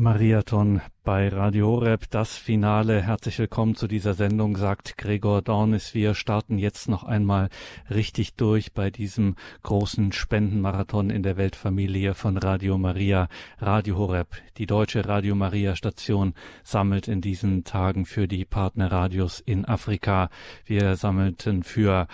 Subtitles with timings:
[0.00, 3.02] Mariathon bei Radio Horeb, das Finale.
[3.02, 5.92] Herzlich willkommen zu dieser Sendung, sagt Gregor Dornis.
[5.92, 7.50] Wir starten jetzt noch einmal
[7.90, 13.28] richtig durch bei diesem großen Spendenmarathon in der Weltfamilie von Radio Maria.
[13.58, 16.32] Radio Horeb, die deutsche Radio Maria Station,
[16.64, 20.30] sammelt in diesen Tagen für die Partnerradios in Afrika.
[20.64, 22.06] Wir sammelten für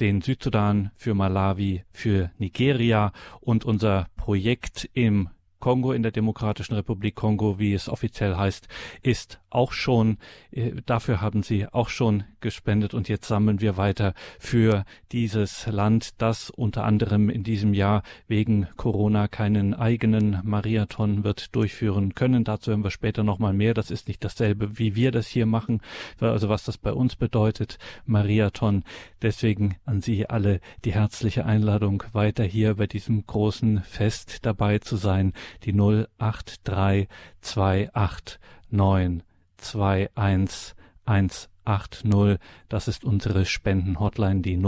[0.00, 5.28] den Südsudan, für Malawi, für Nigeria und unser Projekt im
[5.64, 8.68] Kongo, in der Demokratischen Republik Kongo, wie es offiziell heißt,
[9.00, 10.18] ist auch schon,
[10.50, 16.20] äh, dafür haben sie auch schon gespendet und jetzt sammeln wir weiter für dieses Land,
[16.20, 22.44] das unter anderem in diesem Jahr wegen Corona keinen eigenen Marathon wird durchführen können.
[22.44, 23.74] Dazu hören wir später nochmal mehr.
[23.74, 25.80] Das ist nicht dasselbe, wie wir das hier machen,
[26.20, 28.84] also was das bei uns bedeutet, Marathon.
[29.22, 34.96] Deswegen an Sie alle die herzliche Einladung, weiter hier bei diesem großen Fest dabei zu
[34.96, 35.32] sein
[35.64, 35.72] die
[39.64, 42.38] 08328921180.
[42.68, 44.58] Das ist unsere Spendenhotline, die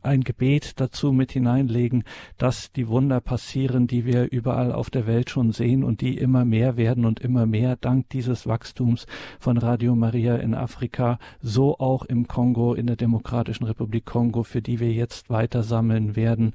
[0.02, 2.04] ein Gebet dazu mit hineinlegen,
[2.38, 6.46] dass die Wunder passieren, die wir überall auf der Welt schon sehen und die immer
[6.46, 9.06] mehr werden und immer mehr dank dieses Wachstums
[9.40, 14.44] von Radio Maria in Afrika, so auch im Kongo, in der Demokratischen Republik Kongo, Kongo,
[14.44, 16.54] für die wir jetzt weiter sammeln werden.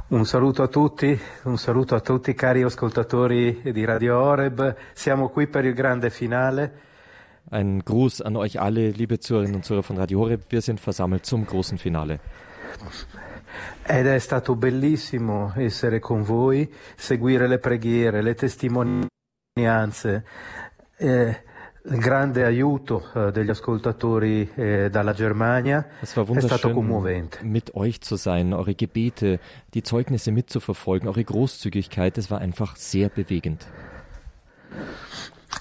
[0.09, 4.75] Un saluto a tutti, un saluto a tutti cari ascoltatori di Radio Oreb.
[4.93, 6.91] Siamo qui per il grande finale.
[7.49, 10.43] Ein Gruß an euch alle, liebe Zuhörerinnen und Zuhörer von Radio Horeb.
[10.49, 12.19] Wir sind versammelt zum großen Finale.
[13.83, 20.25] Ed è stato bellissimo essere con voi, seguire le preghiere, le testimonianze.
[20.97, 21.43] Eh,
[21.83, 25.85] grande aiuto eh, degli ascoltatori eh, dalla Germania.
[26.01, 29.39] Es war wunderschön, mit euch zu sein, eure Gebete,
[29.73, 33.67] die Zeugnisse mitzuverfolgen, eure Großzügigkeit, es war einfach sehr bewegend.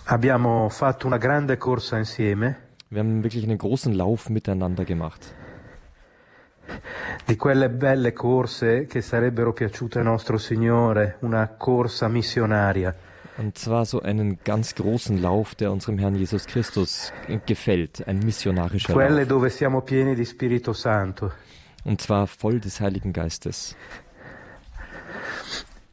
[0.05, 2.57] Abbiamo fatto una grande corsa insieme.
[2.89, 5.35] Wir haben wirklich einen großen Lauf miteinander gemacht.
[7.27, 12.95] Di quelle belle corse che sarebbero piaciute a nostro Signore, una corsa missionaria.
[13.43, 17.13] Und zwar so einen ganz großen Lauf, der unserem Herrn Jesus Christus
[17.45, 19.29] gefällt, ein missionarischer Quelle Lauf.
[19.29, 21.33] dove siamo pieni di Spirito Santo.
[21.83, 23.75] Und zwar voll des Heiligen Geistes.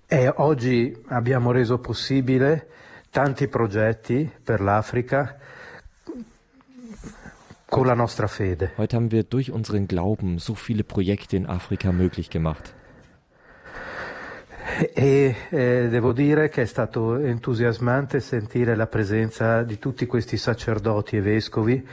[0.08, 2.68] E oggi abbiamo reso possibile
[3.10, 5.36] tanti progetti per l'Africa
[7.68, 8.74] con la nostra fede.
[8.78, 12.76] Heute haben wir durch unseren Glauben so viele Projekte in Afrika möglich gemacht.
[14.94, 21.18] E eh, devo dire che è stato entusiasmante sentire la presenza di tutti questi sacerdoti
[21.18, 21.88] e vescovi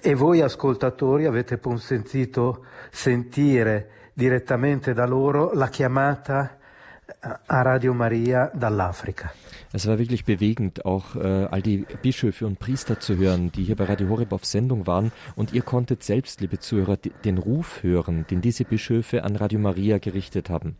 [0.00, 6.58] e voi ascoltatori avete consentito sentire direttamente da loro la chiamata
[7.46, 9.32] a Radio Maria dall'Africa.
[9.72, 13.76] Es war wirklich bewegend, auch äh, all die Bischöfe und Priester zu hören, die hier
[13.76, 15.12] bei Radio Horeb auf Sendung waren.
[15.36, 19.98] Und ihr konntet selbst, liebe Zuhörer, den Ruf hören, den diese Bischöfe an Radio Maria
[19.98, 20.76] gerichtet haben.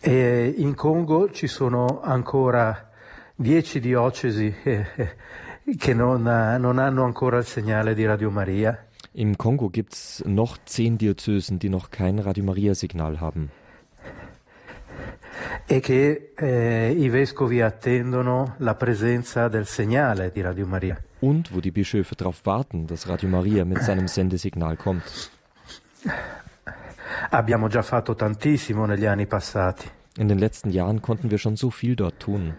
[0.00, 2.90] E in Congo ci sono ancora
[3.34, 8.86] dieci diocesi eh, eh, che non, non hanno ancora il segnale di Radio Maria.
[9.18, 13.50] Im Kongo gibt es noch zehn Diözesen, die noch kein Radio Maria-Signal haben.
[15.66, 21.02] E che eh, i vescovi attendono la presenza del segnale di Radio Maria.
[21.20, 25.30] Und wo die Bischöfe darauf warten, dass Radio Maria mit seinem Sendesignal kommt.
[27.30, 29.88] Abbiamo già fatto tantissimo negli anni passati.
[30.18, 32.54] In den letzten Jahren konnten wir schon so viel dort tun.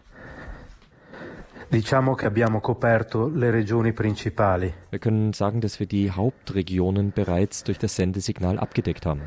[1.70, 4.74] Diciamo che abbiamo coperto le regioni principali.
[4.90, 9.24] Wir können sagen, dass wir die Hauptregionen bereits durch das Sendesignal abgedeckt haben.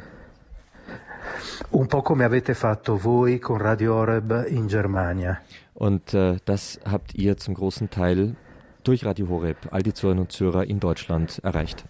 [1.70, 5.40] Un po' come avete fatto voi con Radio Horeb in Germania.
[5.74, 8.36] Und äh, das habt ihr zum großen Teil
[8.84, 11.84] durch Radio Horeb, all die Zuhörerinnen und Zuhörer in Deutschland erreicht.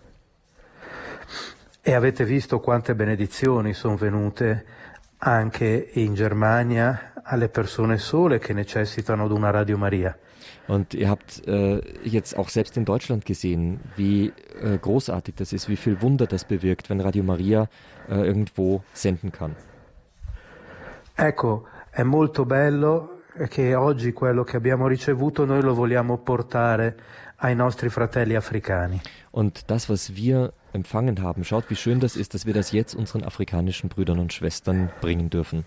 [1.83, 4.65] E avete visto quante benedizioni sono venute
[5.19, 10.17] anche in Germania alle persone sole che necessitano di una Radio Maria.
[10.67, 14.33] Und ihr habt äh, jetzt auch selbst in Deutschland gesehen, wie
[14.63, 17.67] äh, großartig das ist, wie viel Wunder das bewirkt, wenn Radio Maria
[18.09, 19.57] äh, irgendwo senden kann.
[21.17, 26.97] Ecco, è molto bello che oggi quello che abbiamo ricevuto noi lo vogliamo portare
[27.37, 29.01] ai nostri fratelli africani.
[29.33, 32.95] Und das, was wir empfangen haben, schaut, wie schön das ist, dass wir das jetzt
[32.95, 35.65] unseren afrikanischen Brüdern und Schwestern bringen dürfen.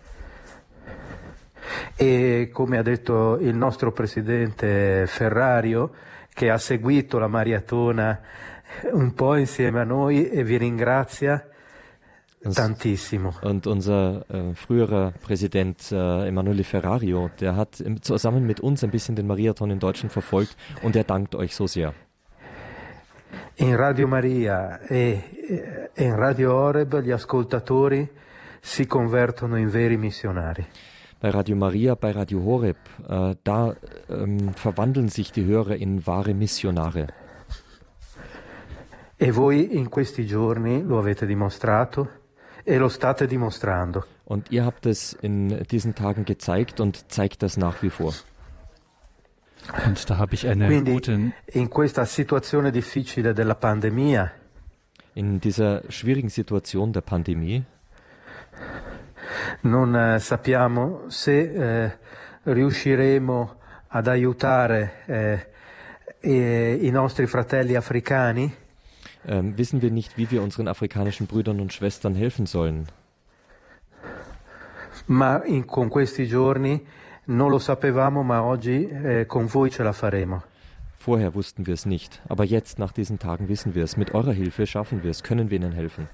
[1.98, 5.92] E come ha detto il nostro presidente Ferrario,
[6.34, 8.20] che ha seguito la maratona
[8.92, 11.48] un po' insieme a noi e vi ringrazia
[12.52, 13.36] tantissimo.
[13.42, 19.16] Und unser äh, früherer Präsident äh, Emanuele Ferrario, der hat zusammen mit uns ein bisschen
[19.16, 21.94] den Marathon in Deutschland verfolgt und er dankt euch so sehr.
[23.56, 28.10] In Radio Maria e, e in Radio Oreb gli ascoltatori
[28.60, 30.66] si convertono in veri missionari.
[31.20, 32.78] Bei Radio Maria, bei Radio Horeb,
[33.08, 33.74] äh, da
[34.10, 37.08] ähm, verwandeln sich die Hörer in wahre Missionare.
[39.16, 42.10] E voi in questi giorni lo avete dimostrato
[42.64, 44.06] e lo state dimostrando.
[44.26, 48.14] Und ihr habt es in diesen Tagen gezeigt und zeigt das nach wie vor.
[49.86, 51.32] Und da habe ich eine Quindi, gute.
[51.46, 54.32] In questa situazione difficile della pandemia.
[55.14, 57.64] In dieser schwierigen Situation der Pandemie.
[59.62, 61.98] Non eh, sappiamo se eh,
[62.44, 63.56] riusciremo
[63.88, 68.54] ad aiutare eh, i nostri fratelli africani.
[69.26, 72.88] Ähm, wissen wir nicht, wie wir unseren afrikanischen Brüdern und Schwestern helfen sollen.
[75.06, 76.86] Ma in, con questi giorni
[77.26, 80.44] non lo sapevamo, ma oggi eh, con voi ce la faremo.
[81.06, 83.98] Vorher wussten wir es nicht, aber jetzt nach diesen Tagen wissen wir es.
[83.98, 86.08] Mit eurer Hilfe schaffen wir es, können wir ihnen helfen.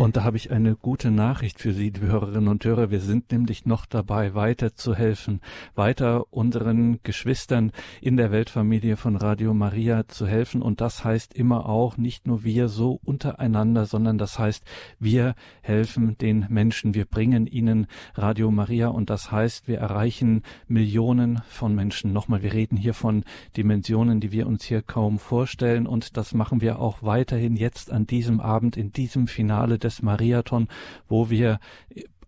[0.00, 2.90] Und da habe ich eine gute Nachricht für Sie, liebe Hörerinnen und Hörer.
[2.90, 5.42] Wir sind nämlich noch dabei, weiter zu helfen,
[5.74, 7.70] weiter unseren Geschwistern
[8.00, 10.62] in der Weltfamilie von Radio Maria zu helfen.
[10.62, 14.64] Und das heißt immer auch nicht nur wir so untereinander, sondern das heißt,
[14.98, 16.94] wir helfen den Menschen.
[16.94, 22.14] Wir bringen ihnen Radio Maria und das heißt, wir erreichen Millionen von Menschen.
[22.14, 23.22] Nochmal, wir reden hier von
[23.54, 25.86] Dimensionen, die wir uns hier kaum vorstellen.
[25.86, 30.02] Und das machen wir auch weiterhin jetzt an diesem Abend, in diesem Finale des des
[30.02, 30.68] Mariathon,
[31.08, 31.58] wo wir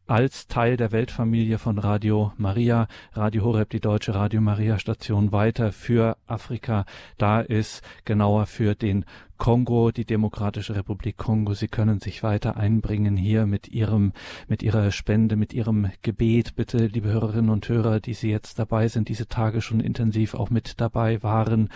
[0.09, 5.71] als Teil der Weltfamilie von Radio Maria, Radio Horeb, die deutsche Radio Maria Station weiter
[5.73, 6.85] für Afrika
[7.19, 9.05] da ist, genauer für den
[9.39, 11.55] Kongo, die Demokratische Republik Kongo.
[11.55, 14.13] Sie können sich weiter einbringen hier mit ihrem,
[14.49, 16.57] mit ihrer Spende, mit ihrem Gebet.
[16.57, 20.51] Bitte, liebe Hörerinnen und Hörer, die Sie jetzt dabei sind, diese Tage schon intensiv auch
[20.51, 21.71] mit dabei waren,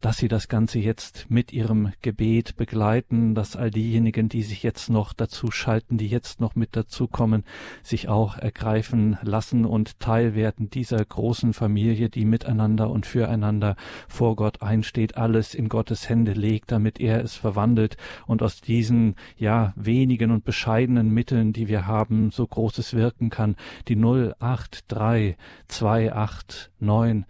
[0.00, 4.90] dass Sie das Ganze jetzt mit Ihrem Gebet begleiten, dass all diejenigen, die sich jetzt
[4.90, 7.44] noch dazu schalten, die jetzt noch mit dazukommen,
[7.82, 13.76] sich auch ergreifen lassen und Teil werden dieser großen Familie, die miteinander und füreinander
[14.08, 19.14] vor Gott einsteht, alles in Gottes Hände legt, damit er es verwandelt und aus diesen,
[19.36, 23.56] ja, wenigen und bescheidenen Mitteln, die wir haben, so großes wirken kann.
[23.88, 25.36] Die 083
[25.68, 27.26] 289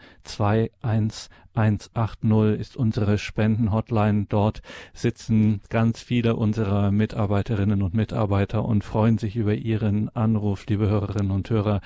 [0.82, 4.26] 21 180 ist unsere Spendenhotline.
[4.28, 10.88] Dort sitzen ganz viele unserer Mitarbeiterinnen und Mitarbeiter und freuen sich über Ihren Anruf, liebe
[10.88, 11.80] Hörerinnen und Hörer,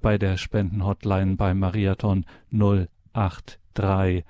[0.00, 4.24] bei der Spendenhotline bei Mariathon 083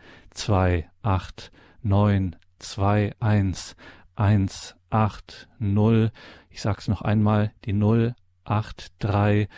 [1.02, 1.50] 28
[1.82, 3.76] 921
[4.14, 6.12] 180.
[6.50, 9.48] Ich sag's noch einmal, die 083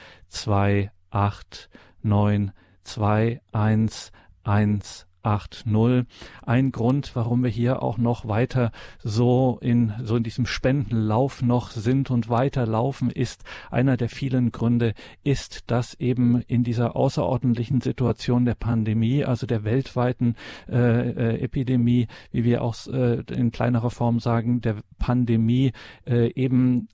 [5.25, 6.07] 28 921 180.
[6.47, 8.71] Ein Grund, warum wir hier auch noch weiter
[9.03, 14.95] so in, so in diesem Spendenlauf noch sind und weiterlaufen, ist einer der vielen Gründe,
[15.23, 20.37] ist, dass eben in dieser außerordentlichen Situation der Pandemie, also der weltweiten
[20.69, 25.73] äh, äh, Epidemie, wie wir auch äh, in kleinerer Form sagen, der Pandemie
[26.07, 26.89] äh, eben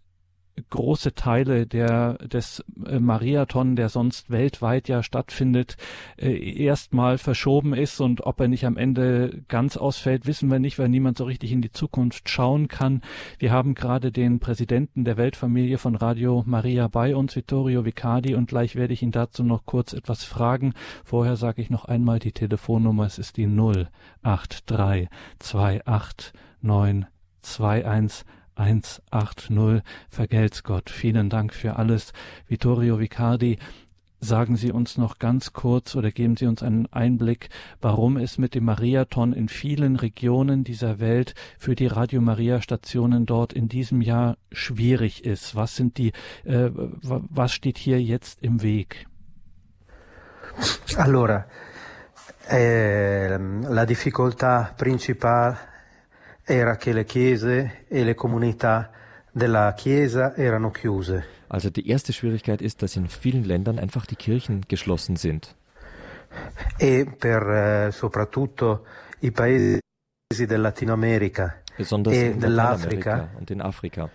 [0.68, 5.76] große Teile der, des äh, Mariathon, der sonst weltweit ja stattfindet,
[6.16, 10.78] äh, erstmal verschoben ist und ob er nicht am Ende ganz ausfällt, wissen wir nicht,
[10.78, 13.02] weil niemand so richtig in die Zukunft schauen kann.
[13.38, 18.48] Wir haben gerade den Präsidenten der Weltfamilie von Radio Maria bei uns, Vittorio Vicardi, und
[18.48, 20.74] gleich werde ich ihn dazu noch kurz etwas fragen.
[21.04, 25.08] Vorher sage ich noch einmal die Telefonnummer, es ist die 083
[25.84, 28.24] 28 921
[28.60, 29.82] 180.
[30.10, 30.90] Vergelt's Gott.
[30.90, 32.12] Vielen Dank für alles.
[32.46, 33.58] Vittorio Vicardi,
[34.20, 37.48] sagen Sie uns noch ganz kurz oder geben Sie uns einen Einblick,
[37.80, 43.24] warum es mit dem Mariathon in vielen Regionen dieser Welt für die Radio Maria Stationen
[43.24, 45.56] dort in diesem Jahr schwierig ist.
[45.56, 46.12] Was sind die,
[46.44, 49.06] äh, was steht hier jetzt im Weg?
[50.96, 51.46] Allora,
[52.48, 55.69] eh, la difficoltà principale
[56.50, 58.90] era che le chiese e le comunità
[59.30, 61.38] della Chiesa erano chiuse.
[61.47, 65.54] Also die erste Schwierigkeit ist, dass in vielen Ländern einfach die Kirchen geschlossen sind.
[66.76, 68.85] E per eh, soprattutto
[69.21, 69.80] i paesi
[70.47, 74.09] del Latino America Besonders e dell'Africa und in Afrika.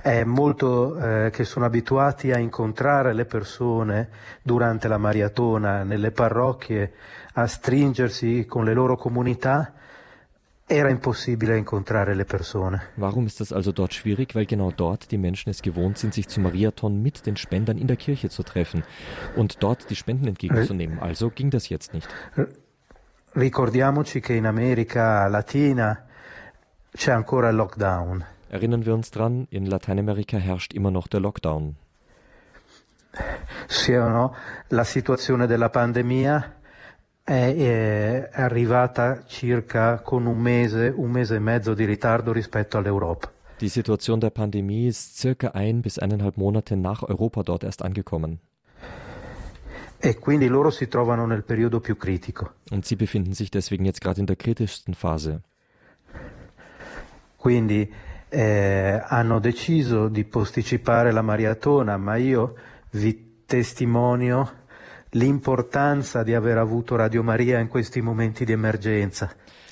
[0.00, 4.08] è molto eh, che sono abituati a incontrare le persone
[4.42, 6.92] durante la maratona nelle parrocchie,
[7.34, 9.72] a stringersi con le loro comunità
[10.68, 12.82] era impossibile incontrare le persone.
[12.96, 14.34] Warum ist das also dort schwierig?
[14.34, 17.86] Weil genau dort die Menschen es gewohnt sind, sich zum Mariathon mit den Spendern in
[17.86, 18.82] der Kirche zu treffen
[19.36, 20.98] und dort die Spenden entgegenzunehmen.
[20.98, 22.08] Also ging das jetzt nicht.
[23.36, 26.04] Ricordiamoci che in America Latina
[26.92, 28.24] c'è ancora il lockdown.
[28.48, 31.76] Erinnern wir uns dran, in Lateinamerika herrscht immer noch der Lockdown.
[33.66, 34.34] Sì, no?
[34.68, 36.54] La situazione della pandemia
[37.26, 43.32] è, è arrivata circa con un mese, un mese e mezzo di ritardo rispetto all'Europa.
[43.58, 48.38] Die Situation der Pandemie ist circa ein bis eineinhalb Monate nach Europa dort erst angekommen.
[49.98, 52.52] E quindi loro si trovano nel periodo più critico.
[52.70, 55.40] Und sie befinden sich deswegen jetzt gerade in der kritischsten Phase.
[57.36, 57.92] Quindi
[58.28, 62.54] eh, hanno deciso di posticipare la maratona, ma io
[62.90, 64.64] vi testimonio
[65.10, 69.30] l'importanza di aver avuto Radio Maria in questi momenti di emergenza.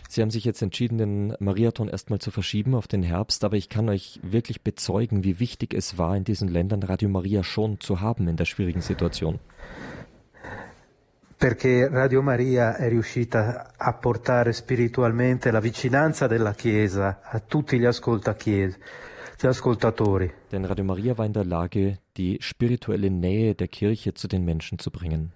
[0.08, 3.68] Sie haben sich jetzt entschieden, den Mariathon erstmal zu verschieben auf den Herbst, aber ich
[3.68, 8.00] kann euch wirklich bezeugen, wie wichtig es war, in diesen Ländern Radio Maria schon zu
[8.00, 9.40] haben in der schwierigen Situation.
[11.36, 17.84] Perché Radio Maria è riuscita a portare spiritualmente la vicinanza della Chiesa a tutti gli
[17.84, 18.74] ascoltatori.
[19.42, 24.78] Denn Radio Maria war in der Lage, die spirituelle Nähe der Kirche zu den Menschen
[24.78, 25.32] zu bringen.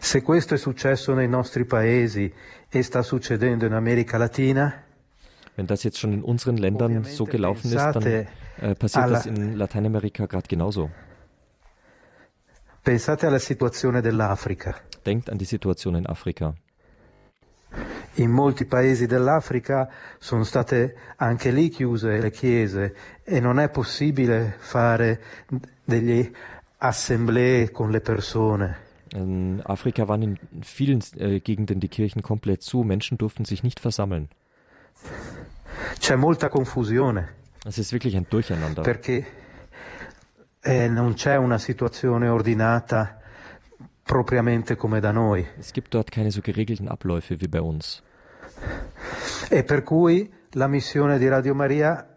[0.00, 2.32] Se questo è successo nei nostri paesi
[2.68, 4.84] e sta succedendo in America Latina,
[5.56, 8.26] Wenn das jetzt schon in unseren Ländern so gelaufen ist, dann äh,
[8.78, 10.90] passiert das in Lateinamerika gerade genauso.
[12.88, 14.74] pensate alla situazione dell'Africa.
[15.04, 16.54] Denkt an die Situation in Afrika.
[18.14, 24.56] In molti paesi dell'Africa sono state anche lì chiuse le chiese e non è possibile
[24.58, 25.20] fare
[25.84, 26.30] degli
[26.78, 28.86] assemblee con le persone.
[29.14, 32.82] In Afrika waren in vielen äh, Gegenden die Kirchen komplett zu.
[32.82, 34.28] Menschen durften sich nicht versammeln.
[35.98, 38.82] C'è molta confusione Es ist wirklich ein Durcheinander.
[38.82, 39.26] perché
[40.60, 43.20] eh, non c'è una situazione ordinata
[44.08, 48.02] propriamente come da noi Es gibt dort keine so geregelten Abläufe wie bei uns.
[49.50, 52.16] e per cui la missione di Radio Maria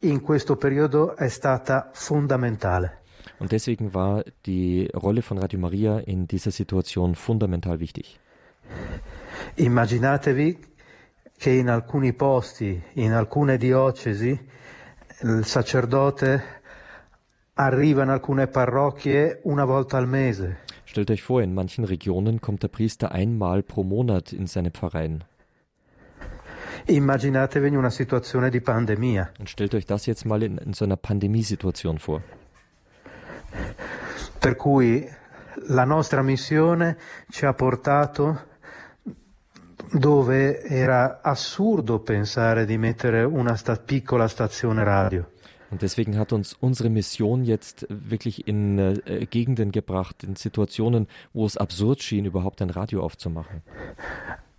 [0.00, 3.02] in questo periodo è stata fondamentale.
[3.38, 8.18] Und deswegen war die Rolle von Radio Maria in dieser Situation fundamental wichtig.
[9.56, 10.58] Immaginatevi
[11.36, 14.38] che in alcuni posti, in alcune diocesi,
[15.22, 16.42] il sacerdote
[17.54, 20.60] arriva in alcune parrocchie una volta al mese.
[20.90, 25.22] Stellt euch vor, in manchen Regionen kommt der Priester einmal pro Monat in seine Pfarreien.
[26.86, 29.30] Immaginatevi una situazione di pandemia.
[29.38, 32.22] Und stellt euch das jetzt mal in, in so einer Pandemiesituation vor.
[34.40, 35.08] Per cui
[35.68, 36.96] la nostra missione
[37.30, 38.40] ci ha portato
[39.92, 45.24] dove era assurdo pensare di mettere una sta- piccola stazione radio.
[45.70, 51.46] Und deswegen hat uns unsere Mission jetzt wirklich in äh, Gegenden gebracht, in Situationen, wo
[51.46, 53.62] es absurd schien, überhaupt ein Radio aufzumachen.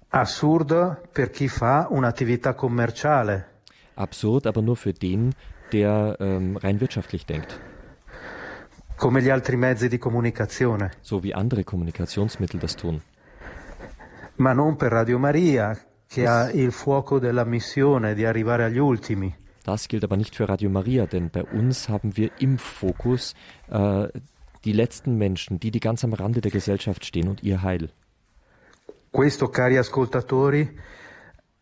[0.10, 3.46] Assurdo per chi fa un'attività commerciale,
[3.96, 5.36] Absurd, aber nur für den,
[5.72, 7.60] der ähm, rein wirtschaftlich denkt,
[8.98, 13.02] come gli altri mezzi di comunicazione, so wie andere Kommunikationsmittel das tun.
[14.36, 15.78] ma non per Radio Maria,
[16.08, 19.34] che ha il fuoco della missione di arrivare agli ultimi.
[19.64, 23.36] Das gilt aber nicht für Radio Maria, denn bei uns haben wir im Fokus
[23.70, 24.08] äh,
[24.64, 27.90] die letzten Menschen, die, die ganz am Rande der Gesellschaft stehen und ihr Heil.
[29.12, 30.70] Questo, cari ascoltatori,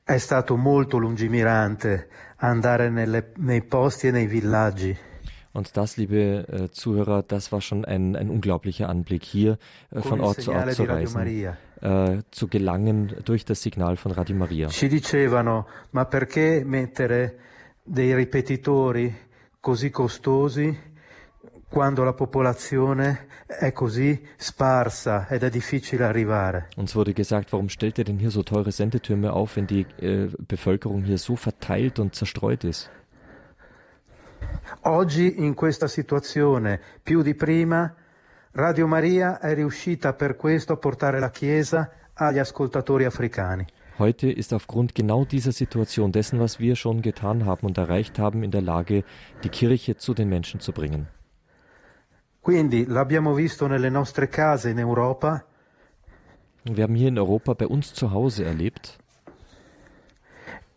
[0.03, 4.97] è stato molto lungimirante andare nelle- nei posti e nei villaggi.
[5.51, 9.57] Und das, liebe äh, Zuhörer, das war schon ein, ein unglaublicher Anblick, hier
[9.91, 11.19] äh, von Ort zu Ort zu reisen,
[11.81, 14.69] äh, zu gelangen durch das Signal von Radio Maria.
[14.69, 17.39] Ci dicevano, ma perché mettere
[17.89, 19.11] dei ripetitori
[19.59, 20.87] così costosi
[21.67, 26.69] quando la popolazione è così sparsa ed è difficile arrivare?
[26.77, 30.29] Uns wurde gesagt, warum stellt ihr denn hier so teure Sendetürme auf, wenn die äh,
[30.37, 32.91] Bevölkerung hier so verteilt und zerstreut ist?
[34.81, 37.93] Oggi in questa situazione, più di prima,
[38.51, 43.65] Radio Maria è riuscita per questo a portare la Chiesa agli ascoltatori africani.
[43.99, 48.43] Heute ist aufgrund genau dieser Situation, dessen, was wir schon getan haben und erreicht haben,
[48.43, 49.03] in der Lage,
[49.43, 51.07] die Kirche zu den Menschen zu bringen.
[52.41, 55.43] Quindi l'abbiamo visto nelle nostre case in Europa,
[56.63, 58.97] Wir haben hier in Europa bei uns zu Hause erlebt.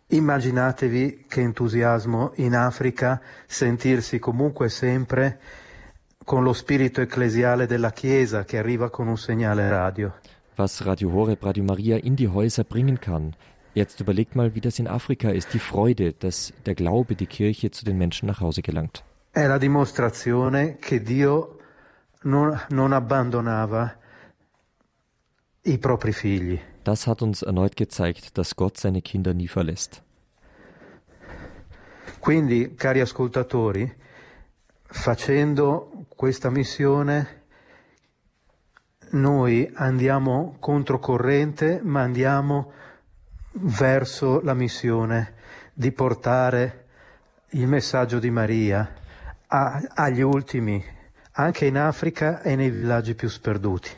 [0.08, 5.38] Immaginatevi che entusiasmo in Africa sentirsi comunque sempre
[6.24, 10.12] con lo spirito ecclesiale della Chiesa che arriva con un segnale radio.
[10.56, 13.34] Was Radio Horeb, Radio Maria in die Häuser bringen kann.
[13.74, 17.70] Jetzt überlegt mal, wie das in Afrika ist, die Freude, dass der Glaube, die Kirche
[17.70, 19.02] zu den Menschen nach Hause gelangt.
[19.32, 21.58] È la dimostrazione che Dio
[22.24, 23.96] non, non abbandonava
[25.62, 26.60] i propri figli.
[26.84, 30.02] Das hat uns erneut gezeigt, dass Gott seine Kinder nie verlässt.
[32.20, 33.90] Quindi, cari ascoltatori,
[34.84, 37.41] facendo questa missione
[39.12, 42.72] noi andiamo controcorrente, ma andiamo
[43.52, 45.34] verso la missione
[45.74, 46.86] di portare
[47.50, 48.88] il messaggio di Maria
[49.46, 50.82] a- agli ultimi,
[51.32, 53.90] anche in Africa e nei villaggi più sperduti.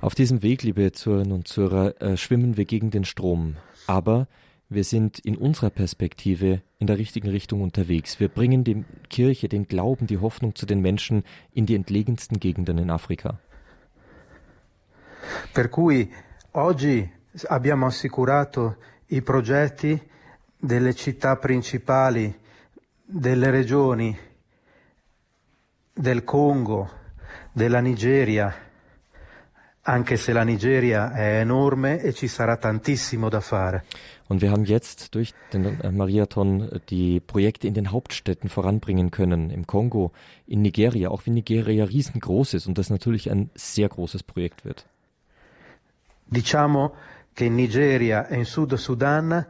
[0.00, 3.56] Auf diesem Weg, liebe Zuhörerinnen und Zuhörer, äh, schwimmen wir gegen den Strom.
[3.86, 4.28] Aber
[4.68, 8.18] wir sind in unserer Perspektive in der richtigen Richtung unterwegs.
[8.18, 12.78] Wir bringen die Kirche, den Glauben, die Hoffnung zu den Menschen in die entlegensten Gegenden
[12.78, 13.38] in Afrika.
[15.52, 16.12] Per cui
[16.52, 17.08] oggi
[17.46, 20.00] abbiamo assicurato i progetti
[20.56, 22.38] delle città principali,
[23.04, 24.16] delle regioni
[25.92, 26.90] del Congo,
[27.52, 28.54] della Nigeria,
[29.82, 33.84] anche se la Nigeria è enorme e ci sarà tantissimo da fare.
[34.28, 39.50] Und wir haben jetzt durch den äh, Mariathon die Projekte in den Hauptstädten voranbringen können.
[39.50, 40.12] Im Kongo,
[40.46, 44.86] in Nigeria, auch wenn Nigeria riesengroß ist und das natürlich ein sehr großes Projekt wird.
[46.30, 46.94] Diciamo
[47.32, 49.44] che in Nigeria e in Sud Sudan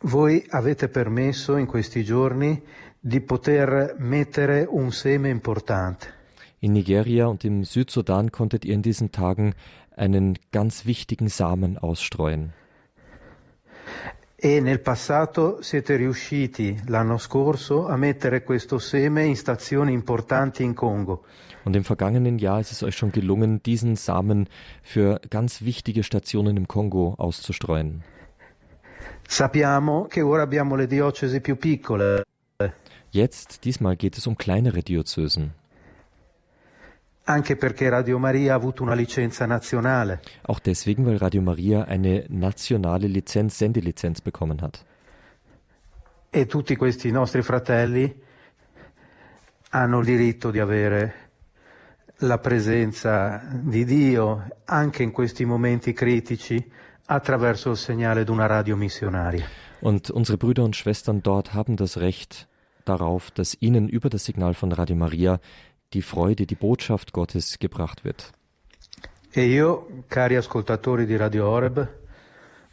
[0.00, 2.62] voi avete permesso in questi giorni
[3.00, 6.12] di poter mettere un seme importante.
[6.58, 9.54] In Nigeria und im Südsudan konntet ihr in diesen Tagen
[9.96, 12.52] einen ganz wichtigen Samen ausstreuen.
[14.40, 20.74] E nel passato siete riusciti l'anno scorso a mettere questo seme in stazioni importanti in
[20.74, 21.24] Congo.
[21.64, 24.46] Und im vergangenen Jahr ist es euch schon gelungen, diesen Samen
[24.80, 28.04] für ganz wichtige Stationen im Kongo auszustreuen.
[29.26, 32.22] Sappiamo che ora abbiamo le diocesi più piccole,
[33.10, 35.50] Jetzt, diesmal geht es um kleinere Diözesen.
[37.17, 37.17] anche perché Radio Maria ha avuto una licenza nazionale.
[40.46, 44.84] Auch deswegen, weil Radio Maria eine nationale Lizenz, Sendelizenz bekommen hat.
[46.30, 48.14] E tutti questi nostri fratelli
[49.70, 51.14] hanno il diritto di avere
[52.20, 56.70] la presenza di Dio anche in questi momenti critici
[57.06, 59.44] attraverso il segnale di una radio missionaria.
[59.80, 62.48] Und unsere Brüder und Schwestern dort haben das Recht
[62.84, 65.40] darauf, dass ihnen über das Signal von Radio Maria
[65.92, 68.32] die Freude, die Botschaft Gottes gebracht wird.
[69.30, 71.88] E io, cari ascoltatori di Radio Oreb,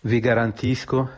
[0.01, 1.09] vi garantisco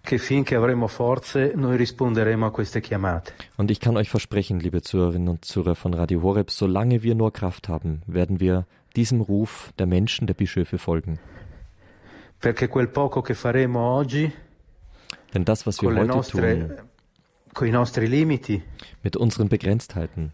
[0.00, 3.34] che finché avremo forze noi risponderemo a queste chiamate.
[3.56, 7.32] Und ich kann euch versprechen, liebe Zuhörerinnen und Zuhörer von Radio Horeb, solange wir nur
[7.32, 8.66] Kraft haben, werden wir
[8.96, 11.18] diesem Ruf der Menschen, der Bischöfe folgen.
[12.40, 14.32] Perché quel poco che faremo oggi
[15.34, 16.76] Denn das, was wir heute nostre, tun,
[17.52, 18.62] con i nostri limiti
[19.02, 20.32] mit unseren Begrenztheiten,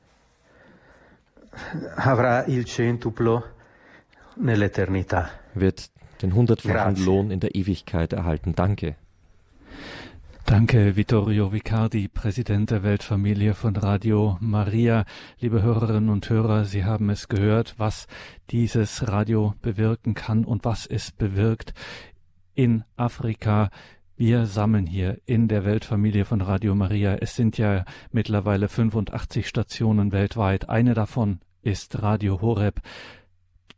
[1.96, 3.44] avrà il centuplo
[4.36, 5.30] nell'eternità.
[5.54, 5.90] wird
[6.22, 7.04] den hundertfachen Grazie.
[7.04, 8.54] Lohn in der Ewigkeit erhalten.
[8.54, 8.96] Danke.
[10.46, 15.04] Danke, Vittorio Vicardi, Präsident der Weltfamilie von Radio Maria.
[15.40, 18.06] Liebe Hörerinnen und Hörer, Sie haben es gehört, was
[18.50, 21.72] dieses Radio bewirken kann und was es bewirkt
[22.54, 23.70] in Afrika.
[24.16, 27.16] Wir sammeln hier in der Weltfamilie von Radio Maria.
[27.16, 30.68] Es sind ja mittlerweile 85 Stationen weltweit.
[30.68, 32.80] Eine davon ist Radio Horeb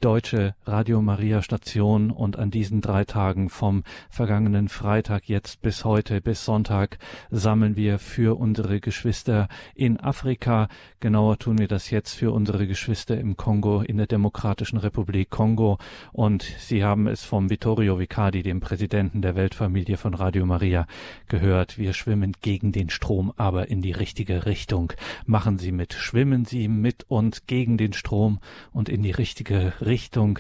[0.01, 6.21] deutsche Radio Maria Station und an diesen drei Tagen vom vergangenen Freitag jetzt bis heute
[6.21, 6.99] bis Sonntag
[7.31, 10.69] sammeln wir für unsere Geschwister in Afrika.
[11.01, 15.79] Genauer tun wir das jetzt für unsere Geschwister im Kongo, in der Demokratischen Republik Kongo.
[16.13, 20.87] Und Sie haben es vom Vittorio Vicardi, dem Präsidenten der Weltfamilie von Radio Maria,
[21.29, 21.79] gehört.
[21.79, 24.93] Wir schwimmen gegen den Strom, aber in die richtige Richtung.
[25.25, 25.95] Machen Sie mit.
[25.95, 28.41] Schwimmen Sie mit und gegen den Strom
[28.73, 30.39] und in die richtige Richtung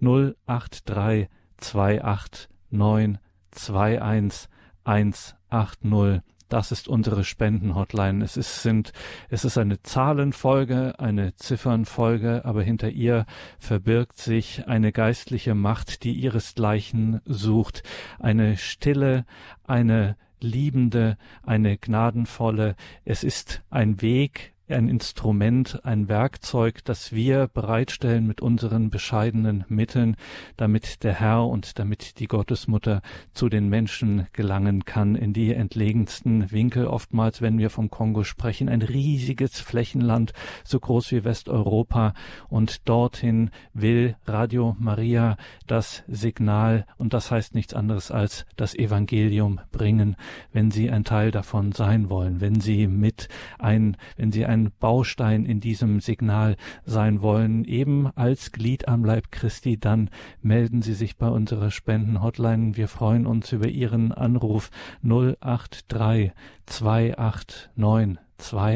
[0.00, 3.18] 083 289
[3.54, 4.48] 21
[4.84, 6.22] 180.
[6.48, 8.22] Das ist unsere Spendenhotline.
[8.22, 8.92] Es ist, sind,
[9.28, 13.26] es ist eine Zahlenfolge, eine Ziffernfolge, aber hinter ihr
[13.58, 17.82] verbirgt sich eine geistliche Macht, die ihresgleichen sucht.
[18.20, 19.24] Eine stille,
[19.64, 22.76] eine liebende, eine gnadenvolle.
[23.04, 30.16] Es ist ein Weg, ein Instrument, ein Werkzeug, das wir bereitstellen mit unseren bescheidenen Mitteln,
[30.56, 33.02] damit der Herr und damit die Gottesmutter
[33.34, 36.86] zu den Menschen gelangen kann, in die entlegensten Winkel.
[36.86, 40.32] Oftmals, wenn wir vom Kongo sprechen, ein riesiges Flächenland,
[40.64, 42.14] so groß wie Westeuropa.
[42.48, 49.60] Und dorthin will Radio Maria das Signal, und das heißt nichts anderes als das Evangelium
[49.72, 50.16] bringen,
[50.52, 55.44] wenn Sie ein Teil davon sein wollen, wenn Sie mit ein, wenn Sie ein Baustein
[55.44, 60.10] in diesem Signal sein wollen, eben als Glied am Leib Christi, dann
[60.42, 62.76] melden Sie sich bei unserer Spendenhotline.
[62.76, 64.70] Wir freuen uns über Ihren Anruf.
[65.02, 66.32] 083
[66.66, 68.18] 289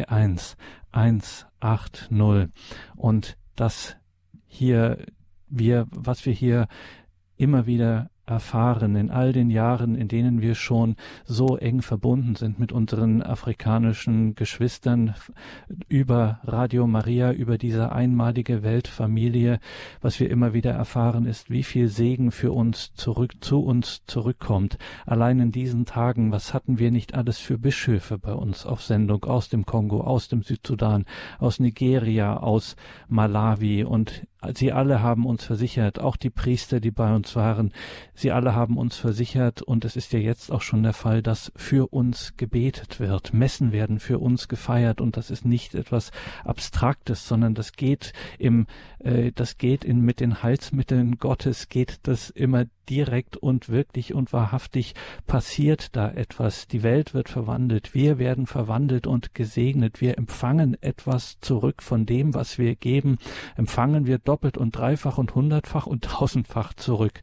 [0.08, 0.58] 21
[0.90, 2.48] 180
[2.96, 3.96] und das
[4.46, 5.06] hier
[5.48, 6.66] wir was wir hier
[7.36, 12.58] immer wieder erfahren in all den Jahren, in denen wir schon so eng verbunden sind
[12.58, 15.14] mit unseren afrikanischen Geschwistern
[15.88, 19.60] über Radio Maria, über diese einmalige Weltfamilie,
[20.00, 24.78] was wir immer wieder erfahren ist, wie viel Segen für uns zurück zu uns zurückkommt.
[25.06, 29.24] Allein in diesen Tagen, was hatten wir nicht alles für Bischöfe bei uns auf Sendung
[29.24, 31.04] aus dem Kongo, aus dem Südsudan,
[31.38, 32.76] aus Nigeria, aus
[33.08, 37.72] Malawi und Sie alle haben uns versichert, auch die Priester, die bei uns waren,
[38.14, 41.52] sie alle haben uns versichert, und es ist ja jetzt auch schon der Fall, dass
[41.56, 43.34] für uns gebetet wird.
[43.34, 46.12] Messen werden für uns gefeiert, und das ist nicht etwas
[46.44, 48.66] Abstraktes, sondern das geht im,
[49.00, 54.32] äh, das geht in, mit den Heilsmitteln Gottes, geht das immer direkt und wirklich und
[54.32, 54.94] wahrhaftig
[55.26, 56.68] passiert da etwas.
[56.68, 62.34] Die Welt wird verwandelt, wir werden verwandelt und gesegnet, wir empfangen etwas zurück von dem,
[62.34, 63.18] was wir geben,
[63.56, 67.20] empfangen wir doppelt und dreifach und hundertfach und tausendfach zurück,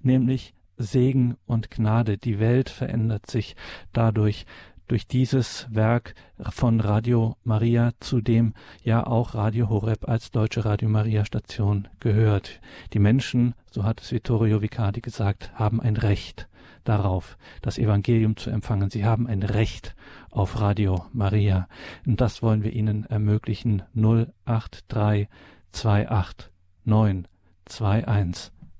[0.00, 2.18] nämlich Segen und Gnade.
[2.18, 3.56] Die Welt verändert sich
[3.92, 4.46] dadurch
[4.88, 6.14] durch dieses Werk
[6.50, 12.60] von Radio Maria, zu dem ja auch Radio Horeb als deutsche Radio Maria Station gehört.
[12.92, 16.48] Die Menschen, so hat es Vittorio Vicardi gesagt, haben ein Recht
[16.84, 18.90] darauf, das Evangelium zu empfangen.
[18.90, 19.94] Sie haben ein Recht
[20.30, 21.68] auf Radio Maria.
[22.06, 23.82] Und das wollen wir ihnen ermöglichen.
[23.94, 25.28] 083
[25.74, 26.50] 28
[26.84, 27.28] 9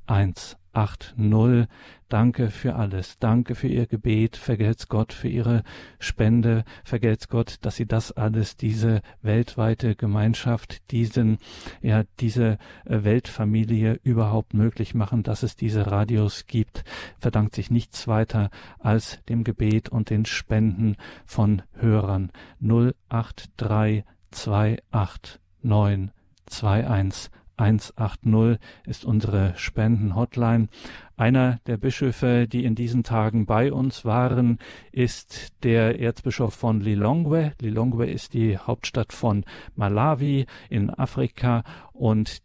[0.06, 1.68] 21 180.
[2.08, 3.18] Danke für alles.
[3.18, 4.36] Danke für Ihr Gebet.
[4.36, 5.62] Vergelt's Gott für Ihre
[5.98, 6.64] Spende.
[6.82, 11.38] Vergelt's Gott, dass Sie das alles, diese weltweite Gemeinschaft, diesen,
[11.82, 16.84] ja, diese äh, Weltfamilie überhaupt möglich machen, dass es diese Radios gibt.
[17.18, 22.30] Verdankt sich nichts weiter als dem Gebet und den Spenden von Hörern.
[22.60, 24.04] 083
[24.90, 26.10] 28 9
[26.50, 30.68] 21 180 ist unsere Spendenhotline.
[31.16, 34.58] Einer der Bischöfe, die in diesen Tagen bei uns waren,
[34.92, 37.52] ist der Erzbischof von Lilongwe.
[37.60, 39.44] Lilongwe ist die Hauptstadt von
[39.74, 42.42] Malawi in Afrika und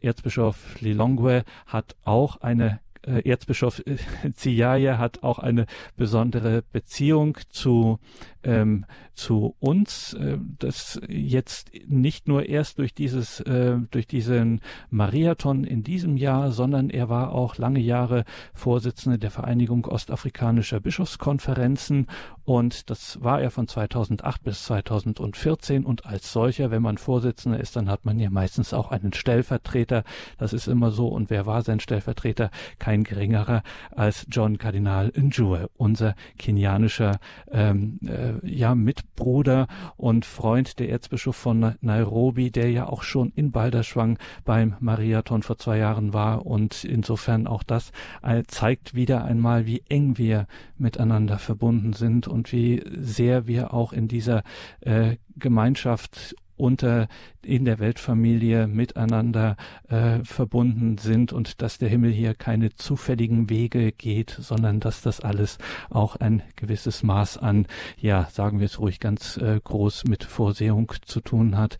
[0.00, 3.82] Erzbischof Lilongwe hat auch eine äh, Erzbischof
[4.34, 7.98] Ziyaye hat auch eine besondere Beziehung zu
[8.42, 15.64] ähm, zu uns, äh, das jetzt nicht nur erst durch dieses, äh, durch diesen Mariathon
[15.64, 22.08] in diesem Jahr, sondern er war auch lange Jahre Vorsitzender der Vereinigung Ostafrikanischer Bischofskonferenzen
[22.44, 27.74] und das war er von 2008 bis 2014 und als solcher, wenn man Vorsitzender ist,
[27.74, 30.04] dann hat man ja meistens auch einen Stellvertreter.
[30.36, 31.08] Das ist immer so.
[31.08, 32.50] Und wer war sein Stellvertreter?
[32.78, 37.18] Kein geringerer als John Kardinal Njue, unser kenianischer
[37.50, 43.50] ähm, äh, ja Mitbruder und Freund der Erzbischof von Nairobi, der ja auch schon in
[43.50, 47.90] Balderschwang beim Mariathon vor zwei Jahren war und insofern auch das
[48.22, 53.92] äh, zeigt wieder einmal, wie eng wir miteinander verbunden sind und wie sehr wir auch
[53.92, 54.42] in dieser
[54.80, 57.08] äh, Gemeinschaft unter
[57.42, 59.56] in der Weltfamilie miteinander
[59.88, 65.20] äh, verbunden sind und dass der Himmel hier keine zufälligen Wege geht, sondern dass das
[65.20, 65.58] alles
[65.90, 67.66] auch ein gewisses Maß an,
[67.98, 71.78] ja, sagen wir es ruhig ganz äh, groß mit Vorsehung zu tun hat.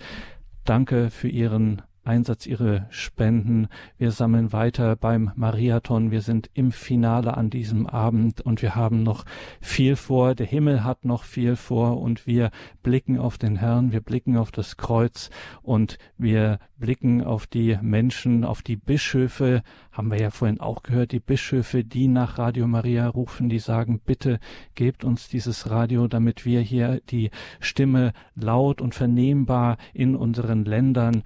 [0.64, 3.68] Danke für Ihren Einsatz, Ihre Spenden.
[3.98, 6.10] Wir sammeln weiter beim Mariathon.
[6.10, 9.24] Wir sind im Finale an diesem Abend und wir haben noch
[9.60, 10.34] viel vor.
[10.34, 12.50] Der Himmel hat noch viel vor und wir
[12.82, 15.30] blicken auf den Herrn, wir blicken auf das Kreuz
[15.62, 21.12] und wir blicken auf die Menschen, auf die Bischöfe, haben wir ja vorhin auch gehört,
[21.12, 24.38] die Bischöfe, die nach Radio Maria rufen, die sagen, bitte
[24.74, 31.22] gebt uns dieses Radio, damit wir hier die Stimme laut und vernehmbar in unseren Ländern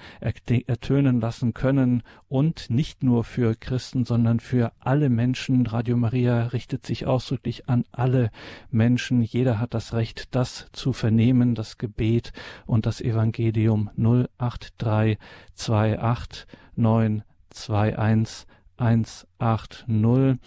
[0.68, 5.66] ertönen lassen können und nicht nur für Christen, sondern für alle Menschen.
[5.66, 8.30] Radio Maria richtet sich ausdrücklich an alle
[8.70, 9.22] Menschen.
[9.22, 12.32] Jeder hat das Recht, das zu vernehmen, das Gebet
[12.66, 15.18] und das Evangelium 083
[15.56, 18.46] 28 921
[18.78, 20.38] 180.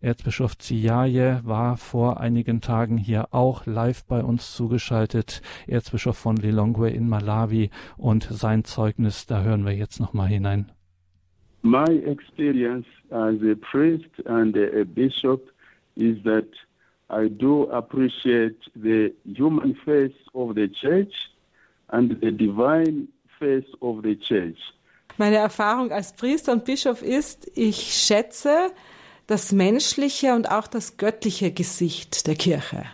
[0.00, 5.42] Erzbischof Ziyaye war vor einigen Tagen hier auch live bei uns zugeschaltet.
[5.66, 10.72] Erzbischof von Lilongwe in Malawi und sein Zeugnis, da hören wir jetzt nochmal hinein.
[11.62, 15.52] My experience as a priest and a bishop
[15.94, 16.48] is that
[17.08, 21.12] I do appreciate the human face of the church
[21.88, 24.58] and the divine face of the church.
[25.18, 28.70] Meine Erfahrung als Priester und Bischof ist, ich schätze
[29.26, 32.84] das menschliche und auch das göttliche Gesicht der Kirche.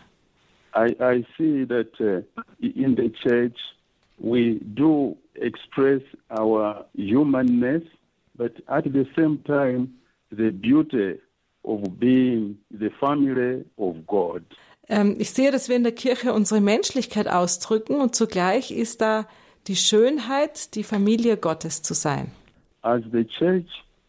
[0.76, 2.22] I, I see that uh,
[2.60, 3.56] in the church
[4.18, 7.82] we do express our humanness,
[8.34, 9.88] but at the same time
[10.30, 11.18] the beauty
[11.64, 14.42] of being the family of God.
[14.88, 19.26] Ähm, ich sehe, dass wir in der Kirche unsere Menschlichkeit ausdrücken und zugleich ist da
[19.68, 22.30] die Schönheit, die Familie Gottes zu sein.
[22.82, 23.66] As the church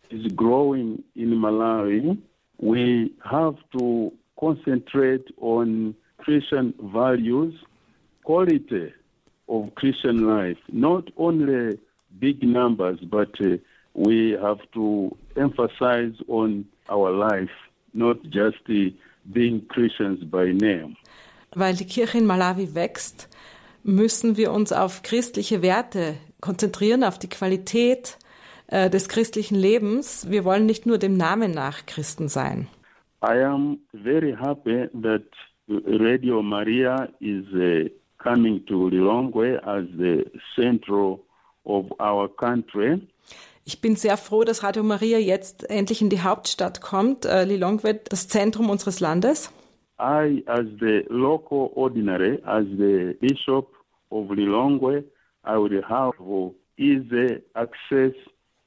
[0.10, 2.18] is growing in Malawi,
[2.60, 7.54] we have to concentrate on Christian values,
[8.24, 8.94] quality
[9.48, 11.78] of Christian life, not only
[12.20, 13.58] big numbers, but uh,
[13.94, 17.52] we have to emphasize on our life,
[17.94, 18.90] not just uh,
[19.34, 20.96] being Christians by name.
[21.56, 23.28] Weil die Kirche in Malawi wächst,
[23.96, 28.18] müssen wir uns auf christliche Werte konzentrieren, auf die Qualität
[28.68, 30.30] äh, des christlichen Lebens.
[30.30, 32.68] Wir wollen nicht nur dem Namen nach Christen sein.
[33.22, 35.24] I am very happy that
[35.68, 40.26] Radio Maria is uh, coming to Lilongwe as the
[40.56, 41.20] central
[41.66, 43.02] of our country.
[43.66, 47.96] Ich bin sehr froh, dass Radio Maria jetzt endlich in die Hauptstadt kommt, äh, Lilongwe,
[48.10, 49.52] das Zentrum unseres Landes.
[50.00, 53.68] I, as the local ordinary, as the bishop
[54.12, 55.04] of Lilongwe,
[55.44, 56.14] I would have
[56.78, 58.14] easy access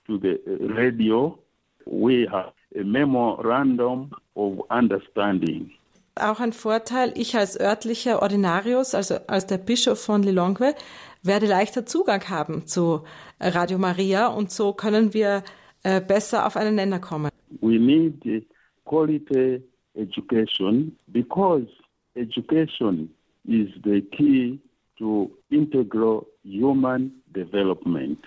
[0.06, 0.38] to the
[0.78, 1.38] radio.
[1.86, 5.70] We have a memorandum of understanding.
[6.14, 10.74] Auch ein Vorteil, ich als örtlicher Ordinarius, also als der Bischof von Lilongwe,
[11.22, 13.02] werde leichter Zugang haben zu
[13.40, 15.42] Radio Maria und so können wir
[15.84, 17.30] äh, besser auf einen Nenner kommen.
[17.60, 18.46] We need
[18.84, 19.62] quality
[19.94, 21.66] education because
[22.14, 23.10] education
[23.44, 24.58] is the key
[25.02, 28.18] to integral human development.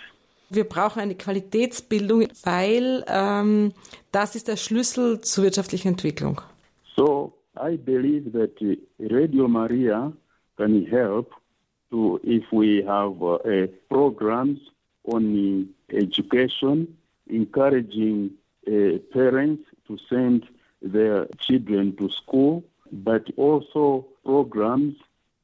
[0.49, 3.71] Wir brauchen eine Qualitätsbildung, weil ähm,
[4.11, 6.41] das ist der Schlüssel zur wirtschaftlichen Entwicklung.
[6.95, 8.51] So I believe that
[8.99, 10.11] Radio Maria
[10.57, 11.31] can help
[11.89, 14.59] to if we have uh, programs
[15.05, 16.87] on education,
[17.27, 18.31] encouraging
[18.67, 20.43] uh, parents to send
[20.81, 24.95] their children to school, but also programs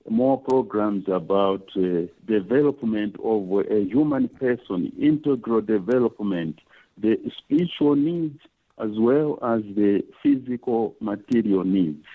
[0.09, 6.59] more programs about uh, development of a human person, integral development,
[6.97, 8.39] the spiritual needs
[8.77, 12.05] as well as the physical material needs.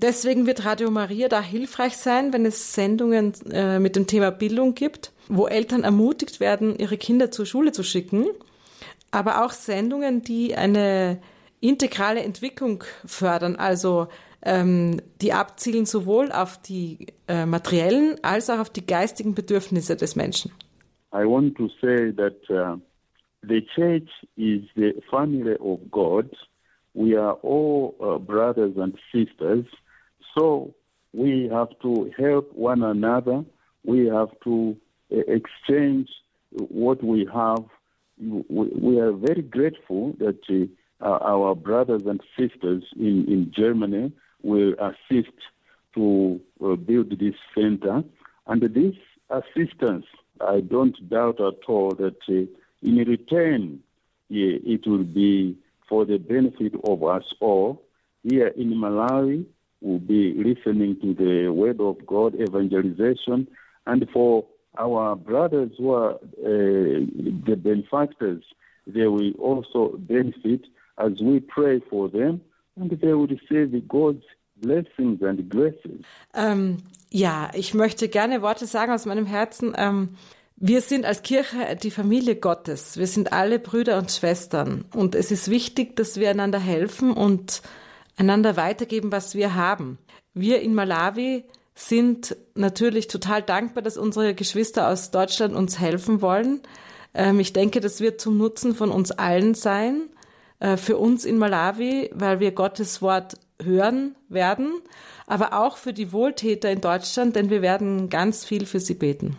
[0.00, 4.74] Deswegen wird Radio Maria da hilfreich sein, wenn es Sendungen äh, mit dem Thema Bildung
[4.74, 8.26] gibt, wo Eltern ermutigt werden, ihre Kinder zur Schule zu schicken,
[9.10, 11.18] aber auch Sendungen, die eine
[11.60, 14.06] integrale Entwicklung fördern, also
[14.42, 20.16] ähm, die abzielen sowohl auf die äh, materiellen als auch auf die geistigen Bedürfnisse des
[20.16, 20.52] Menschen.
[21.12, 22.76] I want to say that uh,
[23.42, 26.30] the church is the family of God.
[26.94, 29.64] We are all uh, brothers and sisters.
[30.36, 30.74] So
[31.12, 33.44] we have to help one another.
[33.84, 34.76] We have to
[35.10, 36.08] uh, exchange
[36.50, 37.64] what we have.
[38.18, 40.40] We, are very grateful that
[41.00, 45.36] uh, our brothers and sisters in, in Germany will assist
[45.94, 48.04] to uh, build this center.
[48.46, 48.94] And this
[49.30, 50.06] assistance,
[50.40, 52.46] I don't doubt at all that uh,
[52.82, 53.80] in return,
[54.28, 55.56] yeah, it will be
[55.88, 57.82] for the benefit of us all.
[58.22, 59.46] Here in Malawi,
[59.80, 63.48] we'll be listening to the word of God, evangelization,
[63.86, 64.44] and for
[64.76, 68.44] our brothers who are uh, the benefactors,
[68.86, 70.62] they will also benefit
[70.98, 72.40] as we pray for them
[76.34, 76.78] Ähm,
[77.10, 79.74] ja, ich möchte gerne Worte sagen aus meinem Herzen.
[79.76, 80.10] Ähm,
[80.56, 82.98] wir sind als Kirche die Familie Gottes.
[82.98, 84.84] Wir sind alle Brüder und Schwestern.
[84.94, 87.62] Und es ist wichtig, dass wir einander helfen und
[88.16, 89.98] einander weitergeben, was wir haben.
[90.34, 96.60] Wir in Malawi sind natürlich total dankbar, dass unsere Geschwister aus Deutschland uns helfen wollen.
[97.14, 100.10] Ähm, ich denke, das wird zum Nutzen von uns allen sein.
[100.60, 104.80] Äh, für uns in Malawi, weil wir Gottes Wort hören werden,
[105.26, 109.36] aber auch für die Wohltäter in Deutschland, denn wir werden ganz viel für sie beten.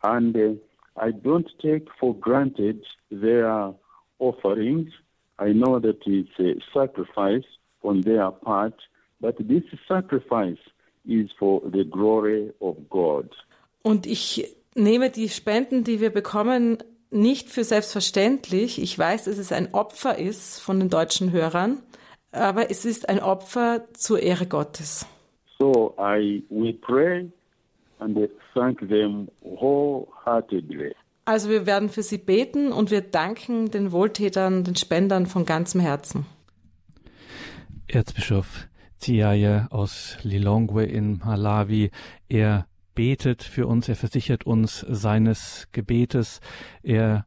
[0.00, 0.56] And uh,
[0.96, 3.74] I don't take for granted their
[4.18, 4.90] offerings.
[5.38, 7.44] I know that it's a sacrifice
[7.82, 8.74] on their part,
[9.20, 10.58] but this sacrifice
[11.04, 13.30] is for the glory of God.
[13.82, 16.78] Und ich nehme die Spenden, die wir bekommen,
[17.14, 18.80] nicht für selbstverständlich.
[18.82, 21.82] Ich weiß, dass es ein Opfer ist von den deutschen Hörern,
[22.32, 25.06] aber es ist ein Opfer zur Ehre Gottes.
[25.58, 27.30] So I we pray
[28.00, 28.18] and
[28.52, 30.94] thank them wholeheartedly.
[31.24, 35.80] Also wir werden für sie beten und wir danken den Wohltätern, den Spendern von ganzem
[35.80, 36.26] Herzen.
[37.86, 41.90] Erzbischof Ziaye aus Lilongwe in Malawi,
[42.28, 46.40] er betet für uns, er versichert uns seines Gebetes,
[46.82, 47.26] er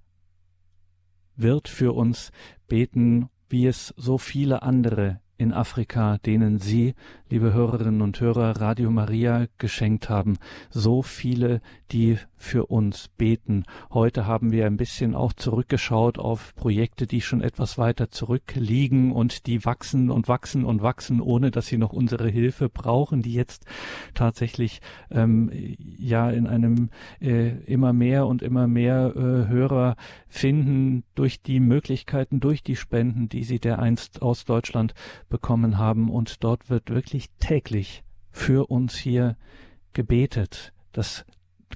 [1.35, 2.31] wird für uns
[2.67, 6.95] beten, wie es so viele andere in Afrika, denen Sie,
[7.29, 10.37] liebe Hörerinnen und Hörer, Radio Maria geschenkt haben.
[10.71, 13.63] So viele, die für uns beten.
[13.91, 19.47] Heute haben wir ein bisschen auch zurückgeschaut auf Projekte, die schon etwas weiter zurückliegen und
[19.47, 23.65] die wachsen und wachsen und wachsen, ohne dass sie noch unsere Hilfe brauchen, die jetzt
[24.13, 25.51] tatsächlich ähm,
[25.97, 29.95] ja in einem äh, immer mehr und immer mehr äh, Hörer
[30.27, 34.93] finden durch die Möglichkeiten, durch die Spenden, die sie dereinst aus Deutschland
[35.29, 36.09] bekommen haben.
[36.09, 39.35] Und dort wird wirklich täglich für uns hier
[39.93, 40.73] gebetet.
[40.91, 41.25] Das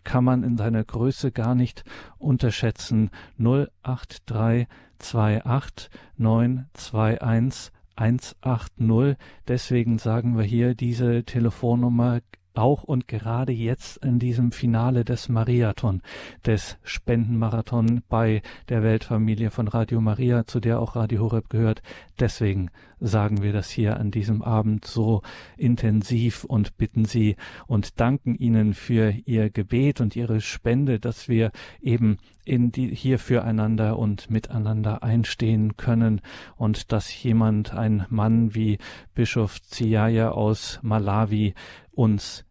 [0.03, 1.83] kann man in seiner Größe gar nicht
[2.17, 3.09] unterschätzen.
[3.37, 9.17] 08328 921 180.
[9.47, 12.19] Deswegen sagen wir hier diese Telefonnummer
[12.53, 16.01] auch und gerade jetzt in diesem Finale des Mariathon,
[16.45, 21.81] des Spendenmarathon bei der Weltfamilie von Radio Maria, zu der auch Radio Horeb gehört.
[22.19, 22.69] Deswegen
[23.01, 25.23] sagen wir das hier an diesem Abend so
[25.57, 27.35] intensiv und bitten Sie
[27.67, 33.19] und danken Ihnen für Ihr Gebet und Ihre Spende, dass wir eben in die, hier
[33.19, 36.21] füreinander und miteinander einstehen können
[36.55, 38.77] und dass jemand, ein Mann wie
[39.15, 41.55] Bischof Ziaya aus Malawi
[41.91, 42.45] uns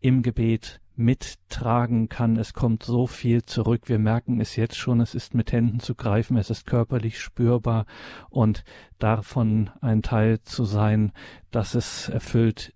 [0.00, 2.36] im Gebet mittragen kann.
[2.36, 3.82] Es kommt so viel zurück.
[3.86, 5.00] Wir merken es jetzt schon.
[5.00, 6.36] Es ist mit Händen zu greifen.
[6.36, 7.86] Es ist körperlich spürbar
[8.30, 8.64] und
[8.98, 11.12] davon ein Teil zu sein,
[11.50, 12.72] dass es erfüllt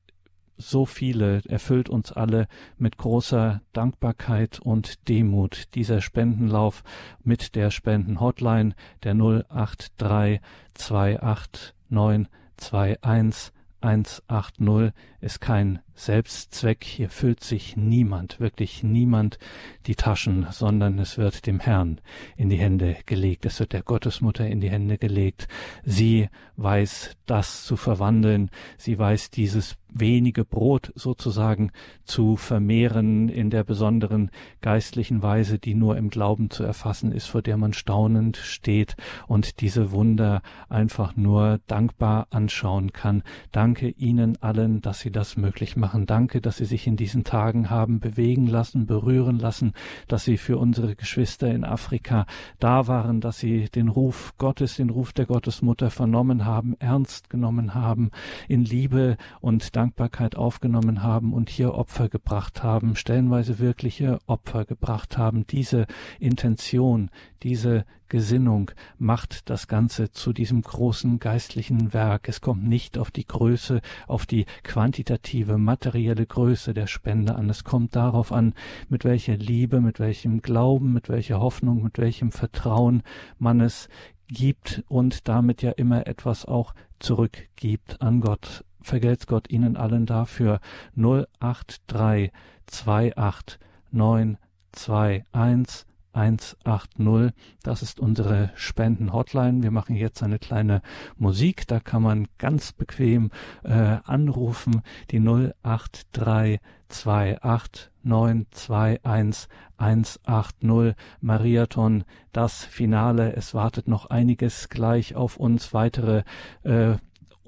[0.59, 5.75] so viele, erfüllt uns alle mit großer Dankbarkeit und Demut.
[5.75, 6.83] Dieser Spendenlauf
[7.23, 10.41] mit der Spendenhotline der 083
[10.81, 16.84] 28 921 180 ist kein Selbstzweck.
[16.84, 19.38] Hier füllt sich niemand, wirklich niemand
[19.86, 22.01] die Taschen, sondern es wird dem Herrn
[22.36, 23.44] in die Hände gelegt.
[23.46, 25.49] Es wird der Gottesmutter in die Hände gelegt.
[25.84, 28.51] Sie weiß das zu verwandeln.
[28.76, 31.70] Sie weiß dieses wenige Brot sozusagen
[32.05, 34.30] zu vermehren in der besonderen
[34.61, 38.96] geistlichen Weise, die nur im Glauben zu erfassen ist, vor der man staunend steht
[39.26, 43.22] und diese Wunder einfach nur dankbar anschauen kann.
[43.51, 45.88] Danke Ihnen allen, dass Sie das möglich machen.
[46.07, 49.72] Danke, dass Sie sich in diesen Tagen haben bewegen lassen, berühren lassen,
[50.07, 52.26] dass Sie für unsere Geschwister in Afrika
[52.59, 57.74] da waren, dass Sie den Ruf Gottes, den Ruf der Gottesmutter vernommen haben, ernst genommen
[57.74, 58.11] haben,
[58.49, 65.18] in Liebe und Dankbarkeit aufgenommen haben und hier Opfer gebracht haben, stellenweise wirkliche Opfer gebracht
[65.18, 65.47] haben.
[65.47, 65.86] Diese
[66.18, 67.11] Intention,
[67.43, 72.29] diese Gesinnung macht das Ganze zu diesem großen geistlichen Werk.
[72.29, 77.51] Es kommt nicht auf die Größe, auf die quantitative, materielle Größe der Spende an.
[77.51, 78.55] Es kommt darauf an,
[78.89, 83.03] mit welcher Liebe, mit welchem Glauben, mit welcher Hoffnung, mit welchem Vertrauen
[83.39, 83.89] man es
[84.29, 88.65] gibt und damit ja immer etwas auch zurückgibt an Gott.
[88.81, 90.61] Vergelt's Gott Ihnen allen dafür.
[90.95, 92.33] 083
[92.67, 93.59] 28
[93.91, 97.33] 921 180.
[97.63, 99.63] Das ist unsere Spenden-Hotline.
[99.63, 100.81] Wir machen jetzt eine kleine
[101.17, 101.67] Musik.
[101.67, 103.31] Da kann man ganz bequem
[103.65, 104.83] äh, anrufen.
[105.11, 113.35] Die 08328 921 180 Mariathon, das Finale.
[113.35, 115.73] Es wartet noch einiges gleich auf uns.
[115.73, 116.25] Weitere
[116.65, 116.97] äh,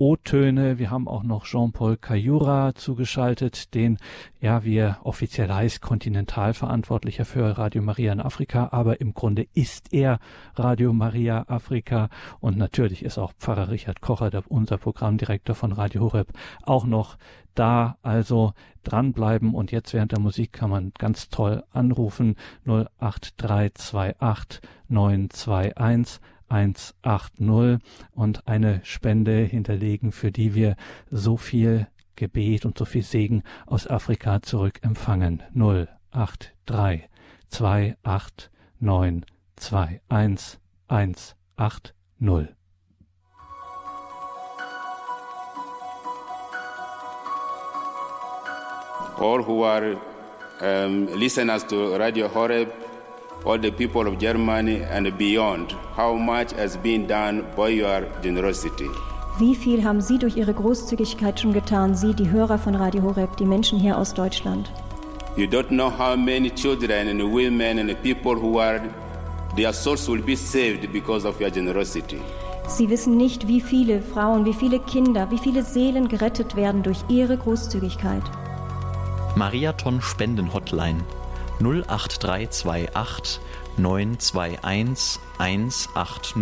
[0.01, 0.79] O-Töne.
[0.79, 3.99] Wir haben auch noch Jean-Paul Cayura zugeschaltet, den,
[4.41, 9.93] ja, wie er offiziell heißt, Kontinentalverantwortlicher für Radio Maria in Afrika, aber im Grunde ist
[9.93, 10.19] er
[10.55, 12.09] Radio Maria Afrika
[12.41, 16.33] und natürlich ist auch Pfarrer Richard Kocher, der, unser Programmdirektor von Radio Horeb,
[16.63, 17.19] auch noch
[17.55, 17.99] da.
[18.01, 27.79] Also dranbleiben und jetzt während der Musik kann man ganz toll anrufen 08328 921 180
[28.13, 30.77] und eine Spende hinterlegen, für die wir
[31.11, 31.87] so viel
[32.17, 35.43] Gebet und so viel Segen aus Afrika zurück empfangen.
[35.55, 37.09] 083
[38.03, 41.95] 28 921 180
[49.19, 50.01] All who are
[50.63, 52.80] um, listeners to Radio Horeb
[53.45, 58.89] all the people of Germany and beyond, how much has been done by your generosity.
[59.39, 63.37] Wie viel haben Sie durch Ihre Großzügigkeit schon getan, Sie, die Hörer von Radio Horeb,
[63.39, 64.71] die Menschen hier aus Deutschland?
[65.37, 68.83] You don't know how many children and women and people who are,
[69.57, 72.21] their souls will be saved because of your generosity.
[72.69, 76.99] Sie wissen nicht, wie viele Frauen, wie viele Kinder, wie viele Seelen gerettet werden durch
[77.09, 78.23] Ihre Großzügigkeit.
[79.35, 81.03] Mariathon Spenden Hotline
[81.61, 83.41] 08328
[83.77, 86.37] 921 180.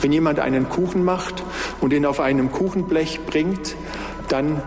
[0.00, 1.42] Wenn jemand einen Kuchen macht
[1.80, 3.74] und ihn auf einem Kuchenblech bringt,
[4.28, 4.62] dann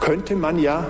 [0.00, 0.86] könnte man ja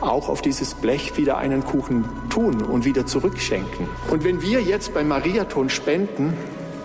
[0.00, 3.88] auch auf dieses Blech wieder einen Kuchen tun und wieder zurückschenken.
[4.10, 6.34] Und wenn wir jetzt beim Mariathon spenden,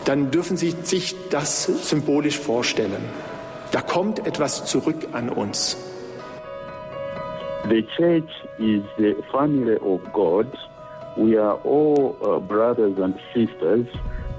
[0.06, 3.04] dann dürfen Sie sich das symbolisch vorstellen.
[3.72, 5.78] Da kommt etwas zurück an uns.
[7.66, 10.57] The church is the family of God.
[11.16, 13.86] We are all uh, brothers and sisters.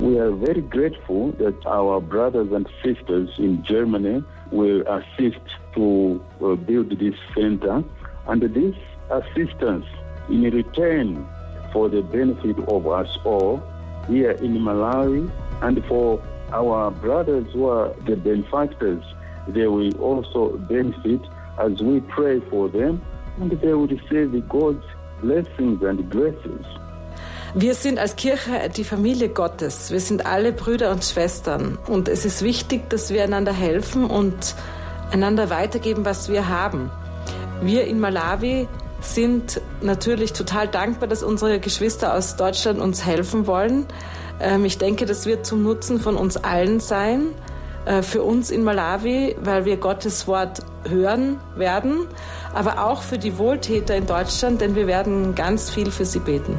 [0.01, 5.41] We are very grateful that our brothers and sisters in Germany will assist
[5.77, 7.85] to uh, build this center.
[8.27, 8.75] And this
[9.09, 9.87] assistance
[10.29, 11.27] in return
[11.73, 13.63] for the benefit of us all
[14.09, 15.31] here in Malawi
[15.63, 16.21] and for
[16.53, 19.05] our brothers who are the benefactors,
[19.47, 21.21] they will also benefit
[21.59, 23.01] as we pray for them
[23.41, 24.85] and they will receive God's
[25.21, 26.67] blessings and graces.
[27.55, 29.91] Wir sind als Kirche die Familie Gottes.
[29.91, 31.77] Wir sind alle Brüder und Schwestern.
[31.87, 34.55] Und es ist wichtig, dass wir einander helfen und
[35.11, 36.91] einander weitergeben, was wir haben.
[37.61, 38.69] Wir in Malawi
[39.01, 43.85] sind natürlich total dankbar, dass unsere Geschwister aus Deutschland uns helfen wollen.
[44.41, 47.35] Ähm, ich denke, das wird zum Nutzen von uns allen sein.
[47.85, 52.07] Äh, für uns in Malawi, weil wir Gottes Wort hören werden,
[52.55, 56.59] aber auch für die Wohltäter in Deutschland, denn wir werden ganz viel für sie beten.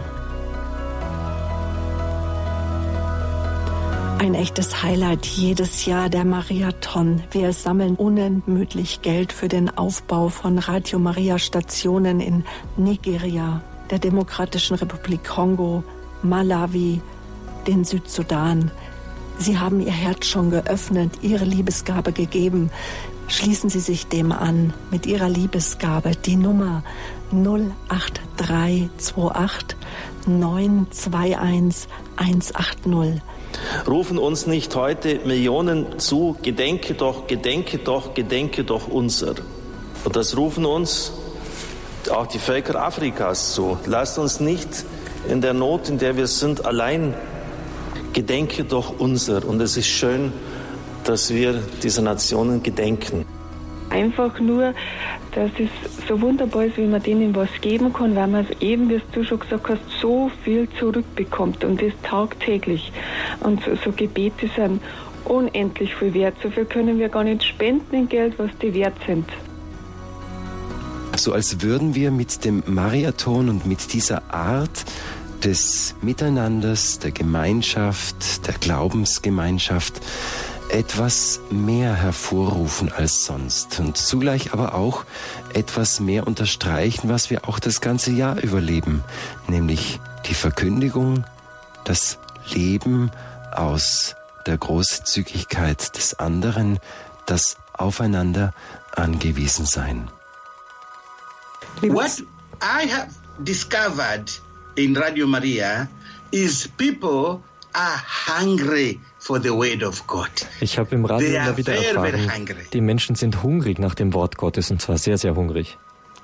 [4.24, 7.22] Ein echtes Highlight jedes Jahr der Mariathon.
[7.32, 12.46] Wir sammeln unentmüdlich Geld für den Aufbau von Radio Maria Stationen in
[12.78, 15.84] Nigeria, der Demokratischen Republik Kongo,
[16.22, 17.02] Malawi,
[17.68, 18.72] den Südsudan.
[19.40, 22.72] Sie haben ihr Herz schon geöffnet, ihre Liebesgabe gegeben.
[23.28, 26.12] Schließen Sie sich dem an mit Ihrer Liebesgabe.
[26.26, 26.84] Die Nummer
[27.32, 29.78] 08328
[30.28, 33.22] 921 180.
[33.88, 39.36] Rufen uns nicht heute Millionen zu, gedenke doch, gedenke doch, gedenke doch unser.
[40.04, 41.14] Und das rufen uns
[42.12, 43.78] auch die Völker Afrikas zu.
[43.86, 44.68] Lasst uns nicht
[45.30, 47.14] in der Not, in der wir sind, allein
[48.12, 49.48] gedenke doch unser.
[49.48, 50.34] Und es ist schön,
[51.04, 53.26] dass wir diese Nationen gedenken.
[53.90, 54.74] Einfach nur,
[55.36, 58.90] dass es so wunderbar ist, wie man denen was geben kann, weil man es eben,
[58.90, 62.92] wie du schon gesagt hast, so viel zurückbekommt und das tagtäglich.
[63.42, 64.82] Und so, so Gebete sind
[65.26, 66.36] unendlich viel wert.
[66.42, 69.26] So viel können wir gar nicht spenden in Geld, was die wert sind.
[71.16, 74.86] So als würden wir mit dem Mariathon und mit dieser Art
[75.44, 80.02] des Miteinanders, der Gemeinschaft, der Glaubensgemeinschaft
[80.74, 85.06] etwas mehr hervorrufen als sonst und zugleich aber auch
[85.54, 89.04] etwas mehr unterstreichen, was wir auch das ganze Jahr überleben,
[89.48, 91.26] nämlich die Verkündigung,
[91.84, 92.18] das
[92.50, 93.12] Leben
[93.52, 94.16] aus
[94.48, 96.80] der Großzügigkeit des anderen,
[97.28, 98.54] das Aufeinander
[98.96, 100.10] angewiesen sein.
[101.82, 102.24] What
[102.62, 104.42] I have discovered
[104.76, 105.88] in Radio Maria
[106.32, 107.44] is people
[107.74, 110.30] are hungry for the word of God.
[110.60, 112.30] Ich habe im Radio immer wieder erfahren,
[112.74, 115.78] die Menschen sind hungrig nach dem Wort Gottes und zwar sehr, sehr hungrig.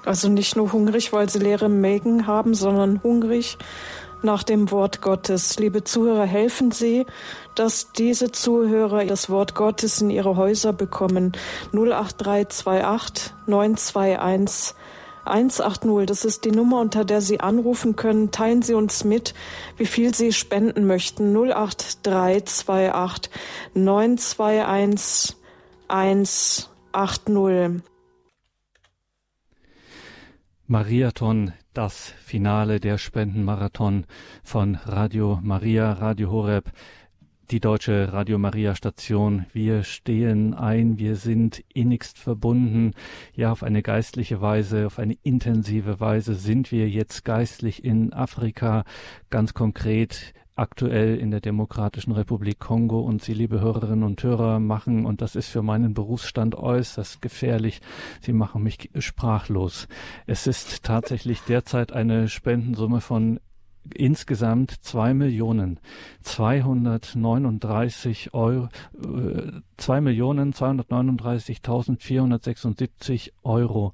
[0.04, 3.58] Also nicht nur hungrig, weil sie leere Mägen haben, sondern hungrig
[4.22, 5.58] nach dem Wort Gottes.
[5.60, 7.06] Liebe Zuhörer, helfen Sie,
[7.56, 11.32] dass diese Zuhörer das Wort Gottes in ihre Häuser bekommen.
[11.72, 14.76] 08328 921
[15.30, 18.32] 180, das ist die Nummer, unter der Sie anrufen können.
[18.32, 19.34] Teilen Sie uns mit,
[19.78, 21.36] wie viel Sie spenden möchten.
[21.36, 23.32] 08328
[23.74, 25.38] 921
[25.88, 27.84] 180.
[30.68, 34.06] Mariathon, das Finale der Spendenmarathon
[34.44, 36.72] von Radio Maria, Radio Horeb
[37.52, 39.48] die deutsche Radio Maria Station.
[39.54, 42.92] Wir stehen ein, wir sind innigst verbunden.
[43.34, 48.84] Ja, auf eine geistliche Weise, auf eine intensive Weise sind wir jetzt geistlich in Afrika,
[49.32, 55.06] ganz konkret aktuell in der Demokratischen Republik Kongo und Sie, liebe Hörerinnen und Hörer, machen,
[55.06, 57.82] und das ist für meinen Berufsstand äußerst gefährlich,
[58.22, 59.88] Sie machen mich sprachlos.
[60.28, 63.40] Es ist tatsächlich derzeit eine Spendensumme von
[63.94, 65.80] insgesamt zwei Millionen
[66.22, 68.70] zweihundertneununddreißig Euro,
[69.02, 73.94] äh, zwei Millionen zweihundertneununddreißigtausendvierhundertsechsundsiebzig Euro.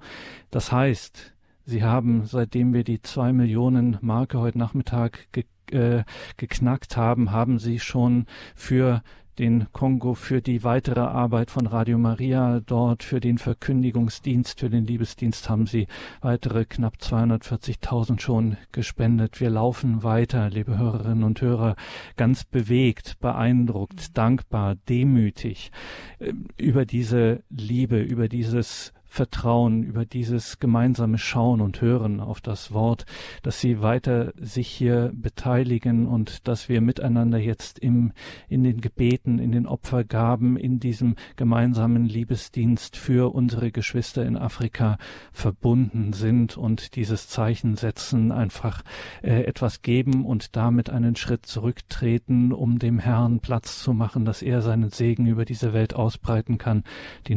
[0.52, 1.34] Das heißt,
[1.66, 6.04] Sie haben, seitdem wir die zwei Millionen Marke heute Nachmittag ge äh,
[6.38, 9.02] geknackt haben, haben Sie schon für
[9.40, 12.62] den Kongo für die weitere Arbeit von Radio Maria.
[12.66, 15.88] Dort, für den Verkündigungsdienst, für den Liebesdienst haben sie
[16.22, 19.40] weitere knapp 240.000 schon gespendet.
[19.40, 21.76] Wir laufen weiter, liebe Hörerinnen und Hörer,
[22.16, 25.72] ganz bewegt, beeindruckt, dankbar, demütig
[26.20, 32.74] äh, über diese Liebe, über dieses Vertrauen, über dieses gemeinsame Schauen und Hören auf das
[32.74, 33.06] Wort,
[33.44, 38.12] dass Sie weiter sich hier beteiligen und dass wir miteinander jetzt im,
[38.50, 44.98] in den Gebeten, in den Opfergaben, in diesem gemeinsamen Liebesdienst für unsere Geschwister in Afrika
[45.32, 48.84] verbunden sind und dieses Zeichen setzen, einfach
[49.24, 54.42] äh, etwas geben und damit einen Schritt zurücktreten, um dem Herrn Platz zu machen, dass
[54.42, 56.84] er seinen Segen über diese Welt ausbreiten kann.
[57.28, 57.36] Die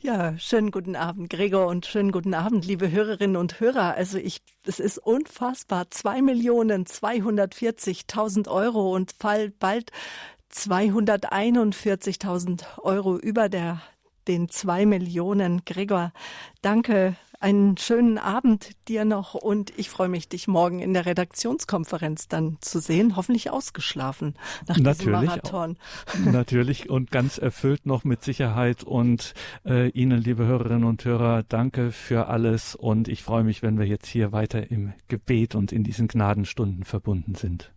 [0.00, 3.94] Ja, schönen guten Abend, Gregor, und schönen guten Abend, liebe Hörerinnen und Hörer.
[3.94, 5.90] Also ich, es ist unfassbar.
[5.90, 6.84] Zwei Millionen
[7.94, 9.90] zweihundertvierzigtausend Euro und bald
[10.52, 13.80] 241.000 Euro über der,
[14.28, 15.64] den zwei Millionen.
[15.64, 16.12] Gregor,
[16.62, 22.26] danke einen schönen Abend dir noch und ich freue mich, dich morgen in der Redaktionskonferenz
[22.26, 23.16] dann zu sehen.
[23.16, 24.34] Hoffentlich ausgeschlafen
[24.66, 25.76] nach natürlich, diesem Marathon.
[26.24, 28.82] Natürlich und ganz erfüllt noch mit Sicherheit.
[28.82, 29.34] Und
[29.66, 32.74] äh, Ihnen, liebe Hörerinnen und Hörer, danke für alles.
[32.74, 36.84] Und ich freue mich, wenn wir jetzt hier weiter im Gebet und in diesen Gnadenstunden
[36.84, 37.73] verbunden sind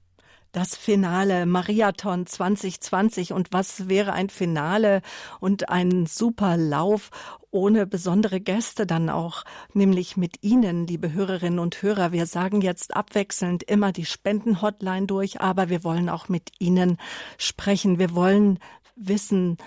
[0.57, 5.03] das Finale Mariathon 2020 und was wäre ein Finale
[5.39, 7.11] und ein super Lauf
[7.51, 9.43] ohne besondere Gäste dann auch,
[9.73, 12.11] nämlich mit Ihnen, liebe Hörerinnen und Hörer.
[12.11, 16.97] Wir sagen jetzt abwechselnd immer die Spendenhotline durch, aber wir wollen auch mit Ihnen
[17.37, 17.99] sprechen.
[17.99, 18.57] Wir wollen
[18.95, 19.57] wissen,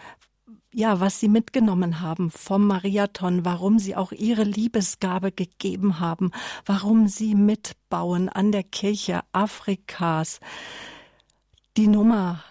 [0.72, 6.30] ja, was sie mitgenommen haben vom Mariathon, warum sie auch ihre Liebesgabe gegeben haben,
[6.64, 10.40] warum sie mitbauen an der Kirche Afrikas.
[11.76, 12.44] Die Nummer,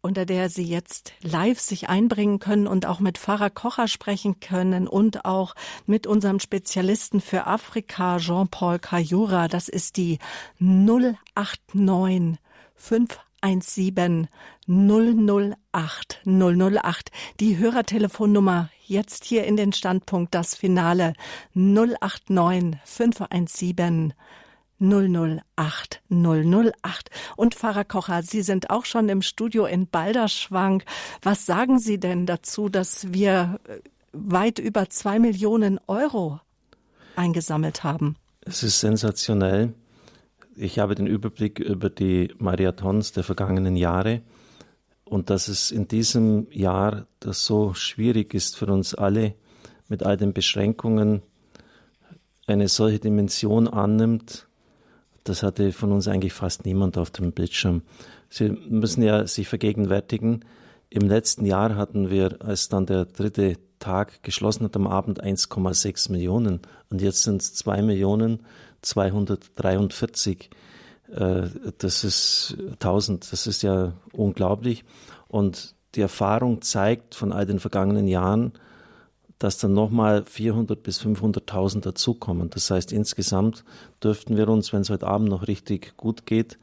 [0.00, 4.86] unter der Sie jetzt live sich einbringen können und auch mit Pfarrer Kocher sprechen können
[4.86, 5.56] und auch
[5.86, 10.18] mit unserem Spezialisten für Afrika, Jean-Paul Kajura, das ist die
[10.60, 12.38] 089
[12.76, 13.18] 5
[13.60, 14.28] 017
[14.66, 17.10] 008 008.
[17.40, 21.12] Die Hörertelefonnummer jetzt hier in den Standpunkt, das Finale
[21.54, 24.14] 089 517
[24.78, 27.10] 008 008.
[27.36, 30.82] Und Pfarrer Kocher, Sie sind auch schon im Studio in Balderschwang.
[31.22, 33.78] Was sagen Sie denn dazu, dass wir äh,
[34.12, 36.40] weit über zwei Millionen Euro
[37.16, 38.16] eingesammelt haben?
[38.42, 39.74] Es ist sensationell.
[40.58, 44.22] Ich habe den Überblick über die Marathons der vergangenen Jahre
[45.04, 49.34] und dass es in diesem Jahr das so schwierig ist für uns alle,
[49.88, 51.20] mit all den Beschränkungen
[52.46, 54.48] eine solche Dimension annimmt,
[55.24, 57.82] das hatte von uns eigentlich fast niemand auf dem Bildschirm.
[58.30, 60.42] Sie müssen ja sich vergegenwärtigen,
[60.88, 66.10] im letzten Jahr hatten wir, als dann der dritte Tag geschlossen hat, am Abend 1,6
[66.10, 68.40] Millionen und jetzt sind es 2 Millionen
[68.86, 70.50] 243.
[71.12, 71.42] Äh,
[71.78, 74.84] das ist 1000, das ist ja unglaublich.
[75.28, 78.52] Und die Erfahrung zeigt von all den vergangenen Jahren,
[79.38, 82.48] dass dann nochmal 400 bis 500.000 dazukommen.
[82.50, 83.64] Das heißt, insgesamt
[84.02, 86.58] dürften wir uns, wenn es heute Abend noch richtig gut geht,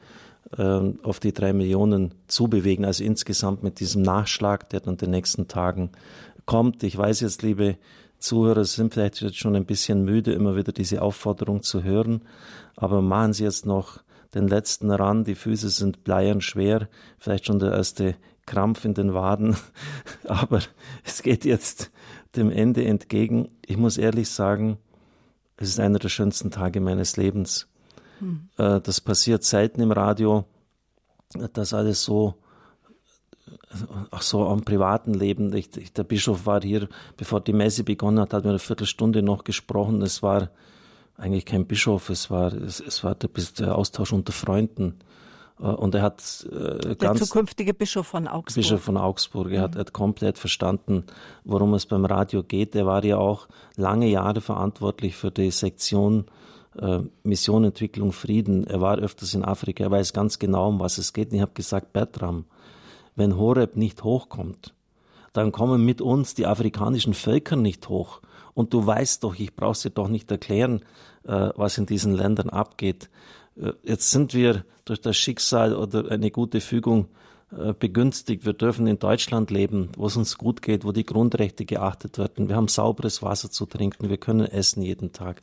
[0.58, 2.86] ähm, auf die drei Millionen zubewegen.
[2.86, 5.92] Also insgesamt mit diesem Nachschlag, der dann in den nächsten Tagen
[6.46, 6.84] kommt.
[6.84, 7.78] Ich weiß jetzt, liebe
[8.24, 12.22] Zuhörer sind vielleicht jetzt schon ein bisschen müde, immer wieder diese Aufforderung zu hören.
[12.78, 14.02] Aber machen Sie jetzt noch
[14.34, 15.26] den letzten ran.
[15.26, 16.88] Die Füße sind bleiern schwer.
[17.20, 18.16] Vielleicht schon der erste
[18.46, 19.58] Krampf in den Waden.
[20.24, 20.62] Aber
[21.04, 21.92] es geht jetzt
[22.38, 23.50] dem Ende entgegen.
[23.66, 24.78] Ich muss ehrlich sagen,
[25.58, 27.68] es ist einer der schönsten Tage meines Lebens.
[28.20, 28.48] Hm.
[28.58, 30.46] Äh, das passiert selten im Radio,
[31.52, 32.36] dass alles so
[34.12, 35.54] ach so, am privaten Leben.
[35.56, 39.22] Ich, ich, der Bischof war hier, bevor die Messe begonnen hat, hat mir eine Viertelstunde
[39.22, 40.02] noch gesprochen.
[40.02, 40.50] Es war
[41.18, 45.00] eigentlich kein Bischof, es war, es, es war der, der Austausch unter Freunden.
[45.60, 47.20] Äh, und er hat äh, ganz.
[47.20, 48.64] Der zukünftige Bischof von Augsburg.
[48.64, 49.52] Bischof von Augsburg.
[49.52, 49.64] Er, mhm.
[49.64, 51.06] hat, hat komplett verstanden,
[51.44, 52.76] worum es beim Radio geht.
[52.76, 56.26] Er war ja auch lange Jahre verantwortlich für die Sektion
[56.80, 58.66] äh, Mission, Entwicklung, Frieden.
[58.66, 59.84] Er war öfters in Afrika.
[59.84, 61.30] Er weiß ganz genau, um was es geht.
[61.30, 62.46] Und ich habe gesagt, Bertram,
[63.16, 64.74] wenn Horeb nicht hochkommt,
[65.34, 68.22] dann kommen mit uns die afrikanischen Völker nicht hoch.
[68.54, 70.82] Und du weißt doch, ich brauche dir doch nicht erklären,
[71.24, 73.10] äh, was in diesen Ländern abgeht.
[73.56, 77.08] Äh, jetzt sind wir durch das Schicksal oder eine gute Fügung
[77.52, 78.46] äh, begünstigt.
[78.46, 82.48] Wir dürfen in Deutschland leben, wo es uns gut geht, wo die Grundrechte geachtet werden.
[82.48, 85.42] Wir haben sauberes Wasser zu trinken, wir können essen jeden Tag.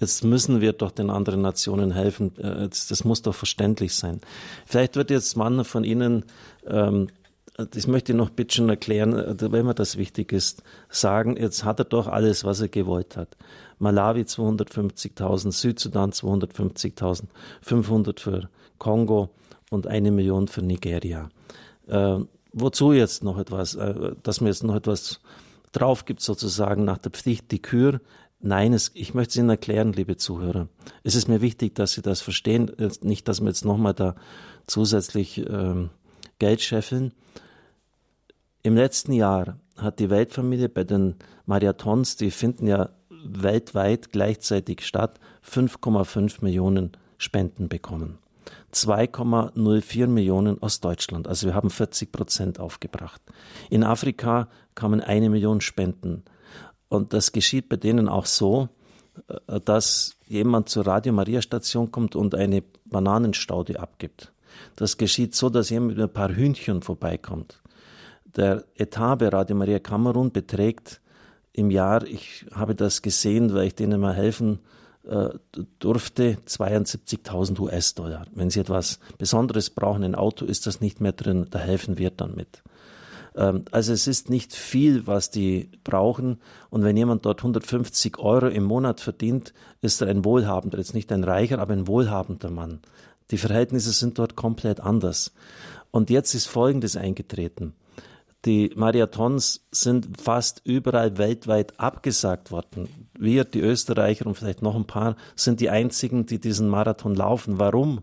[0.00, 2.32] Jetzt müssen wir doch den anderen Nationen helfen.
[2.68, 4.20] Das muss doch verständlich sein.
[4.66, 6.24] Vielleicht wird jetzt man von Ihnen
[6.66, 7.08] ähm,
[7.56, 11.78] das möchte ich noch bitte schon erklären, wenn mir das wichtig ist, sagen, jetzt hat
[11.78, 13.36] er doch alles, was er gewollt hat.
[13.78, 17.24] Malawi 250.000, Südsudan 250.000,
[17.62, 19.30] 500 für Kongo
[19.70, 21.30] und eine Million für Nigeria.
[21.86, 22.18] Äh,
[22.52, 25.20] wozu jetzt noch etwas, äh, dass man jetzt noch etwas
[25.72, 28.00] drauf gibt, sozusagen nach der Pflicht, die Kür.
[28.40, 30.68] Nein, es, ich möchte es Ihnen erklären, liebe Zuhörer.
[31.04, 34.14] Es ist mir wichtig, dass Sie das verstehen, nicht, dass wir jetzt nochmal da
[34.66, 35.90] zusätzlich ähm,
[36.38, 37.12] Geld scheffeln.
[38.62, 45.20] Im letzten Jahr hat die Weltfamilie bei den Marathons, die finden ja weltweit gleichzeitig statt,
[45.48, 48.18] 5,5 Millionen Spenden bekommen.
[48.72, 51.26] 2,04 Millionen aus Deutschland.
[51.26, 53.20] Also wir haben 40 Prozent aufgebracht.
[53.70, 56.24] In Afrika kamen eine Million Spenden.
[56.88, 58.68] Und das geschieht bei denen auch so,
[59.28, 64.32] äh, dass jemand zur Radio Maria Station kommt und eine Bananenstaude abgibt.
[64.76, 67.60] Das geschieht so, dass jemand mit ein paar Hühnchen vorbeikommt.
[68.24, 71.00] Der Etat bei Radio Maria Kamerun beträgt
[71.52, 74.58] im Jahr, ich habe das gesehen, weil ich denen mal helfen
[75.04, 75.30] äh,
[75.78, 78.26] durfte, 72.000 US-Dollar.
[78.34, 82.10] Wenn Sie etwas Besonderes brauchen, ein Auto, ist das nicht mehr drin, da helfen wir
[82.10, 82.62] dann mit.
[83.36, 86.38] Ähm, also es ist nicht viel, was die brauchen.
[86.70, 91.12] Und wenn jemand dort 150 Euro im Monat verdient, ist er ein wohlhabender, jetzt nicht
[91.12, 92.80] ein reicher, aber ein wohlhabender Mann.
[93.30, 95.32] Die Verhältnisse sind dort komplett anders.
[95.90, 97.74] Und jetzt ist Folgendes eingetreten.
[98.44, 102.88] Die Marathons sind fast überall weltweit abgesagt worden.
[103.18, 107.58] Wir, die Österreicher und vielleicht noch ein paar, sind die einzigen, die diesen Marathon laufen.
[107.58, 108.02] Warum?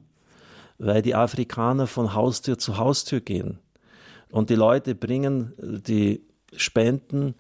[0.80, 3.59] Weil die Afrikaner von Haustür zu Haustür gehen.
[4.32, 6.26] Und die Leute bringen die
[6.57, 7.36] Spenden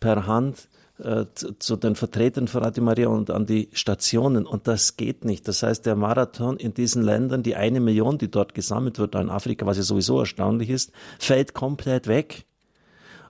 [0.00, 0.68] per Hand
[1.02, 1.26] äh,
[1.58, 4.46] zu, den Vertretern von Radio Maria und an die Stationen.
[4.46, 5.46] Und das geht nicht.
[5.46, 9.30] Das heißt, der Marathon in diesen Ländern, die eine Million, die dort gesammelt wird, in
[9.30, 12.46] Afrika, was ja sowieso erstaunlich ist, fällt komplett weg.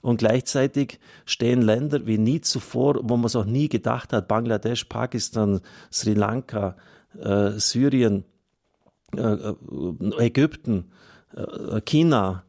[0.00, 4.84] Und gleichzeitig stehen Länder wie nie zuvor, wo man es auch nie gedacht hat, Bangladesch,
[4.84, 5.60] Pakistan,
[5.92, 6.76] Sri Lanka,
[7.20, 8.24] äh, Syrien,
[9.14, 9.54] äh, äh
[10.18, 10.90] Ägypten,
[11.36, 12.44] äh, China,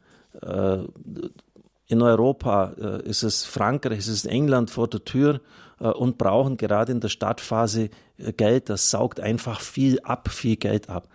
[1.89, 5.41] in Europa äh, ist es Frankreich, ist es England vor der Tür
[5.79, 7.89] äh, und brauchen gerade in der Startphase
[8.37, 8.69] Geld.
[8.69, 11.07] Das saugt einfach viel ab, viel Geld ab.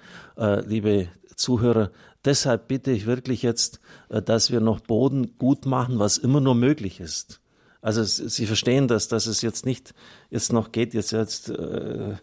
[0.64, 1.90] Liebe Zuhörer,
[2.24, 7.00] deshalb bitte ich wirklich jetzt, dass wir noch Boden gut machen, was immer nur möglich
[7.00, 7.42] ist.
[7.82, 9.92] Also Sie verstehen das, dass es jetzt nicht
[10.30, 12.14] jetzt noch geht, jetzt jetzt äh,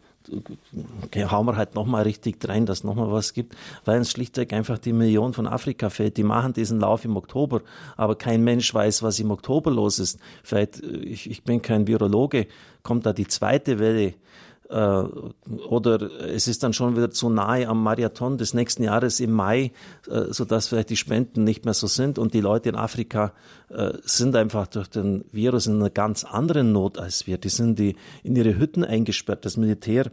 [1.03, 3.55] okay, hauen wir halt nochmal richtig rein, dass nochmal was gibt,
[3.85, 6.17] weil uns schlichtweg einfach die Million von Afrika fehlt.
[6.17, 7.61] Die machen diesen Lauf im Oktober,
[7.97, 10.19] aber kein Mensch weiß, was im Oktober los ist.
[10.43, 12.47] Vielleicht, äh, ich, ich bin kein Virologe,
[12.83, 14.13] kommt da die zweite Welle
[14.71, 19.71] oder es ist dann schon wieder zu nahe am Marathon des nächsten Jahres im Mai,
[20.09, 23.33] äh, sodass vielleicht die Spenden nicht mehr so sind und die Leute in Afrika
[23.69, 27.37] äh, sind einfach durch den Virus in einer ganz anderen Not als wir.
[27.37, 29.43] Die sind die in ihre Hütten eingesperrt.
[29.43, 30.09] Das Militär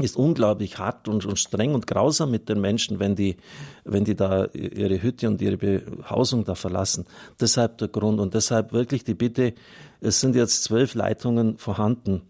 [0.00, 3.36] ist unglaublich hart und, und, streng und grausam mit den Menschen, wenn die,
[3.84, 7.06] wenn die da ihre Hütte und ihre Behausung da verlassen.
[7.40, 9.54] Deshalb der Grund und deshalb wirklich die Bitte,
[10.00, 12.22] es sind jetzt zwölf Leitungen vorhanden.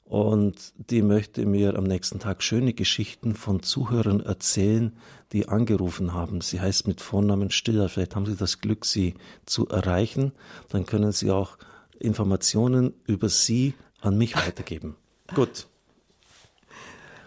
[0.04, 4.96] und die möchte mir am nächsten Tag schöne Geschichten von Zuhörern erzählen,
[5.32, 6.40] die angerufen haben.
[6.40, 7.88] Sie heißt mit Vornamen Stiller.
[7.88, 9.14] Vielleicht haben Sie das Glück, sie
[9.46, 10.32] zu erreichen.
[10.68, 11.58] Dann können Sie auch
[11.98, 14.96] Informationen über sie an mich weitergeben.
[15.34, 15.66] Gut.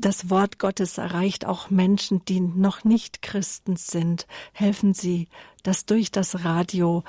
[0.00, 4.26] Das Wort Gottes erreicht auch Menschen, die noch nicht Christen sind.
[4.52, 5.28] Helfen Sie,
[5.62, 7.02] dass durch das Radio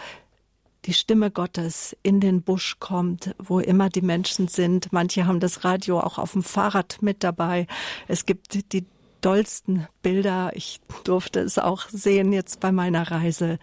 [0.87, 4.93] die Stimme Gottes in den Busch kommt, wo immer die Menschen sind.
[4.93, 7.67] Manche haben das Radio auch auf dem Fahrrad mit dabei.
[8.07, 8.85] Es gibt die
[9.21, 10.51] dollsten Bilder.
[10.55, 13.59] Ich durfte es auch sehen jetzt bei meiner Reise.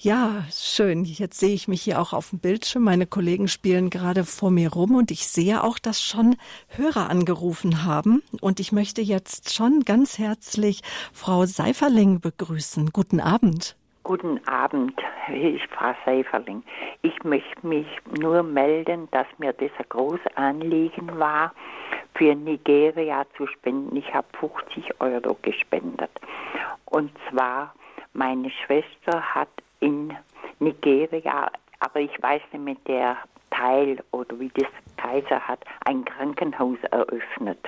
[0.00, 1.04] Ja, schön.
[1.04, 2.84] Jetzt sehe ich mich hier auch auf dem Bildschirm.
[2.84, 6.36] Meine Kollegen spielen gerade vor mir rum und ich sehe auch, dass schon
[6.68, 8.22] Hörer angerufen haben.
[8.40, 12.90] Und ich möchte jetzt schon ganz herzlich Frau Seiferling begrüßen.
[12.90, 13.76] Guten Abend.
[14.08, 14.98] Guten Abend,
[15.30, 16.62] ich Frau Seiferling.
[17.02, 17.86] Ich möchte mich
[18.18, 21.52] nur melden, dass mir das ein großes Anliegen war,
[22.14, 23.94] für Nigeria zu spenden.
[23.96, 26.10] Ich habe 50 Euro gespendet.
[26.86, 27.74] Und zwar,
[28.14, 29.50] meine Schwester hat
[29.80, 30.16] in
[30.58, 33.18] Nigeria, aber ich weiß nicht mit der
[33.50, 37.62] Teil oder wie das Kaiser hat, ein Krankenhaus eröffnet.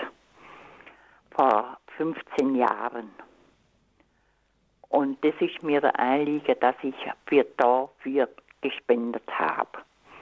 [1.32, 3.10] Vor 15 Jahren.
[4.90, 6.94] Und das ist mir der Anliegen, dass ich
[7.26, 8.28] für dafür
[8.60, 9.78] gespendet habe.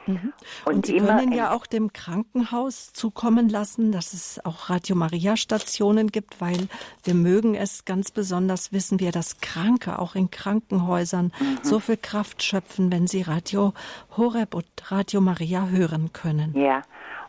[0.06, 0.32] Mhm.
[0.64, 5.36] Und, und, Sie können ja auch dem Krankenhaus zukommen lassen, dass es auch Radio Maria
[5.36, 6.68] Stationen gibt, weil
[7.04, 11.58] wir mögen es ganz besonders, wissen wir, dass Kranke auch in Krankenhäusern mhm.
[11.62, 13.74] so viel Kraft schöpfen, wenn sie Radio
[14.16, 16.54] Horeb und Radio Maria hören können.
[16.58, 16.82] Ja,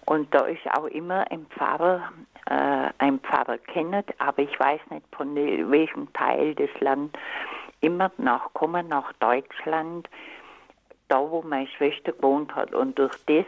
[0.06, 2.02] und da ist auch immer ein Pfarrer,
[2.50, 7.20] äh, ein Pfarrer kennt, aber ich weiß nicht von welchem Teil des Landes,
[7.82, 10.10] immer nachkommen nach Deutschland
[11.08, 12.74] da, wo meine Schwester gewohnt hat.
[12.74, 13.46] Und durch das,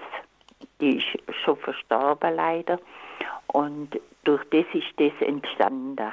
[0.80, 2.80] die ist schon verstorben leider,
[3.47, 6.12] und durch das ist das entstanden.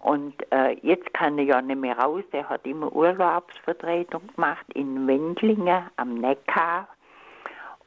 [0.00, 2.22] Und äh, jetzt kann er ja nicht mehr raus.
[2.32, 6.88] Der hat immer Urlaubsvertretung gemacht in Wendlingen am Neckar.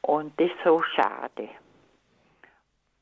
[0.00, 1.48] Und das ist so schade.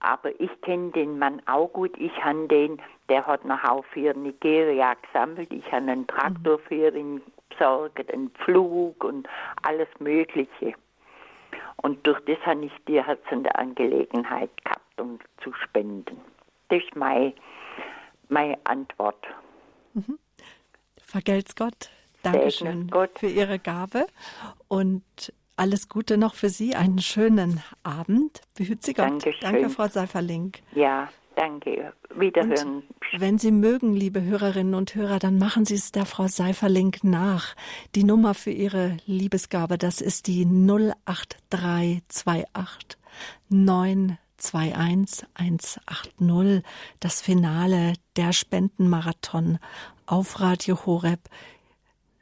[0.07, 1.91] Aber ich kenne den Mann auch gut.
[1.99, 5.53] Ich habe den, der hat noch auch für Nigeria gesammelt.
[5.53, 9.29] Ich habe einen Traktor für ihn besorgt, einen Flug und
[9.63, 10.75] alles Mögliche.
[11.83, 16.21] Und durch das habe ich die herzende Angelegenheit gehabt, um zu spenden.
[16.69, 17.33] Das ist meine,
[18.29, 19.27] meine Antwort.
[19.95, 20.21] Mhm.
[21.05, 21.91] Vergelt's Gott.
[22.23, 23.19] Dankeschön Gott.
[23.19, 24.07] für Ihre Gabe
[24.69, 25.03] und
[25.57, 26.75] alles Gute noch für Sie.
[26.75, 28.41] Einen schönen Abend.
[28.55, 29.07] Behüt Sie Gott.
[29.07, 29.41] Dankeschön.
[29.41, 30.53] Danke, Frau Seiferling.
[30.75, 31.93] Ja, Danke.
[32.15, 32.77] Wiederhören.
[32.77, 36.97] Und wenn Sie mögen, liebe Hörerinnen und Hörer, dann machen Sie es der Frau Seiferling
[37.03, 37.55] nach.
[37.95, 42.99] Die Nummer für Ihre Liebesgabe, das ist die 08328
[43.51, 46.63] 921 180.
[47.01, 49.59] Das Finale der Spendenmarathon
[50.07, 51.21] auf Radio Horeb.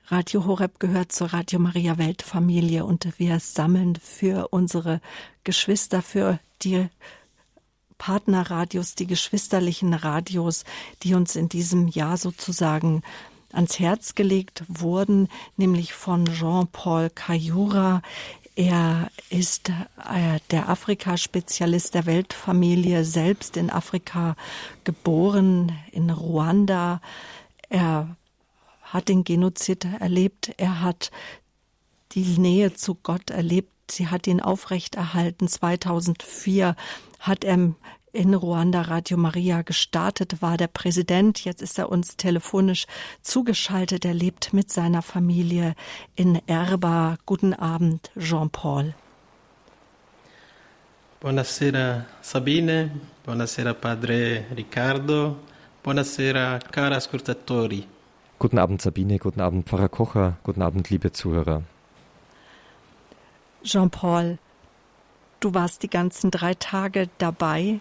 [0.09, 5.01] Radio Horeb gehört zur Radio Maria Weltfamilie und wir sammeln für unsere
[5.45, 6.89] Geschwister, für die
[7.97, 10.65] Partnerradios, die geschwisterlichen Radios,
[11.03, 13.01] die uns in diesem Jahr sozusagen
[13.51, 18.03] ans Herz gelegt wurden, nämlich von Jean-Paul Kayura.
[18.57, 24.37] Er ist äh, der Afrika-Spezialist der Weltfamilie, selbst in Afrika
[24.85, 27.01] geboren, in Ruanda.
[27.71, 28.17] Er
[28.95, 31.11] hat den Genozid erlebt, er hat
[32.13, 35.49] die Nähe zu Gott erlebt, sie hat ihn aufrechterhalten.
[35.49, 36.77] 2004
[37.19, 37.75] hat er
[38.13, 41.45] in Ruanda Radio Maria gestartet, war der Präsident.
[41.45, 42.87] Jetzt ist er uns telefonisch
[43.21, 44.05] zugeschaltet.
[44.05, 45.75] Er lebt mit seiner Familie
[46.15, 47.17] in Erba.
[47.27, 48.95] Guten Abend, Jean-Paul.
[51.21, 52.91] Buonasera Sabine,
[53.25, 55.37] buonasera Padre Riccardo,
[55.83, 57.94] buonasera cara ascoltatori.
[58.45, 61.63] Guten Abend Sabine, guten Abend Pfarrer Kocher, guten Abend liebe Zuhörer.
[63.63, 64.37] Jean-Paul,
[65.41, 67.81] Du warst die ganzen drei Tage dabei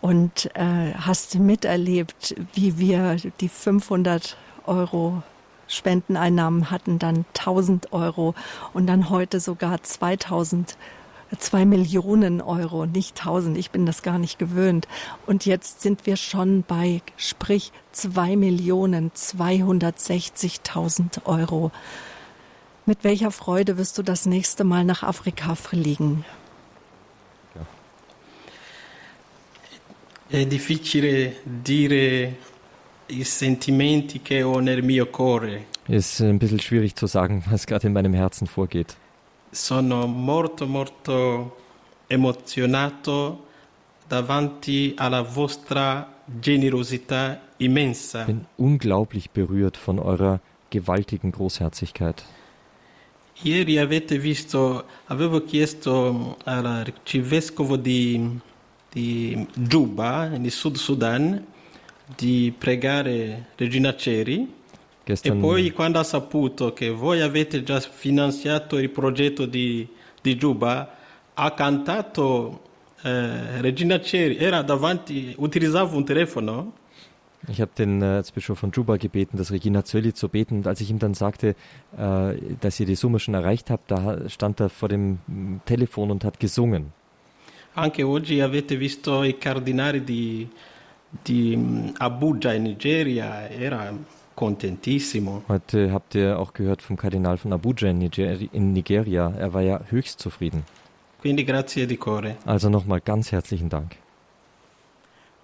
[0.00, 5.24] und äh, hast miterlebt, wie wir die 500 Euro
[5.66, 8.36] Spendeneinnahmen hatten, dann 1000 Euro
[8.72, 10.76] und dann heute sogar 2000
[11.38, 13.56] zwei Millionen Euro, nicht tausend.
[13.56, 14.88] Ich bin das gar nicht gewöhnt.
[15.26, 21.70] Und jetzt sind wir schon bei, sprich, zwei Millionen 260.000 Euro.
[22.86, 26.24] Mit welcher Freude wirst du das nächste Mal nach Afrika fliegen?
[30.28, 32.36] È difficile dire
[33.06, 35.64] i sentimenti che ho nel mio cuore.
[35.88, 38.96] Ist ein bisschen schwierig zu sagen, was gerade in meinem Herzen vorgeht.
[39.50, 41.56] Sono molto molto
[42.06, 43.46] emozionato
[44.06, 48.24] davanti alla vostra generosità immensa.
[48.24, 50.40] Bin unglaublich berührt von eurer
[50.70, 52.24] gewaltigen Großherzigkeit.
[53.42, 58.38] Ieri avete visto, avevo chiesto all'arcivescovo di,
[58.90, 61.44] di Juba, nel Sud Sudan,
[62.16, 64.58] di pregare Regina Ceri
[65.10, 69.86] Gestern e poi quando ha saputo che voi avete già finanziato il progetto di,
[70.22, 70.96] di Juba,
[71.34, 72.60] ha cantato
[73.02, 76.72] eh, Regina Ceri, era davanti, utilizzava un telefono
[77.48, 80.56] Ich habe den äh, Erzbischof von Juba gebeten, das Regina Zölli zu beten.
[80.56, 81.56] Und als ich ihm dann sagte,
[81.96, 86.10] äh, dass ihr die Summe schon erreicht habt, da stand er vor dem mm, Telefon
[86.10, 86.92] und hat gesungen.
[87.74, 90.48] Anche oggi avete visto i cardinali di,
[91.24, 93.90] di mm, Abuja in Nigeria, era
[94.34, 95.42] contentissimo.
[95.48, 99.32] Heute habt ihr auch gehört vom Kardinal von Abuja in, Niger in Nigeria.
[99.38, 100.64] Er war ja höchst zufrieden.
[101.20, 102.36] Quindi grazie di cuore.
[102.46, 103.96] Also nochmal ganz herzlichen Dank.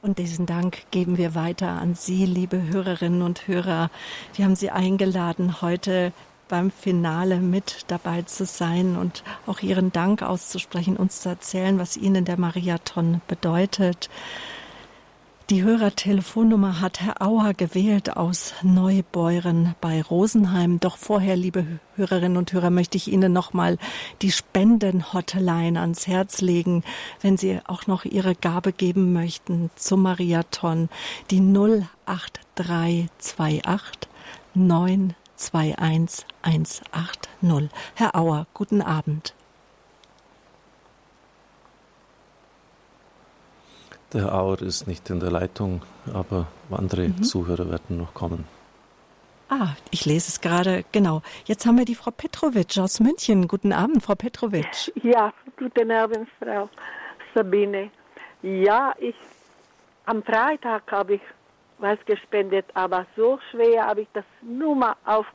[0.00, 3.90] Und diesen Dank geben wir weiter an Sie, liebe Hörerinnen und Hörer.
[4.34, 6.12] Wir haben Sie eingeladen, heute
[6.48, 11.96] beim Finale mit dabei zu sein und auch Ihren Dank auszusprechen, uns zu erzählen, was
[11.96, 14.08] Ihnen der Mariathon bedeutet.
[15.48, 20.80] Die Hörertelefonnummer hat Herr Auer gewählt aus Neubeuren bei Rosenheim.
[20.80, 23.78] Doch vorher, liebe Hörerinnen und Hörer, möchte ich Ihnen nochmal
[24.22, 26.82] die Spenden-Hotline ans Herz legen,
[27.20, 30.88] wenn Sie auch noch Ihre Gabe geben möchten zum Mariathon.
[31.30, 34.10] Die 08328
[34.54, 37.70] 921 180.
[37.94, 39.35] Herr Auer, guten Abend.
[44.12, 45.82] Der Herr Auer ist nicht in der Leitung,
[46.14, 47.22] aber andere mhm.
[47.24, 48.44] Zuhörer werden noch kommen.
[49.48, 51.22] Ah, ich lese es gerade, genau.
[51.44, 53.46] Jetzt haben wir die Frau Petrovic aus München.
[53.46, 54.92] Guten Abend, Frau Petrovic.
[55.02, 56.68] Ja, guten Abend, Frau
[57.34, 57.90] Sabine.
[58.42, 59.14] Ja, ich,
[60.04, 61.20] am Freitag habe ich
[61.78, 65.26] was gespendet, aber so schwer habe ich das Nummer auf,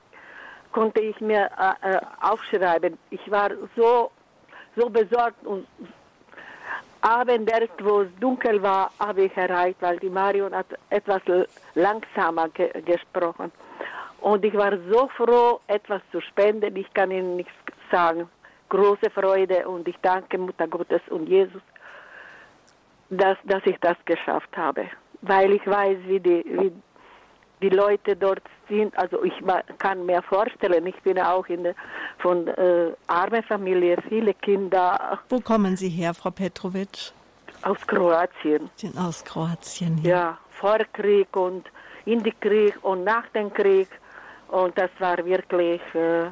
[0.72, 2.98] konnte ich mir äh, äh aufschreiben.
[3.12, 4.12] Ich war so,
[4.76, 5.68] so besorgt und
[7.02, 11.22] Abend erst, wo es dunkel war, habe ich erreicht, weil die Marion hat etwas
[11.74, 13.52] langsamer ge gesprochen.
[14.22, 16.76] Und ich war so froh, etwas zu spenden.
[16.76, 17.54] Ich kann Ihnen nichts
[17.92, 18.30] sagen.
[18.70, 21.62] Große Freude und ich danke Mutter Gottes und Jesus,
[23.10, 24.86] dass, dass ich das geschafft habe.
[25.22, 26.72] Weil ich weiß, wie die, wie
[27.62, 28.98] die Leute dort sind.
[28.98, 29.34] Also ich
[29.78, 31.76] kann mir vorstellen, ich bin auch in der,
[32.20, 35.20] von äh, armer Familie, viele Kinder.
[35.30, 37.14] Wo kommen Sie her, Frau Petrovic?
[37.64, 38.70] Aus Kroatien.
[38.76, 40.10] Sind aus Kroatien, ja.
[40.10, 41.70] Ja, vor Krieg und
[42.06, 43.88] in den Krieg und nach dem Krieg.
[44.48, 46.30] Und das war wirklich äh,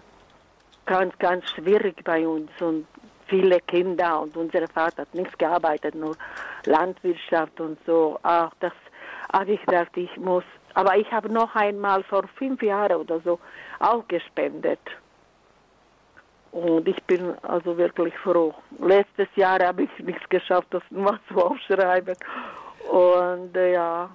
[0.85, 2.49] ganz, ganz schwierig bei uns.
[2.59, 2.87] Und
[3.27, 6.15] viele Kinder und unser Vater hat nichts gearbeitet, nur
[6.65, 8.19] Landwirtschaft und so.
[8.23, 8.73] Auch das
[9.31, 10.43] habe ich gedacht, ich muss
[10.79, 13.37] aber ich habe noch einmal vor fünf Jahren oder so
[13.79, 14.79] auch gespendet.
[16.51, 18.53] Und ich bin also wirklich froh.
[18.79, 22.15] Letztes Jahr habe ich nichts geschafft, das mal zu aufschreiben.
[22.89, 24.09] Und äh, ja,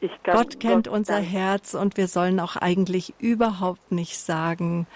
[0.00, 0.34] ich kann.
[0.34, 1.18] Gott kennt Gott unser.
[1.18, 4.86] Herz und wir sollen auch eigentlich überhaupt nicht sagen,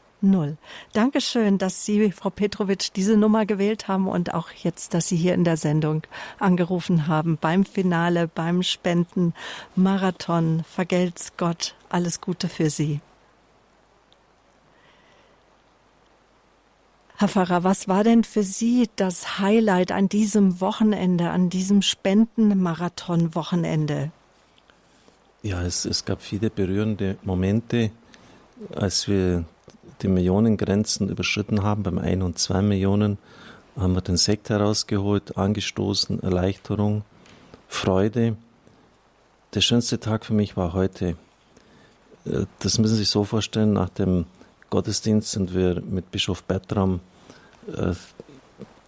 [0.94, 5.34] Dankeschön, dass Sie, Frau Petrovic, diese Nummer gewählt haben und auch jetzt, dass Sie hier
[5.34, 6.04] in der Sendung
[6.40, 10.64] angerufen haben beim Finale, beim Spendenmarathon.
[10.64, 11.76] Vergelt's Gott.
[11.90, 13.02] Alles Gute für Sie.
[17.24, 24.12] Herr Pfarrer, was war denn für Sie das Highlight an diesem Wochenende, an diesem Spendenmarathon-Wochenende?
[25.42, 27.92] Ja, es, es gab viele berührende Momente,
[28.76, 29.46] als wir
[30.02, 33.18] die Millionengrenzen überschritten haben, beim 1 und 2 Millionen,
[33.78, 37.06] haben wir den Sekt herausgeholt, angestoßen, Erleichterung,
[37.70, 38.36] Freude.
[39.54, 41.16] Der schönste Tag für mich war heute.
[42.26, 44.26] Äh, das müssen Sie sich so vorstellen, nach dem
[44.70, 47.00] Gottesdienst sind wir mit Bischof Bertram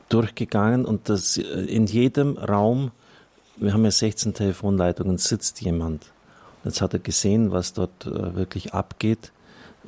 [0.10, 2.92] durchgegangen und das, äh, in jedem Raum,
[3.58, 6.12] wir haben ja 16 Telefonleitungen, sitzt jemand.
[6.64, 9.32] Jetzt hat er gesehen, was dort äh, wirklich abgeht.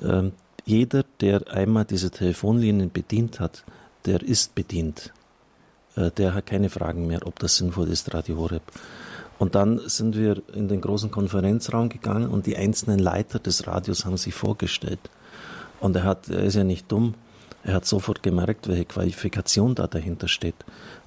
[0.02, 0.32] Ähm,
[0.66, 3.64] jeder, der einmal diese Telefonlinien bedient hat,
[4.06, 5.14] der ist bedient.
[5.96, 8.64] äh, der hat keine Fragen mehr, ob das sinnvoll ist, Radio Horeb.
[9.40, 14.06] Und dann sind wir in den großen Konferenzraum gegangen und die einzelnen Leiter des Radios
[14.06, 15.00] haben sich vorgestellt.
[15.80, 17.14] Und er hat, er ist ja nicht dumm,
[17.68, 20.56] er hat sofort gemerkt, welche Qualifikation da dahinter steht.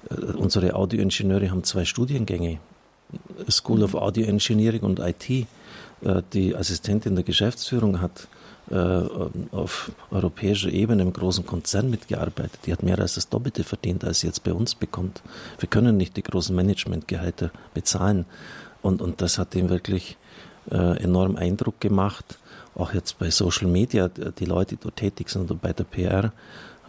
[0.09, 2.59] Äh, unsere Audioingenieure haben zwei Studiengänge.
[3.49, 5.29] School of Audio Engineering und IT.
[5.29, 5.47] Äh,
[6.33, 8.27] die Assistentin der Geschäftsführung hat
[8.69, 12.59] äh, auf europäischer Ebene im großen Konzern mitgearbeitet.
[12.67, 15.23] Die hat mehr als das Doppelte verdient, als sie jetzt bei uns bekommt.
[15.57, 18.25] Wir können nicht die großen Managementgehälter bezahlen.
[18.83, 20.15] Und, und das hat ihm wirklich
[20.69, 22.37] enorm Eindruck gemacht.
[22.75, 26.31] Auch jetzt bei Social Media, die Leute, die dort tätig sind und bei der PR.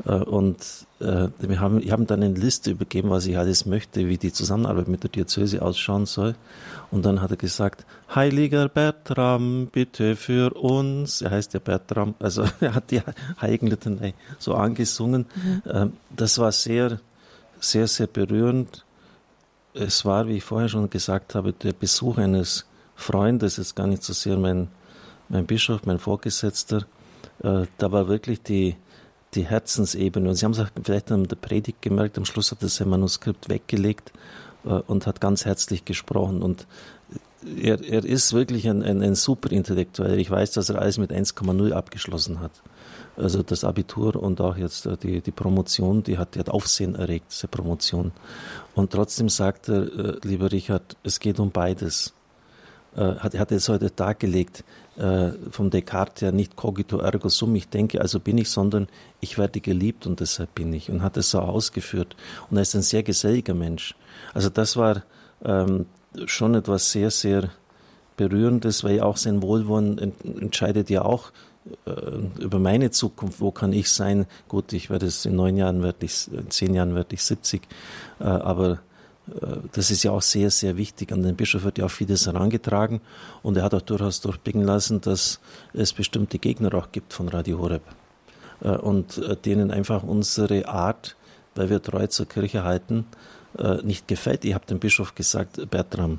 [0.06, 0.56] Äh, und
[1.00, 4.32] äh, wir haben, ich habe dann eine Liste übergeben, was ich alles möchte, wie die
[4.32, 6.34] Zusammenarbeit mit der Diözese ausschauen soll.
[6.90, 11.22] Und dann hat er gesagt, Heiliger Bertram, bitte für uns.
[11.22, 13.02] Er heißt ja Bertram, also er hat die
[13.40, 15.26] Heiligenlitanei so angesungen.
[15.34, 15.62] Mhm.
[15.70, 17.00] Ähm, das war sehr,
[17.60, 18.84] sehr, sehr berührend.
[19.74, 24.02] Es war, wie ich vorher schon gesagt habe, der Besuch eines Freundes, jetzt gar nicht
[24.02, 24.68] so sehr mein,
[25.32, 26.86] mein Bischof, mein Vorgesetzter.
[27.42, 28.76] Äh, da war wirklich die,
[29.34, 30.28] die Herzensebene.
[30.28, 33.48] Und Sie haben es vielleicht an der Predigt gemerkt, am Schluss hat er sein Manuskript
[33.48, 34.12] weggelegt
[34.64, 36.42] äh, und hat ganz herzlich gesprochen.
[36.42, 36.66] Und
[37.60, 40.20] er, er ist wirklich ein, ein, ein super Intellektuell.
[40.20, 42.52] Ich weiß, dass er alles mit 1,0 abgeschlossen hat.
[43.16, 46.94] Also das Abitur und auch jetzt äh, die, die Promotion, die hat, die hat Aufsehen
[46.94, 48.12] erregt, diese Promotion.
[48.74, 52.12] Und trotzdem sagt er, äh, lieber Richard, es geht um beides.
[52.94, 54.64] Äh, hat, er hat es heute dargelegt,
[54.96, 58.88] äh, vom Descartes her nicht cogito ergo sum, ich denke, also bin ich, sondern
[59.20, 60.90] ich werde geliebt und deshalb bin ich.
[60.90, 62.16] Und hat es so ausgeführt.
[62.50, 63.94] Und er ist ein sehr geselliger Mensch.
[64.34, 65.02] Also das war
[65.44, 65.86] ähm,
[66.26, 67.50] schon etwas sehr, sehr
[68.16, 71.32] Berührendes, weil auch sein Wohlwollen entscheidet ja auch
[71.86, 71.90] äh,
[72.42, 74.26] über meine Zukunft, wo kann ich sein?
[74.48, 77.62] Gut, ich werde es in neun Jahren, werde ich, in zehn Jahren werde ich 70,
[78.20, 78.76] äh, aber äh,
[79.72, 81.12] das ist ja auch sehr, sehr wichtig.
[81.12, 83.00] An den Bischof wird ja auch vieles herangetragen
[83.42, 85.40] und er hat auch durchaus durchblicken lassen, dass
[85.72, 87.82] es bestimmte Gegner auch gibt von Radio Horeb
[88.60, 91.16] und denen einfach unsere Art,
[91.54, 93.06] weil wir treu zur Kirche halten,
[93.84, 94.44] nicht gefällt.
[94.44, 96.18] Ich habe dem Bischof gesagt, Bertram,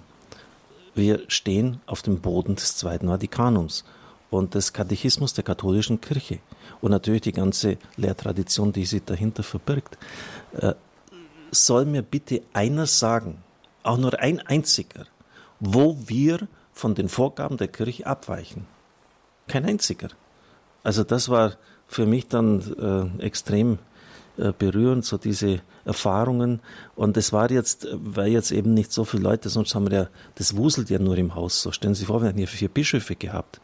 [0.96, 3.84] wir stehen auf dem Boden des Zweiten Vatikanums
[4.30, 6.40] und des Katechismus der katholischen Kirche
[6.82, 9.98] und natürlich die ganze Lehrtradition, die sich dahinter verbirgt.
[11.54, 13.44] Soll mir bitte einer sagen,
[13.84, 15.06] auch nur ein einziger,
[15.60, 18.66] wo wir von den Vorgaben der Kirche abweichen?
[19.48, 20.10] Kein einziger.
[20.84, 21.54] Also das war
[21.88, 23.78] für mich dann äh, extrem
[24.38, 26.60] äh, berührend, so diese Erfahrungen.
[26.96, 30.08] Und es war jetzt, weil jetzt eben nicht so viele Leute, sonst haben wir ja,
[30.36, 31.62] das wuselt ja nur im Haus.
[31.62, 33.62] So stellen Sie sich vor, wir hätten hier vier Bischöfe gehabt.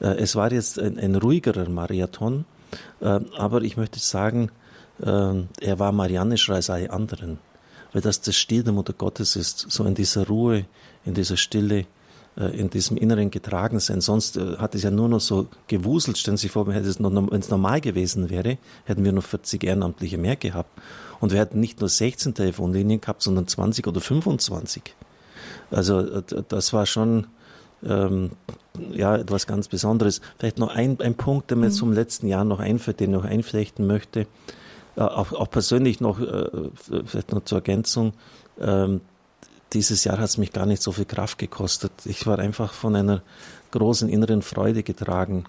[0.00, 2.44] Äh, es war jetzt ein, ein ruhigerer Marathon,
[3.00, 4.52] äh, aber ich möchte sagen,
[5.06, 7.38] er war marianischer als alle anderen,
[7.92, 10.66] weil das das Stil der Mutter Gottes ist, so in dieser Ruhe,
[11.04, 11.86] in dieser Stille,
[12.36, 14.00] äh, in diesem inneren Getragensein.
[14.00, 16.16] Sonst äh, hat es ja nur noch so gewuselt.
[16.16, 20.36] Stellen Sie sich vor, wenn es normal gewesen wäre, hätten wir noch 40 Ehrenamtliche mehr
[20.36, 20.70] gehabt.
[21.20, 24.94] Und wir hätten nicht nur 16 Telefonlinien gehabt, sondern 20 oder 25.
[25.70, 27.26] Also äh, das war schon
[27.84, 28.30] ähm,
[28.92, 30.22] ja etwas ganz Besonderes.
[30.38, 31.72] Vielleicht noch ein, ein Punkt, der mir mhm.
[31.72, 34.26] zum letzten Jahr noch einfällt, den ich noch einflechten möchte.
[34.96, 36.48] Äh, auch, auch persönlich noch, äh,
[37.04, 38.12] vielleicht noch zur Ergänzung.
[38.60, 39.00] Ähm,
[39.72, 41.92] dieses Jahr hat es mich gar nicht so viel Kraft gekostet.
[42.04, 43.22] Ich war einfach von einer
[43.70, 45.44] großen inneren Freude getragen.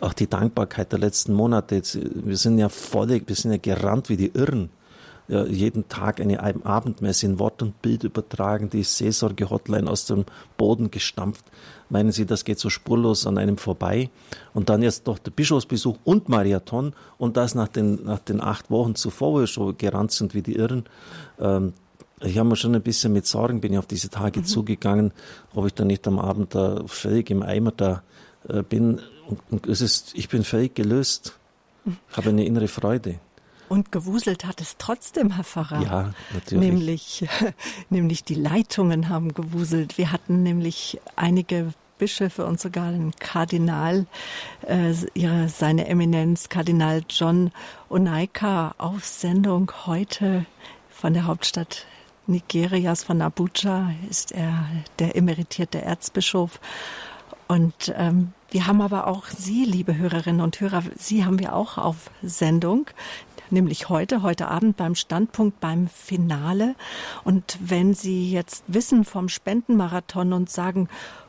[0.00, 1.82] Auch die Dankbarkeit der letzten Monate.
[1.94, 4.70] Wir sind ja voll, wir sind ja gerannt wie die Irren.
[5.30, 10.24] Ja, jeden Tag eine Abendmesse in Wort und Bild übertragen, die Seelsorge-Hotline aus dem
[10.56, 11.44] Boden gestampft.
[11.88, 14.10] Meinen Sie, das geht so spurlos an einem vorbei?
[14.54, 18.72] Und dann jetzt noch der Bischofsbesuch und Marathon und das nach den, nach den acht
[18.72, 20.86] Wochen zuvor, wo wir schon gerannt sind wie die Irren.
[21.38, 21.74] Ähm,
[22.22, 24.44] ich habe mir schon ein bisschen mit Sorgen, bin ich auf diese Tage mhm.
[24.46, 25.12] zugegangen,
[25.54, 28.02] ob ich da nicht am Abend da völlig im Eimer da
[28.48, 29.00] äh, bin.
[29.28, 31.36] Und, und, es ist, ich bin völlig gelöst.
[31.86, 33.20] Ich habe eine innere Freude.
[33.70, 35.80] Und gewuselt hat es trotzdem, Herr Pfarrer.
[35.80, 36.60] Ja, natürlich.
[36.60, 37.28] Nämlich,
[37.88, 39.96] nämlich die Leitungen haben gewuselt.
[39.96, 44.06] Wir hatten nämlich einige Bischöfe und sogar einen Kardinal,
[44.66, 47.52] äh, ihre, seine Eminenz, Kardinal John
[47.88, 50.46] Onaika, auf Sendung heute
[50.90, 51.86] von der Hauptstadt
[52.26, 54.66] Nigerias von Abuja ist er
[54.98, 56.58] der emeritierte Erzbischof.
[57.46, 61.78] Und ähm, wir haben aber auch Sie, liebe Hörerinnen und Hörer, Sie haben wir auch
[61.78, 62.86] auf Sendung.
[63.52, 66.74] Nämlich heute, heute Abend beim Standpunkt beim Finale.
[67.24, 70.88] Und wenn Sie jetzt wissen vom Spendenmarathon und sagen,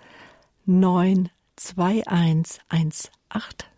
[0.68, 3.68] 921 180.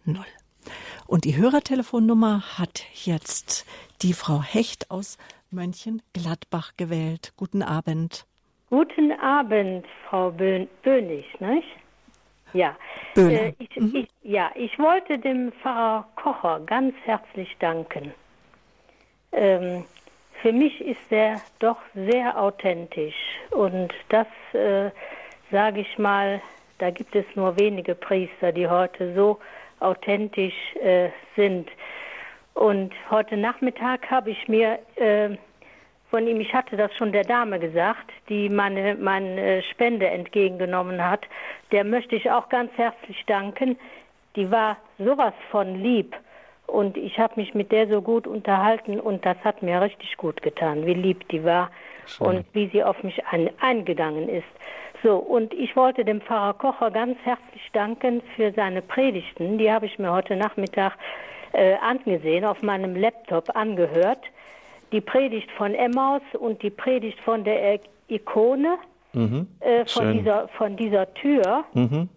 [1.06, 3.64] Und die Hörertelefonnummer hat jetzt
[4.02, 5.16] die Frau Hecht aus
[5.52, 7.32] Mönchengladbach gewählt.
[7.36, 8.26] Guten Abend.
[8.70, 11.68] Guten Abend, Frau Bönig, nicht?
[12.52, 12.76] Ja.
[13.16, 13.94] Äh, ich, mhm.
[13.94, 18.12] ich, ja, ich wollte dem Pfarrer Kocher ganz herzlich danken.
[19.30, 19.84] Ähm,
[20.42, 23.14] für mich ist er doch sehr authentisch
[23.52, 24.90] und das äh,
[25.50, 26.40] sage ich mal,
[26.80, 29.38] da gibt es nur wenige Priester, die heute so
[29.80, 31.68] authentisch äh, sind.
[32.54, 35.36] Und heute Nachmittag habe ich mir äh,
[36.10, 41.26] von ihm, ich hatte das schon der Dame gesagt, die meine, meine Spende entgegengenommen hat,
[41.70, 43.78] der möchte ich auch ganz herzlich danken.
[44.36, 46.16] Die war sowas von lieb
[46.66, 50.42] und ich habe mich mit der so gut unterhalten und das hat mir richtig gut
[50.42, 51.70] getan, wie lieb die war
[52.06, 52.26] Schön.
[52.26, 54.48] und wie sie auf mich ein, eingegangen ist.
[55.02, 59.56] So, und ich wollte dem Pfarrer Kocher ganz herzlich danken für seine Predigten.
[59.56, 60.92] Die habe ich mir heute Nachmittag
[61.52, 64.22] äh, angesehen, auf meinem Laptop angehört.
[64.92, 68.76] Die Predigt von Emmaus und die Predigt von der Ikone,
[69.12, 69.46] mhm.
[69.60, 71.64] äh, von, dieser, von dieser Tür.
[71.72, 72.08] Mhm.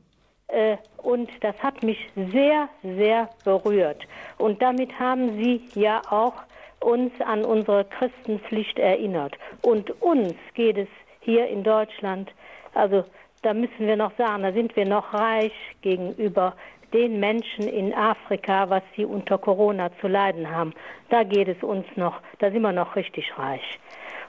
[0.48, 4.04] Äh, und das hat mich sehr, sehr berührt.
[4.38, 6.34] Und damit haben Sie ja auch
[6.80, 9.38] uns an unsere Christenpflicht erinnert.
[9.62, 10.88] Und uns geht es
[11.22, 12.32] hier in Deutschland,
[12.74, 13.06] also
[13.42, 16.56] da müssen wir noch sagen, da sind wir noch reich gegenüber
[16.94, 20.74] den Menschen in Afrika, was sie unter Corona zu leiden haben.
[21.10, 23.80] Da geht es uns noch, da sind wir noch richtig reich.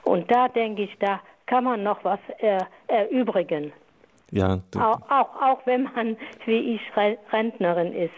[0.03, 3.71] Und da denke ich, da kann man noch was er, erübrigen.
[4.31, 6.81] Ja, auch, auch, auch wenn man wie ich
[7.31, 8.13] Rentnerin ist.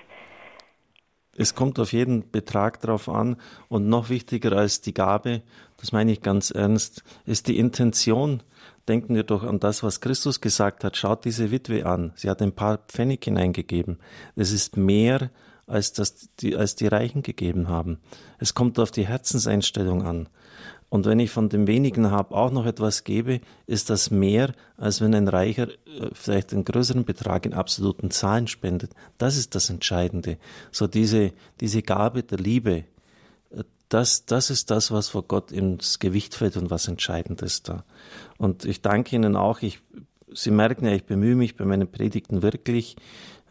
[1.40, 3.38] Es kommt auf jeden Betrag drauf an
[3.68, 5.44] und noch wichtiger als die Gabe,
[5.78, 8.42] das meine ich ganz ernst, ist die Intention.
[8.88, 10.96] Denken wir doch an das, was Christus gesagt hat.
[10.96, 12.14] Schaut diese Witwe an.
[12.16, 14.00] Sie hat ein paar Pfennig hineingegeben.
[14.36, 15.30] Es ist mehr,
[15.68, 18.00] als, das die, als die Reichen gegeben haben.
[18.40, 20.30] Es kommt auf die Herzenseinstellung an.
[20.90, 25.02] Und wenn ich von dem wenigen habe auch noch etwas gebe, ist das mehr, als
[25.02, 28.92] wenn ein Reicher äh, vielleicht einen größeren Betrag in absoluten Zahlen spendet.
[29.18, 30.38] Das ist das Entscheidende.
[30.72, 32.86] So diese, diese Gabe der Liebe,
[33.90, 37.84] das, das ist das, was vor Gott ins Gewicht fällt und was entscheidend ist da.
[38.38, 39.62] Und ich danke Ihnen auch.
[39.62, 39.80] Ich,
[40.34, 42.96] Sie merken ja, ich bemühe mich bei meinen Predigten wirklich.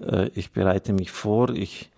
[0.00, 1.50] Äh, ich bereite mich vor.
[1.50, 1.90] Ich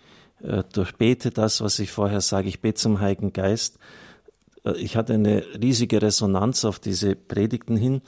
[0.72, 2.48] durchbete das, was ich vorher sage.
[2.48, 3.80] Ich bete zum Heiligen Geist
[4.64, 8.02] äh, ich hatte eine riesige Resonanz auf diese Predigten hin.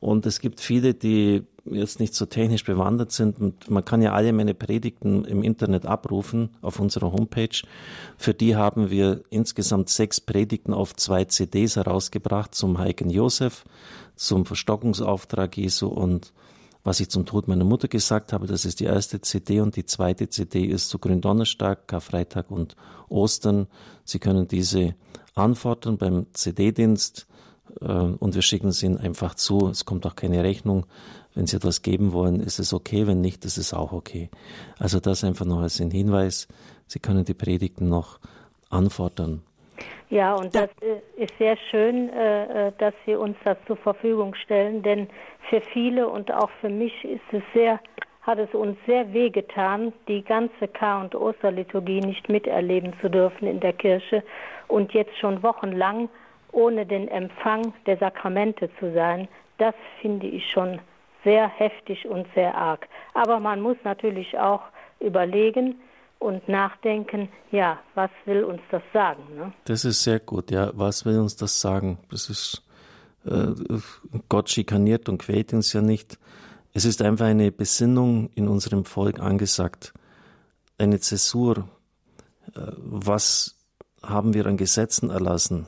[0.00, 3.40] Und es gibt viele, die jetzt nicht so technisch bewandert sind.
[3.40, 7.62] Und man kann ja alle meine Predigten im Internet abrufen auf unserer Homepage.
[8.16, 13.64] Für die haben wir insgesamt sechs Predigten auf zwei CDs herausgebracht zum Heiligen Josef,
[14.14, 16.32] zum Verstockungsauftrag Jesu und
[16.84, 18.46] was ich zum Tod meiner Mutter gesagt habe.
[18.46, 22.76] Das ist die erste CD und die zweite CD ist zu Gründonnerstag, Karfreitag und
[23.08, 23.66] Ostern.
[24.04, 24.94] Sie können diese
[25.34, 27.26] anfordern beim CD-Dienst
[27.80, 29.68] und wir schicken es Ihnen einfach zu.
[29.68, 30.86] Es kommt auch keine Rechnung.
[31.34, 33.06] Wenn Sie etwas geben wollen, ist es okay.
[33.06, 34.30] Wenn nicht, ist es auch okay.
[34.78, 36.48] Also das einfach noch als ein Hinweis.
[36.86, 38.18] Sie können die Predigten noch
[38.70, 39.42] anfordern.
[40.08, 40.70] Ja, und das
[41.16, 45.08] ist sehr schön, äh, äh, dass Sie uns das zur Verfügung stellen, denn
[45.50, 47.80] für viele und auch für mich ist es sehr,
[48.22, 53.60] hat es uns sehr wehgetan, die ganze Kar- und Osterliturgie nicht miterleben zu dürfen in
[53.60, 54.22] der Kirche
[54.68, 56.08] und jetzt schon wochenlang
[56.56, 59.28] ohne den Empfang der Sakramente zu sein,
[59.58, 60.80] das finde ich schon
[61.22, 62.88] sehr heftig und sehr arg.
[63.14, 64.62] Aber man muss natürlich auch
[64.98, 65.74] überlegen
[66.18, 69.22] und nachdenken, ja, was will uns das sagen?
[69.36, 69.52] Ne?
[69.64, 71.98] Das ist sehr gut, ja, was will uns das sagen?
[72.10, 72.62] Das ist,
[73.26, 73.52] äh,
[74.30, 76.18] Gott schikaniert und quält uns ja nicht.
[76.72, 79.92] Es ist einfach eine Besinnung in unserem Volk angesagt.
[80.78, 81.68] eine Zäsur.
[82.54, 83.56] Äh, was
[84.02, 85.66] haben wir an Gesetzen erlassen?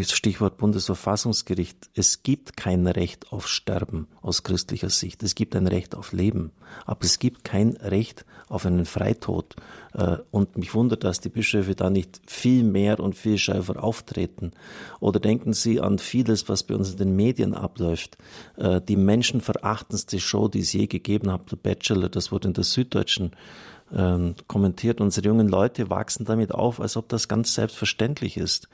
[0.00, 1.90] Stichwort Bundesverfassungsgericht.
[1.94, 5.22] Es gibt kein Recht auf Sterben aus christlicher Sicht.
[5.22, 6.52] Es gibt ein Recht auf Leben.
[6.86, 9.54] Aber es gibt kein Recht auf einen Freitod.
[9.94, 14.52] Äh, und mich wundert, dass die Bischöfe da nicht viel mehr und viel schärfer auftreten.
[15.00, 18.16] Oder denken Sie an vieles, was bei uns in den Medien abläuft.
[18.56, 22.64] Äh, die menschenverachtendste Show, die es je gegeben hat, der Bachelor, das wurde in der
[22.64, 23.32] Süddeutschen
[23.94, 25.00] ähm, kommentiert.
[25.00, 28.68] Unsere jungen Leute wachsen damit auf, als ob das ganz selbstverständlich ist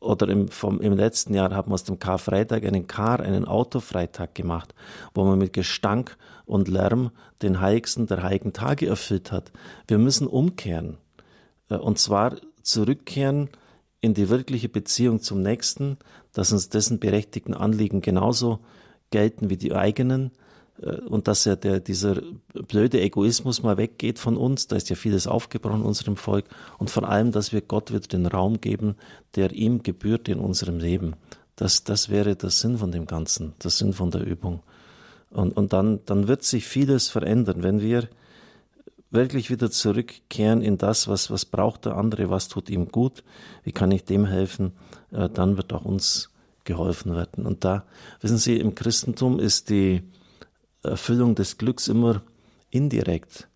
[0.00, 4.34] oder im, vom, im letzten Jahr haben wir aus dem Karfreitag einen Kar, einen Autofreitag
[4.34, 4.74] gemacht,
[5.14, 6.16] wo man mit Gestank
[6.46, 7.10] und Lärm
[7.42, 9.52] den heiligsten der heiligen Tage erfüllt hat.
[9.86, 10.96] Wir müssen umkehren.
[11.68, 13.50] Äh, und zwar zurückkehren
[14.00, 15.98] in die wirkliche Beziehung zum Nächsten,
[16.32, 18.60] dass uns dessen berechtigten Anliegen genauso
[19.10, 20.30] gelten wie die eigenen,
[20.80, 22.22] und dass ja der, dieser
[22.68, 26.46] blöde Egoismus mal weggeht von uns, da ist ja vieles aufgebrochen in unserem Volk
[26.78, 28.96] und vor allem, dass wir Gott wieder den Raum geben,
[29.34, 31.16] der ihm gebührt in unserem Leben.
[31.56, 34.62] Das, das wäre der Sinn von dem Ganzen, der Sinn von der Übung.
[35.30, 38.08] Und, und dann, dann wird sich vieles verändern, wenn wir
[39.10, 43.22] wirklich wieder zurückkehren in das, was, was braucht der andere, was tut ihm gut,
[43.64, 44.72] wie kann ich dem helfen,
[45.12, 46.30] äh, dann wird auch uns
[46.64, 47.44] geholfen werden.
[47.44, 47.84] Und da,
[48.20, 50.02] wissen Sie, im Christentum ist die,
[50.82, 52.22] Erfüllung des Glücks immer
[52.70, 53.48] indirekt.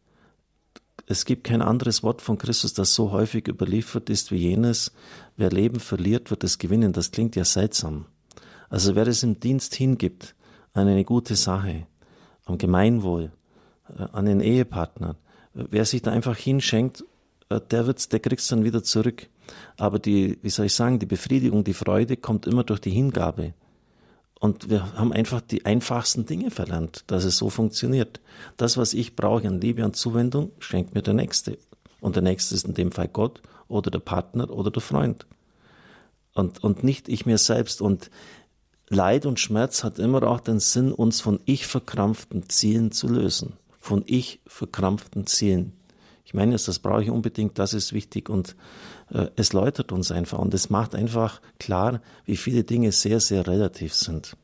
[1.07, 4.93] Es gibt kein anderes Wort von Christus, das so häufig überliefert ist wie jenes,
[5.37, 6.93] wer Leben verliert, wird es gewinnen.
[6.93, 8.07] Das klingt ja seltsam.
[8.71, 10.35] Also wer es im Dienst hingibt
[10.73, 11.87] an eine gute Sache,
[12.47, 13.33] am Gemeinwohl,
[13.99, 15.17] äh, an den Ehepartner,
[15.53, 17.05] wer sich da einfach hinschenkt,
[17.51, 19.29] äh, der wird's, der kriegt's dann wieder zurück.
[19.77, 23.53] Aber die, wie soll ich sagen, die Befriedigung, die Freude kommt immer durch die Hingabe.
[24.45, 28.21] Und wir haben einfach die einfachsten Dinge verlernt, dass es so funktioniert.
[28.59, 31.57] Das, was ich brauche an Liebe und Zuwendung, schenkt mir der Nächste.
[32.03, 35.25] Und der Nächste ist in dem Fall Gott oder der Partner oder der Freund.
[36.35, 37.81] Und, und nicht ich mir selbst.
[37.81, 38.11] Und
[38.91, 43.55] Leid und Schmerz hat immer auch den Sinn, uns von ich verkrampften Zielen zu lösen.
[43.81, 45.73] Von ich verkrampften Zielen.
[46.27, 48.29] Ich meine das brauche ich unbedingt, das ist wichtig.
[48.29, 48.57] Und
[49.37, 53.95] es läutert uns einfach und es macht einfach klar, wie viele Dinge sehr, sehr relativ
[53.95, 54.37] sind.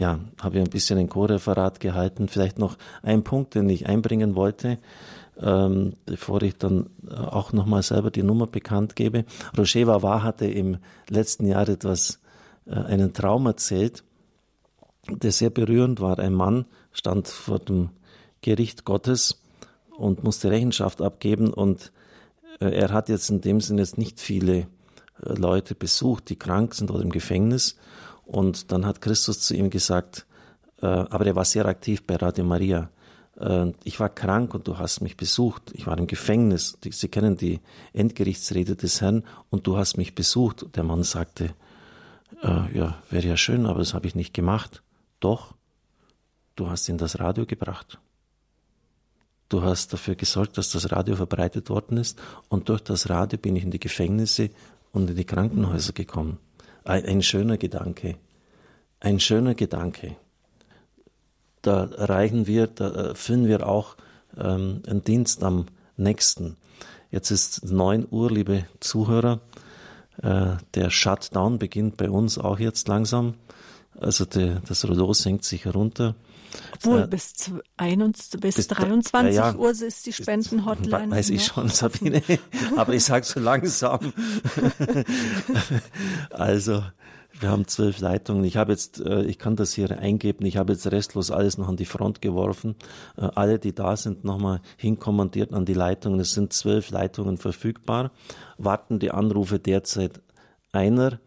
[0.00, 2.26] Ja, habe ich ein bisschen ein Co-Referat gehalten.
[2.28, 4.78] Vielleicht noch ein Punkt, den ich einbringen wollte,
[5.38, 9.26] ähm, bevor ich dann äh, auch nochmal selber die Nummer bekannt gebe.
[9.58, 10.78] Roger Wawa hatte im
[11.10, 12.18] letzten Jahr etwas,
[12.64, 14.02] äh, einen Traum erzählt,
[15.10, 16.18] der sehr berührend war.
[16.18, 17.90] Ein Mann stand vor dem
[18.40, 19.42] Gericht Gottes
[19.98, 21.99] und musste Rechenschaft abgeben und äh,
[22.66, 24.66] er hat jetzt in dem Sinne jetzt nicht viele äh,
[25.34, 27.76] Leute besucht, die krank sind oder im Gefängnis.
[28.24, 30.26] Und dann hat Christus zu ihm gesagt,
[30.82, 32.90] äh, aber er war sehr aktiv bei Radio Maria.
[33.84, 35.72] Ich war krank und du hast mich besucht.
[35.72, 36.76] Ich war im Gefängnis.
[36.82, 37.60] Sie kennen die
[37.94, 40.66] Endgerichtsrede des Herrn und du hast mich besucht.
[40.76, 41.54] Der Mann sagte,
[42.42, 44.82] ja, wäre ja schön, aber das habe ich nicht gemacht.
[45.20, 45.54] Doch,
[46.54, 47.98] du hast ihn das Radio gebracht.
[49.50, 52.18] Du hast dafür gesorgt, dass das Radio verbreitet worden ist
[52.48, 54.50] und durch das Radio bin ich in die Gefängnisse
[54.92, 56.38] und in die Krankenhäuser gekommen.
[56.84, 58.14] Ein, ein schöner Gedanke.
[59.00, 60.14] Ein schöner Gedanke.
[61.62, 63.96] Da erreichen wir, da erfüllen wir auch
[64.38, 65.66] ähm, einen Dienst am
[65.96, 66.56] nächsten.
[67.10, 69.40] Jetzt ist neun Uhr, liebe Zuhörer.
[70.22, 73.34] Äh, der Shutdown beginnt bei uns auch jetzt langsam.
[73.98, 76.14] Also die, das Rollo senkt sich herunter.
[76.74, 81.10] Obwohl, äh, bis, 21, bis, bis 23 ja, Uhr ist die Spendenhotline.
[81.10, 82.22] Weiß ich schon, Sabine.
[82.76, 84.12] Aber ich sage so langsam.
[86.30, 86.82] also,
[87.38, 88.44] wir haben zwölf Leitungen.
[88.44, 90.44] Ich habe jetzt, äh, ich kann das hier eingeben.
[90.44, 92.76] Ich habe jetzt restlos alles noch an die Front geworfen.
[93.16, 96.20] Äh, alle, die da sind, nochmal hinkommandiert an die Leitungen.
[96.20, 98.10] Es sind zwölf Leitungen verfügbar.
[98.58, 100.20] Warten die Anrufe derzeit
[100.72, 101.20] einer.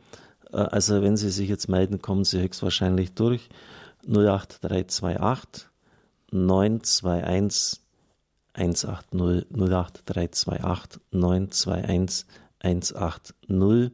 [0.52, 3.50] Äh, also wenn Sie sich jetzt melden, kommen Sie höchstwahrscheinlich durch.
[4.08, 5.70] 08328
[6.32, 7.82] 921
[8.54, 9.20] 180
[9.52, 12.26] 08328 921
[12.60, 13.92] 180.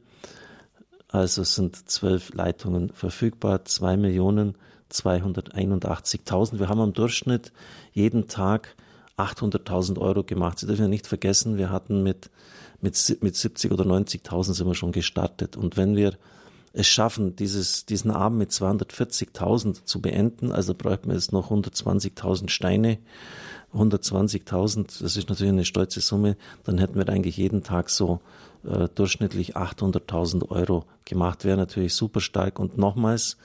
[1.12, 4.56] Also sind zwölf Leitungen verfügbar, zwei Millionen
[4.92, 6.60] 281.000.
[6.60, 7.52] Wir haben am Durchschnitt
[7.94, 8.76] jeden Tag
[9.18, 10.60] 800.000 Euro gemacht.
[10.60, 12.30] Sie dürfen ja nicht vergessen, wir hatten mit,
[12.82, 15.58] mit, mit 70 oder 90.000 sind wir schon gestartet.
[15.58, 16.14] Und wenn wir
[16.74, 20.52] es schaffen, dieses, diesen Abend mit 240.000 zu beenden.
[20.52, 23.00] Also bräuchten wir jetzt noch 120.000 Steine.
[23.74, 26.38] 120.000, das ist natürlich eine stolze Summe.
[26.64, 28.20] Dann hätten wir eigentlich jeden Tag so
[28.64, 31.46] äh, durchschnittlich 800.000 Euro gemacht.
[31.46, 32.60] Wäre natürlich super stark.
[32.60, 33.38] Und nochmals,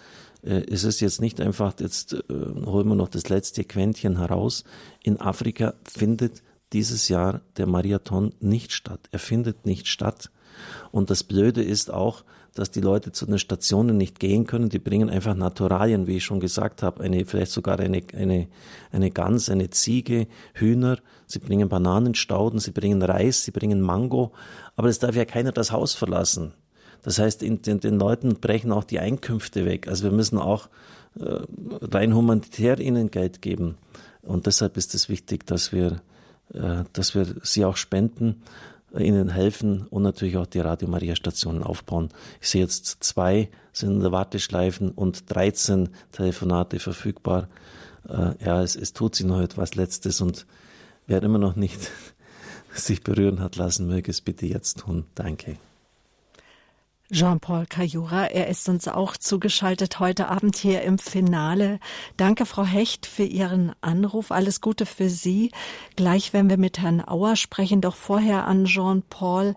[0.42, 4.64] äh, es ist jetzt nicht einfach, jetzt äh, holen wir noch das letzte Quäntchen heraus.
[5.02, 6.42] In Afrika findet
[6.72, 9.08] dieses Jahr der Mariathon nicht statt.
[9.12, 10.30] Er findet nicht statt.
[10.90, 12.24] Und das Blöde ist auch,
[12.54, 14.68] dass die Leute zu den Stationen nicht gehen können.
[14.68, 18.46] Die bringen einfach Naturalien, wie ich schon gesagt habe, eine, vielleicht sogar eine, eine,
[18.92, 20.98] eine Gans, eine Ziege, Hühner.
[21.26, 24.32] Sie bringen Bananenstauden, sie bringen Reis, sie bringen Mango.
[24.76, 26.52] Aber es darf ja keiner das Haus verlassen.
[27.02, 29.88] Das heißt, in, den, den Leuten brechen auch die Einkünfte weg.
[29.88, 30.68] Also wir müssen auch
[31.18, 31.40] äh,
[31.82, 33.76] rein humanitär ihnen Geld geben.
[34.22, 36.00] Und deshalb ist es wichtig, dass wir,
[36.54, 38.42] äh, dass wir sie auch spenden
[38.98, 42.10] ihnen helfen und natürlich auch die Radio Maria Stationen aufbauen.
[42.40, 47.48] Ich sehe jetzt zwei sind in der Warteschleifen und 13 Telefonate verfügbar.
[48.08, 50.46] Äh, ja, es, es tut sich noch etwas Letztes und
[51.06, 51.90] wer immer noch nicht
[52.74, 55.04] sich berühren hat lassen, möge es bitte jetzt tun.
[55.14, 55.56] Danke.
[57.12, 61.78] Jean-Paul Cayura, er ist uns auch zugeschaltet heute Abend hier im Finale.
[62.16, 64.30] Danke, Frau Hecht, für Ihren Anruf.
[64.30, 65.50] Alles Gute für Sie.
[65.96, 69.54] Gleich werden wir mit Herrn Auer sprechen, doch vorher an Jean-Paul,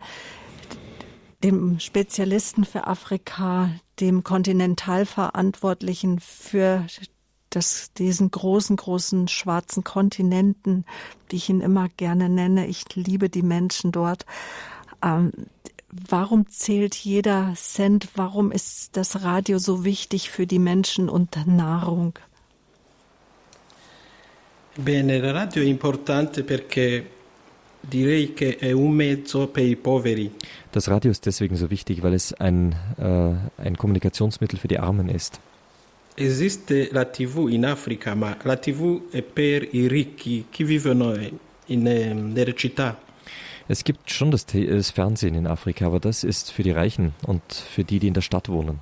[1.42, 3.70] dem Spezialisten für Afrika,
[4.02, 6.86] dem Kontinentalverantwortlichen für
[7.50, 10.86] das, diesen großen, großen schwarzen Kontinenten,
[11.32, 12.68] die ich ihn immer gerne nenne.
[12.68, 14.26] Ich liebe die Menschen dort.
[15.02, 15.32] Ähm,
[15.92, 18.10] warum zählt jeder Cent?
[18.16, 22.14] Warum ist das Radio so wichtig für die Menschen und Nahrung?
[24.76, 27.04] Bene, il radio è importante perché
[27.82, 30.32] direi che è un mezzo per i poveri.
[30.72, 35.10] Das Radio ist deswegen so wichtig, weil es ein, äh, ein Kommunikationsmittel für die Armen
[35.10, 35.40] ist.
[36.16, 41.38] Esiste la TV in Africa, ma la TV è per i ricchi, chi vivono in,
[41.68, 42.98] in, nelle città.
[43.70, 47.42] Es gibt schon das, das, Fernsehen in Afrika, aber das ist für die Reichen und
[47.54, 48.80] für die, die in der Stadt wohnen.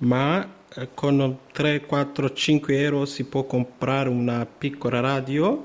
[0.00, 0.46] Ma
[0.76, 2.06] eh, con 3, 4,
[2.36, 5.64] 5 euro si può comprare una piccola radio.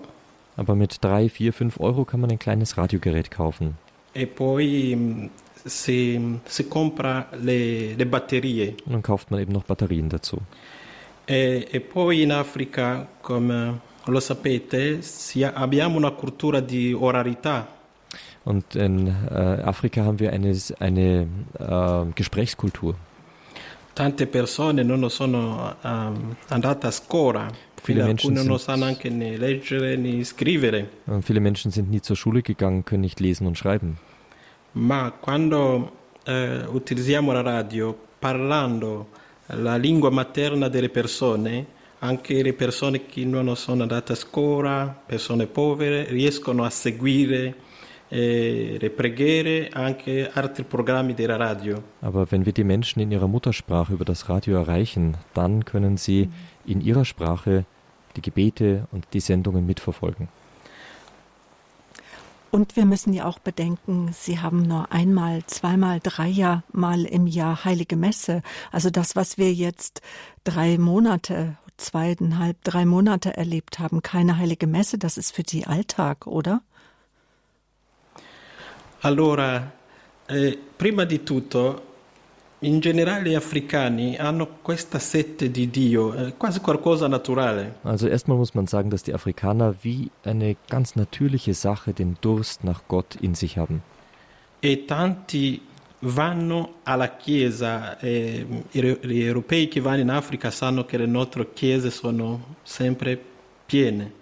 [0.55, 3.77] Aber mit 3, 4, 5 Euro kann man ein kleines Radiogerät kaufen.
[4.13, 5.29] E poi mm,
[5.65, 8.75] si, si compra le, le batterie.
[8.85, 10.37] Und dann kauft man eben noch Batterien dazu.
[11.27, 17.81] E, e poi in Africa, come lo sapete, si, abbiamo una cultura di orarità.
[18.45, 19.33] Und in äh,
[19.63, 21.27] Afrika haben wir eine, eine
[21.59, 22.95] äh, Gesprächskultur.
[23.95, 27.47] Tante persone non sono um, andate a scuola.
[27.83, 28.35] Viele Menschen,
[30.23, 30.87] scrivere.
[31.21, 33.97] viele Menschen sind nie zur Schule gegangen, können nicht lesen und schreiben.
[34.73, 35.91] Ma quando
[36.25, 39.09] eh, utilizziamo la radio parlando
[39.47, 41.65] la lingua materna delle persone,
[41.99, 47.55] anche le persone che non sono andate a scuola, persone povere, riescono a seguire
[48.09, 51.81] le preghiere, anche altri programmi della radio.
[52.01, 56.29] Aber wenn wir die Menschen in ihrer Muttersprache über das Radio erreichen, dann können sie
[56.65, 57.65] in ihrer Sprache
[58.15, 60.27] die Gebete und die Sendungen mitverfolgen.
[62.51, 67.95] Und wir müssen ja auch bedenken, Sie haben nur einmal, zweimal, dreimal im Jahr Heilige
[67.95, 68.43] Messe.
[68.71, 70.03] Also das, was wir jetzt
[70.43, 76.27] drei Monate, zweieinhalb, drei Monate erlebt haben, keine Heilige Messe, das ist für Sie Alltag,
[76.27, 76.61] oder?
[79.05, 79.69] Allora,
[80.27, 81.91] eh, prima di tutto,
[82.59, 87.79] in generale gli africani hanno questa sette di Dio, eh, quasi qualcosa naturale.
[87.83, 92.63] Also erstmal muss man sagen, dass die Afrikaner wie eine ganz natürliche Sache den Durst
[92.63, 93.81] nach Gott in sich haben.
[94.61, 95.59] E tanti
[95.99, 101.91] vanno alla chiesa, eh, gli europei che vanno in Africa sanno che le nostre chiese
[101.91, 103.32] sono sempre piene.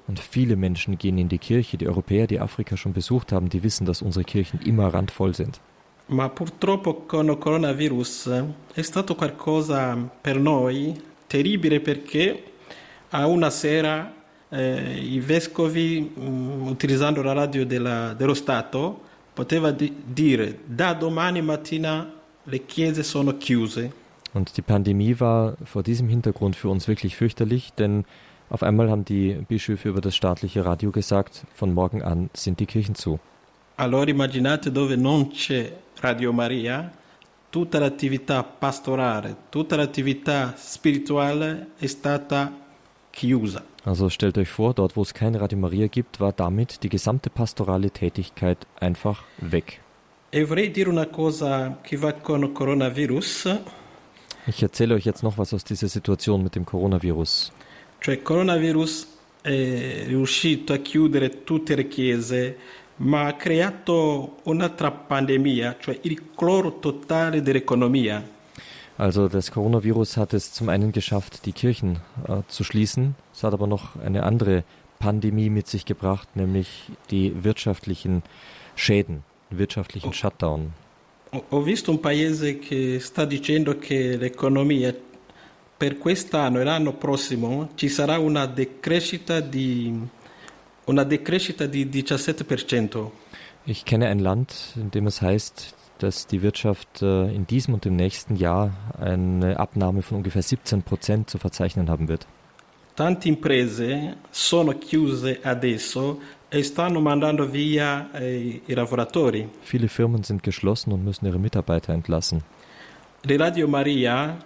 [0.07, 1.77] Und viele Menschen gehen in die Kirche.
[1.77, 5.59] Die Europäer, die Afrika schon besucht haben, die wissen, dass unsere Kirchen immer randvoll sind.
[6.07, 8.29] Ma purtroppo con il coronavirus
[8.73, 10.93] è stato qualcosa per noi
[11.27, 12.43] terribile perché
[13.11, 14.13] a una sera
[14.49, 18.99] eh, i vescovi, mh, utilizzando la radio della, dello Stato,
[19.33, 22.11] poteva di dire da domani mattina
[22.43, 23.93] le chiese sono chiuse.
[24.33, 28.05] Und die Pandemie war vor diesem Hintergrund für uns wirklich fürchterlich, denn
[28.51, 32.67] auf einmal haben die Bischöfe über das staatliche Radio gesagt, von morgen an sind die
[32.67, 33.19] Kirchen zu.
[33.77, 35.71] Allora immaginate dove non c'è
[36.01, 36.91] Radio Maria,
[37.49, 42.51] tutta l'attività pastorale, tutta l'attività spirituale è stata
[43.09, 43.63] chiusa.
[43.83, 47.29] Also stellt euch vor, dort wo es kein Radio Maria gibt, war damit die gesamte
[47.29, 49.81] pastorale Tätigkeit einfach weg.
[50.29, 53.49] E vorrei dire una cosa che va con il coronavirus.
[54.47, 57.51] Ich erzähle euch jetzt noch was aus dieser Situation mit dem Coronavirus.
[58.03, 59.07] Cioè il coronavirus
[59.41, 62.57] è riuscito a chiudere tutte le chiese,
[62.95, 68.27] ma ha creato un'altra pandemia, cioè il cloro totale dell'economia.
[68.97, 73.13] Also das Coronavirus hat es zum einen geschafft, die Kirchen äh, zu schließen.
[73.35, 74.63] Es hat aber noch eine andere
[74.97, 78.23] Pandemie mit sich gebracht, nämlich die wirtschaftlichen
[78.75, 80.73] Schäden, den wirtschaftlichen Shutdown.
[81.51, 84.91] Ho visto un paese che sta dicendo che l'economia
[85.81, 89.91] per quest'anno e l'anno prossimo ci sarà una decrescita di,
[90.85, 93.09] una decrescita di 17%.
[93.65, 97.87] Ich kenne ein Land, in dem es heißt, dass die Wirtschaft äh, in diesem und
[97.87, 102.27] im nächsten Jahr eine Abnahme von ungefähr 17 Prozent zu verzeichnen haben wird.
[102.95, 109.49] Tante imprese sono chiuse adesso e stanno mandando via eh, i lavoratori.
[109.63, 112.43] Viele Firmen sind geschlossen und müssen ihre Mitarbeiter entlassen.
[113.23, 114.37] Radio Maria,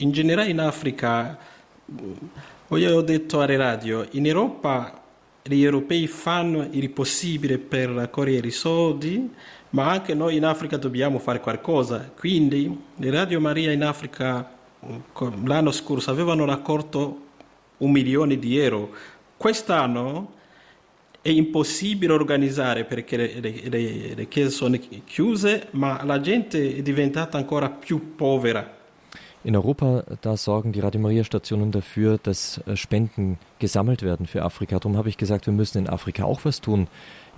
[0.00, 1.38] in generale in Africa,
[2.68, 5.02] io ho detto alle radio, in Europa
[5.42, 9.30] gli europei fanno il possibile per raccogliere i soldi,
[9.70, 12.10] ma anche noi in Africa dobbiamo fare qualcosa.
[12.16, 14.58] Quindi le Radio Maria in Africa
[15.44, 17.28] l'anno scorso avevano raccolto
[17.78, 18.90] un milione di euro.
[19.36, 20.32] Quest'anno
[21.20, 27.36] è impossibile organizzare perché le, le, le chiese sono chiuse, ma la gente è diventata
[27.36, 28.78] ancora più povera.
[29.42, 34.42] In Europa, da sorgen die Radio Maria Stationen dafür, dass äh, Spenden gesammelt werden für
[34.42, 34.78] Afrika.
[34.78, 36.88] Darum habe ich gesagt, wir müssen in Afrika auch was tun.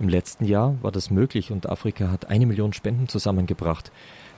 [0.01, 3.89] Im letzten Jahr war das möglich und Afrika hat eine Million Spenden zusammengebracht.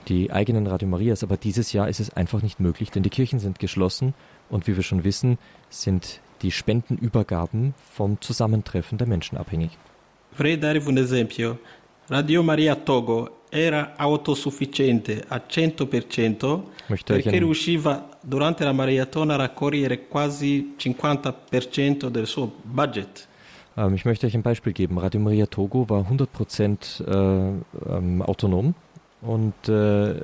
[0.07, 3.39] Die eigenen Radio Marias, aber dieses Jahr ist es einfach nicht möglich, denn die Kirchen
[3.39, 4.13] sind geschlossen
[4.47, 5.39] und wie wir schon wissen,
[5.71, 9.75] sind die Spendenübergaben vom Zusammentreffen der Menschen abhängig.
[10.33, 11.57] Vorrei darvi un esempio.
[12.11, 16.61] Radio Maria Togo era autosufficiente a 100%
[17.05, 23.27] perché riusciva durante la maratona a raccogliere quasi 50% del suo budget.
[23.77, 24.97] Ähm, ich möchte euch ein Beispiel geben.
[24.97, 28.73] Radio Maria Togo war 100% äh, ähm, autonom
[29.21, 30.15] und äh,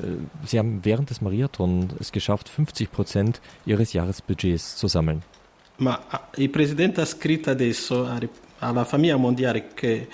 [0.45, 3.35] sie haben während des Mariathon es geschafft, 50%
[3.65, 5.23] ihres Jahresbudgets zu sammeln.
[5.77, 5.99] Ma
[6.35, 8.07] il Presidente ha scritto adesso
[8.59, 10.07] alla famiglia mondiale che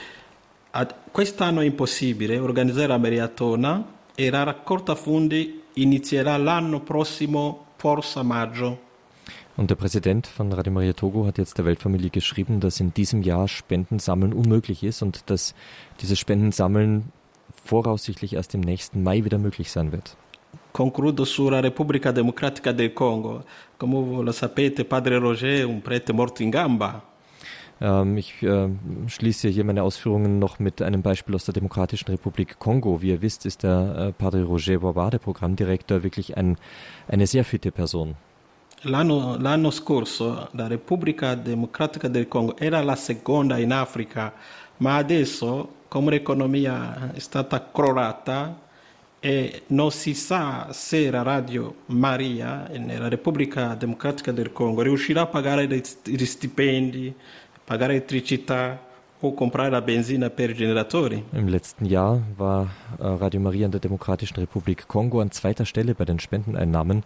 [1.12, 8.86] quest'anno è impossibile organizzare la maratona e la raccolta fondi inizierà l'anno prossimo, forse maggio.
[9.56, 13.24] Und der Präsident von Radio Maria Togo hat jetzt der Weltfamilie geschrieben, dass in diesem
[13.24, 15.56] Jahr Spendensammeln unmöglich ist und dass
[16.00, 17.12] dieses Spendensammeln
[17.66, 20.16] voraussichtlich erst im nächsten Mai wieder möglich sein wird.
[20.74, 23.44] Concludo sulla Repubblica Democratica del Congo.
[23.80, 27.17] Come lo sapete, Padre Roger è un prete morto in gamba.
[27.80, 28.70] Ähm, ich äh,
[29.08, 33.02] schließe hier meine Ausführungen noch mit einem Beispiel aus der Demokratischen Republik Kongo.
[33.02, 36.58] Wie ihr wisst, ist der äh, Padre Roger Boba, der Programmdirektor, wirklich ein,
[37.08, 38.16] eine sehr fitte Person.
[38.84, 44.32] L'anno, l'anno scorso la Repubblica Democratica del Congo era la seconda in Africa,
[44.78, 48.56] ma adesso, come l'economia è stata crollata,
[49.20, 55.26] e non si sa se la Radio Maria nella Repubblica Democratica del Congo riuscirà a
[55.26, 57.14] pagare gli stipendi,
[57.68, 58.80] pagare elettricità
[59.20, 61.22] o comprare la benzina per i generatori.
[61.34, 65.94] Im letzten Jahr war äh, Radio Maria in der Demokratischen Republik Kongo an zweiter Stelle
[65.94, 67.04] bei den Spendeneinnahmen.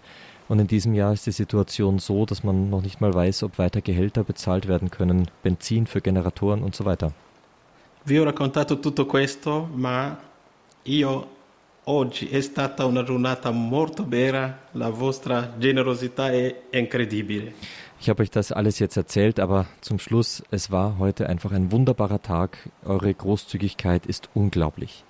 [0.47, 3.57] Und in diesem Jahr ist die Situation so, dass man noch nicht mal weiß, ob
[3.57, 7.11] weiter Gehälter bezahlt werden können, Benzin für Generatoren und so weiter.
[8.03, 10.15] Vi ho raccontato tutto questo, ma
[10.83, 11.27] io
[11.85, 17.53] oggi è stata una giornata molto bella, la vostra generosità è incredibile.
[18.01, 21.71] Ich habe euch das alles jetzt erzählt, aber zum Schluss, es war heute einfach ein
[21.71, 22.57] wunderbarer Tag.
[22.83, 25.03] Eure Großzügigkeit ist unglaublich.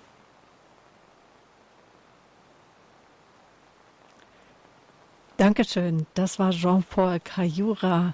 [5.37, 6.05] Dankeschön.
[6.15, 8.13] Das war Jean-Paul Cayura.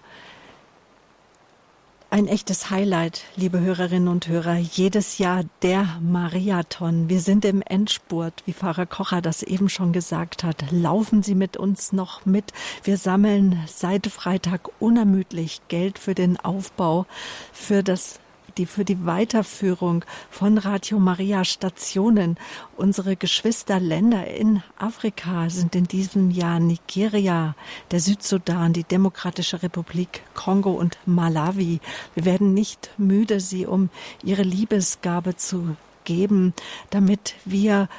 [2.09, 4.55] Ein echtes Highlight, liebe Hörerinnen und Hörer.
[4.55, 7.09] Jedes Jahr der Marathon.
[7.09, 10.71] Wir sind im Endspurt, wie Pfarrer Kocher das eben schon gesagt hat.
[10.71, 12.53] Laufen Sie mit uns noch mit.
[12.85, 17.05] Wir sammeln seit Freitag unermüdlich Geld für den Aufbau,
[17.51, 18.21] für das
[18.57, 22.37] die für die Weiterführung von Radio Maria Stationen.
[22.75, 27.55] Unsere Geschwisterländer in Afrika sind in diesem Jahr Nigeria,
[27.91, 31.79] der Südsudan, die Demokratische Republik Kongo und Malawi.
[32.15, 33.89] Wir werden nicht müde, sie um
[34.23, 36.53] ihre Liebesgabe zu geben,
[36.89, 37.89] damit wir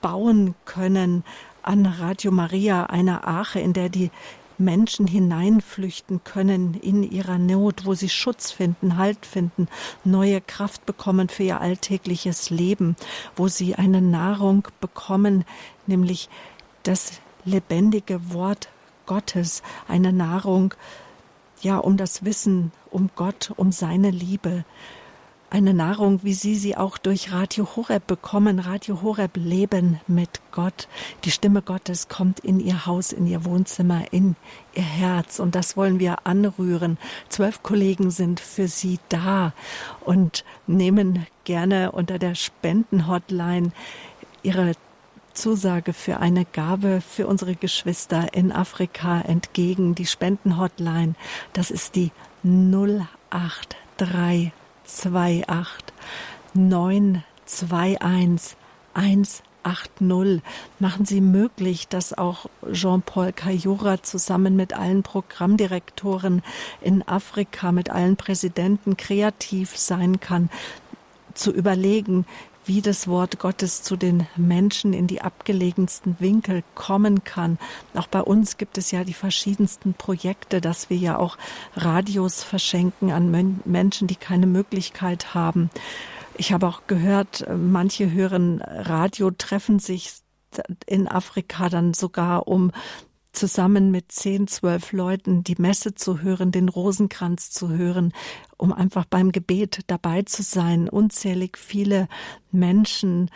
[0.00, 1.24] bauen können
[1.62, 4.10] an Radio Maria, einer Arche, in der die
[4.58, 9.68] Menschen hineinflüchten können in ihrer Not, wo sie Schutz finden, Halt finden,
[10.04, 12.96] neue Kraft bekommen für ihr alltägliches Leben,
[13.36, 15.44] wo sie eine Nahrung bekommen,
[15.86, 16.28] nämlich
[16.82, 18.68] das lebendige Wort
[19.06, 20.74] Gottes, eine Nahrung,
[21.62, 24.64] ja, um das Wissen um Gott, um seine Liebe.
[25.50, 28.58] Eine Nahrung, wie Sie sie auch durch Radio Horeb bekommen.
[28.58, 30.88] Radio Horeb Leben mit Gott.
[31.24, 34.36] Die Stimme Gottes kommt in Ihr Haus, in Ihr Wohnzimmer, in
[34.74, 35.38] Ihr Herz.
[35.38, 36.98] Und das wollen wir anrühren.
[37.28, 39.52] Zwölf Kollegen sind für Sie da
[40.00, 43.72] und nehmen gerne unter der Spendenhotline
[44.42, 44.72] Ihre
[45.32, 49.94] Zusage für eine Gabe für unsere Geschwister in Afrika entgegen.
[49.94, 51.14] Die Spendenhotline,
[51.52, 52.10] das ist die
[52.42, 54.52] 083
[54.88, 55.92] 28
[56.54, 58.56] 921
[58.94, 60.42] 180.
[60.78, 66.42] Machen Sie möglich, dass auch Jean-Paul Kayura zusammen mit allen Programmdirektoren
[66.80, 70.48] in Afrika, mit allen Präsidenten kreativ sein kann,
[71.34, 72.24] zu überlegen,
[72.68, 77.58] wie das Wort Gottes zu den Menschen in die abgelegensten Winkel kommen kann.
[77.94, 81.38] Auch bei uns gibt es ja die verschiedensten Projekte, dass wir ja auch
[81.74, 85.70] Radios verschenken an Menschen, die keine Möglichkeit haben.
[86.36, 90.12] Ich habe auch gehört, manche hören Radio, treffen sich
[90.86, 92.70] in Afrika dann sogar, um
[93.38, 98.12] zusammen mit zehn, zwölf Leuten die Messe zu hören, den Rosenkranz zu hören,
[98.56, 100.88] um einfach beim Gebet dabei zu sein.
[100.88, 102.08] Unzählig viele
[102.50, 103.30] Menschen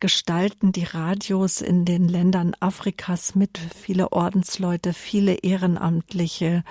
[0.00, 6.64] gestalten die Radios in den Ländern Afrikas mit, viele Ordensleute, viele Ehrenamtliche.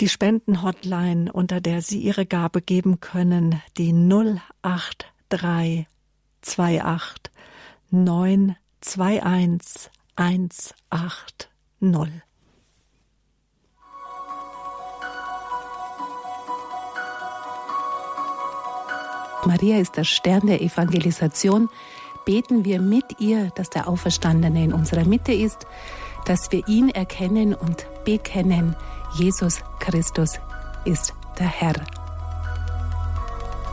[0.00, 5.86] Die Spendenhotline, unter der Sie Ihre Gabe geben können, die 08328
[7.90, 9.90] 921
[10.88, 11.49] 18
[11.80, 12.22] null.
[19.46, 21.68] Maria ist der Stern der Evangelisation.
[22.24, 25.66] Beten wir mit ihr, dass der Auferstandene in unserer Mitte ist,
[26.26, 28.76] dass wir ihn erkennen und bekennen.
[29.14, 30.38] Jesus Christus
[30.84, 31.74] ist der Herr.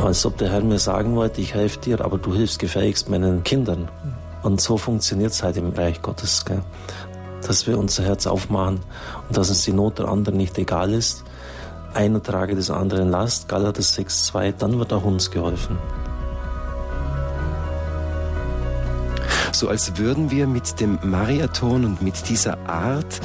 [0.05, 3.43] als ob der Herr mir sagen wollte, ich helfe dir, aber du hilfst gefälligst meinen
[3.43, 3.89] Kindern.
[4.43, 6.61] Und so funktioniert es halt im Reich Gottes, gell?
[7.47, 8.79] dass wir unser Herz aufmachen
[9.27, 11.23] und dass uns die Not der anderen nicht egal ist.
[11.93, 15.77] Einer trage des anderen Last, Galater 6,2, dann wird auch uns geholfen.
[19.51, 23.21] So als würden wir mit dem Mariathon und mit dieser Art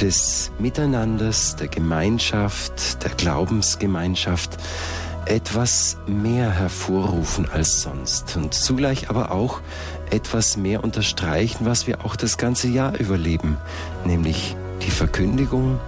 [0.00, 4.56] des Miteinanders, der Gemeinschaft, der Glaubensgemeinschaft
[5.26, 9.60] etwas mehr hervorrufen als sonst und zugleich aber auch
[10.10, 13.58] etwas mehr unterstreichen, was wir auch das ganze Jahr überleben,
[14.04, 15.80] nämlich die Verkündigung,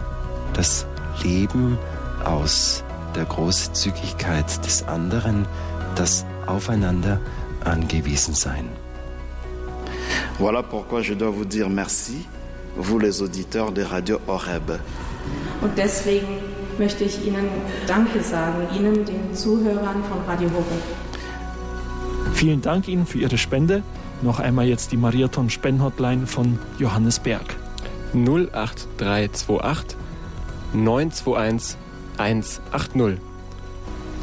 [0.54, 0.86] das
[1.22, 1.78] Leben
[2.24, 2.82] aus
[3.14, 5.46] der Großzügigkeit des anderen,
[5.94, 7.20] das Aufeinander
[7.64, 8.68] angewiesen sein.
[10.38, 12.24] Voilà pourquoi je dois vous dire merci,
[12.76, 14.78] vous les auditeurs de Radio Horeb.
[15.60, 16.38] Und deswegen
[16.78, 17.48] möchte ich Ihnen
[17.86, 20.82] Danke sagen, Ihnen, den Zuhörern von Radio Horeb.
[22.34, 23.82] Vielen Dank Ihnen für Ihre Spende.
[24.22, 27.56] Noch einmal jetzt die Mariathon Spendenhotline von Johannes Berg.
[28.14, 29.96] 08328
[30.72, 31.76] 921
[32.18, 33.18] 180.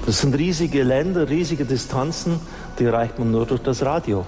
[0.06, 2.40] Das sind riesige Länder, riesige Distanzen,
[2.78, 4.26] die erreicht man nur durch das Radio.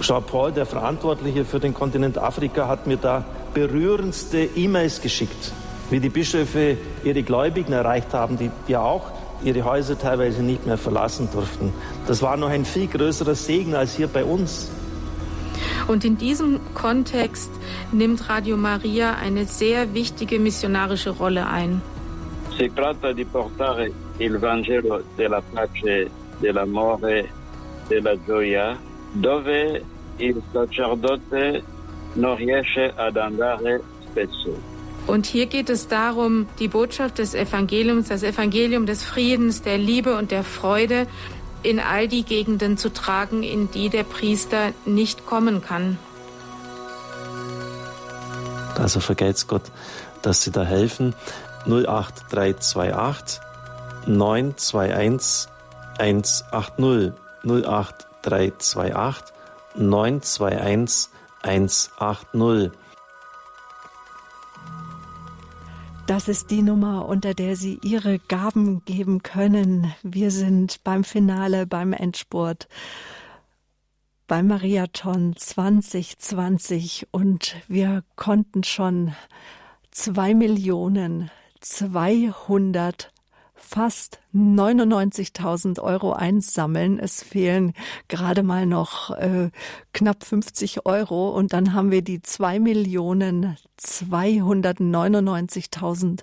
[0.00, 5.52] Jean-Paul, der Verantwortliche für den Kontinent Afrika, hat mir da berührendste E-Mails geschickt
[5.90, 9.10] wie die Bischöfe ihre Gläubigen erreicht haben, die ja auch
[9.42, 11.72] ihre Häuser teilweise nicht mehr verlassen durften.
[12.06, 14.70] Das war noch ein viel größerer Segen als hier bei uns.
[15.86, 17.50] Und in diesem Kontext
[17.92, 21.80] nimmt Radio Maria eine sehr wichtige missionarische Rolle ein.
[22.58, 26.10] Si tratta di portare il Vangelo della pace,
[26.40, 27.28] dell'amore,
[27.88, 28.76] della gioia,
[29.14, 29.82] dove
[30.18, 31.62] il sacerdote
[32.14, 33.80] non riesce ad andare
[34.14, 34.77] péchés.
[35.08, 40.18] Und hier geht es darum, die Botschaft des Evangeliums, das Evangelium des Friedens, der Liebe
[40.18, 41.06] und der Freude
[41.62, 45.98] in all die Gegenden zu tragen, in die der Priester nicht kommen kann.
[48.76, 49.62] Also vergeht's Gott,
[50.20, 51.14] dass Sie da helfen.
[51.64, 53.40] 08328
[54.06, 55.50] 921
[55.98, 57.14] 180
[57.44, 59.34] 08328
[59.74, 61.10] 921
[61.42, 62.72] 180.
[66.08, 69.92] Das ist die Nummer, unter der Sie Ihre Gaben geben können.
[70.02, 72.66] Wir sind beim Finale, beim Endspurt,
[74.26, 79.14] beim Mariathon 2020 und wir konnten schon
[79.90, 81.30] zwei Millionen
[81.60, 83.12] 200
[83.60, 86.98] fast 99.000 Euro einsammeln.
[86.98, 87.74] Es fehlen
[88.08, 89.50] gerade mal noch äh,
[89.92, 96.22] knapp 50 Euro und dann haben wir die 2 Millionen 299.000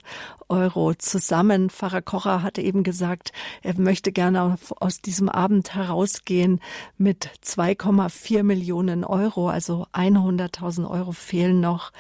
[0.50, 1.70] Euro zusammen.
[1.70, 3.32] Pfarrer Kocher hatte eben gesagt,
[3.62, 6.60] er möchte gerne aus diesem Abend herausgehen
[6.98, 11.92] mit 2,4 Millionen Euro, also 100.000 Euro fehlen noch.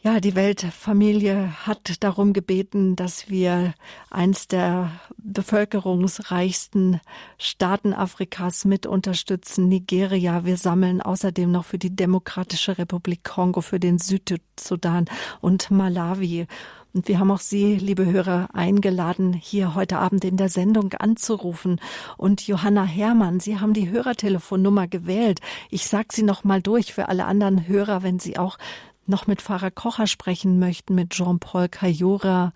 [0.00, 3.74] Ja, die Weltfamilie hat darum gebeten, dass wir
[4.10, 7.00] eins der bevölkerungsreichsten
[7.36, 10.44] Staaten Afrikas mit unterstützen, Nigeria.
[10.44, 15.06] Wir sammeln außerdem noch für die Demokratische Republik Kongo, für den Südsudan
[15.40, 16.46] und Malawi.
[16.94, 21.80] Und wir haben auch Sie, liebe Hörer, eingeladen, hier heute Abend in der Sendung anzurufen.
[22.16, 25.40] Und Johanna Herrmann, Sie haben die Hörertelefonnummer gewählt.
[25.70, 28.58] Ich sage sie noch mal durch für alle anderen Hörer, wenn Sie auch
[29.08, 32.52] noch mit Pfarrer Kocher sprechen möchten, mit Jean-Paul Cayora,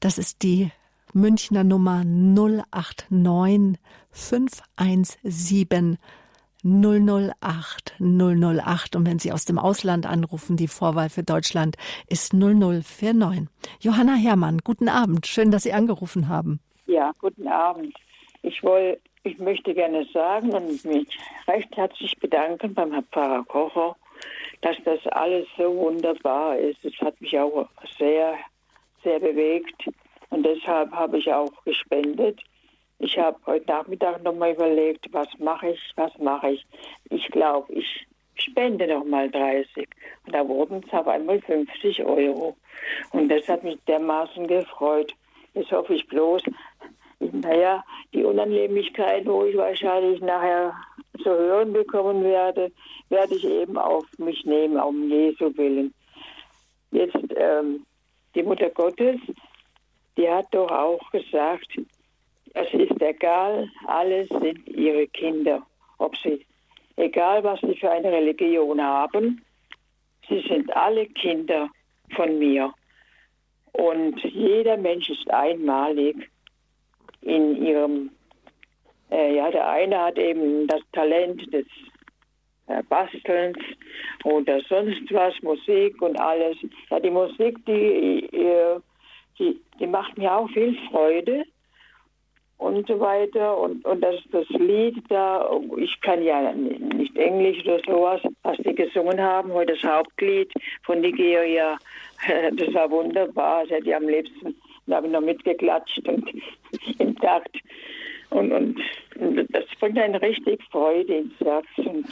[0.00, 0.70] das ist die
[1.12, 3.78] Münchner Nummer 089
[4.10, 5.98] 517
[6.62, 11.76] 008 008 und wenn Sie aus dem Ausland anrufen, die Vorwahl für Deutschland
[12.08, 13.48] ist 0049.
[13.80, 15.26] Johanna Herrmann, guten Abend.
[15.26, 16.60] Schön, dass Sie angerufen haben.
[16.86, 17.94] Ja, guten Abend.
[18.42, 21.08] Ich wollte, ich möchte gerne sagen und mich
[21.46, 23.96] recht herzlich bedanken beim Herrn Pfarrer Kocher
[24.62, 26.84] dass das alles so wunderbar ist.
[26.84, 27.68] Es hat mich auch
[27.98, 28.36] sehr,
[29.02, 29.88] sehr bewegt
[30.30, 32.40] und deshalb habe ich auch gespendet.
[32.98, 36.66] Ich habe heute Nachmittag nochmal überlegt, was mache ich, was mache ich.
[37.08, 39.88] Ich glaube, ich spende nochmal 30.
[40.26, 42.56] Und da wurden es auf einmal 50 Euro.
[43.12, 45.14] Und das hat mich dermaßen gefreut.
[45.54, 46.42] Jetzt hoffe ich bloß,
[47.20, 50.74] naja, die Unannehmlichkeit, wo ich wahrscheinlich nachher
[51.18, 52.70] zu hören bekommen werde,
[53.08, 55.92] werde ich eben auf mich nehmen, um Jesu willen.
[56.92, 57.84] Jetzt ähm,
[58.34, 59.20] die Mutter Gottes,
[60.16, 61.68] die hat doch auch gesagt,
[62.54, 65.62] es ist egal, alles sind ihre Kinder.
[65.98, 66.44] Ob sie,
[66.96, 69.44] egal was sie für eine Religion haben,
[70.28, 71.68] sie sind alle Kinder
[72.16, 72.72] von mir.
[73.72, 76.16] Und jeder Mensch ist einmalig
[77.22, 78.10] in ihrem,
[79.10, 81.66] äh, ja, der eine hat eben das Talent des
[82.66, 83.58] äh, Bastelns
[84.24, 86.56] oder sonst was, Musik und alles.
[86.90, 88.80] Ja, die Musik, die, äh,
[89.38, 91.44] die, die macht mir auch viel Freude
[92.58, 93.58] und so weiter.
[93.58, 98.74] Und, und das, das Lied da, ich kann ja nicht Englisch oder sowas, was die
[98.74, 100.52] gesungen haben, heute das Hauptlied
[100.84, 101.78] von Nigeria,
[102.52, 104.54] das war wunderbar, das hätte ich am liebsten,
[104.86, 106.30] da habe ich noch mitgeklatscht und
[106.98, 107.16] im.
[108.30, 108.78] Und, und,
[109.50, 111.66] das bringt eine richtig Freude ins Herz.
[111.76, 112.06] Und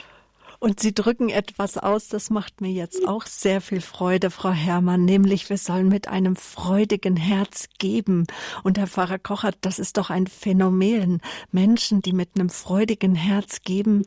[0.60, 5.04] und Sie drücken etwas aus, das macht mir jetzt auch sehr viel Freude, Frau Herrmann,
[5.04, 8.26] nämlich wir sollen mit einem freudigen Herz geben.
[8.64, 11.20] Und Herr Pfarrer Kocher, das ist doch ein Phänomen.
[11.52, 14.02] Menschen, die mit einem freudigen Herz geben,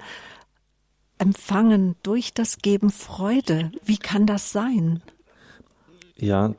[1.20, 3.72] empfangen durch das Geben Freude.
[3.86, 5.02] Wie kann das sein?
[6.18, 6.54] Ja,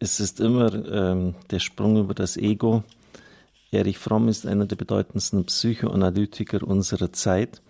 [0.00, 2.82] es ist immer ähm, der Sprung über das Ego.
[3.74, 7.60] Erich Fromm ist einer der bedeutendsten Psychoanalytiker unserer Zeit.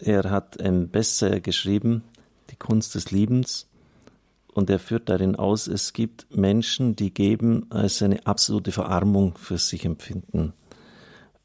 [0.00, 2.02] Er hat ein Bestseller geschrieben,
[2.50, 3.68] Die Kunst des Liebens,
[4.52, 9.58] und er führt darin aus, es gibt Menschen, die geben als eine absolute Verarmung für
[9.58, 10.54] sich empfinden.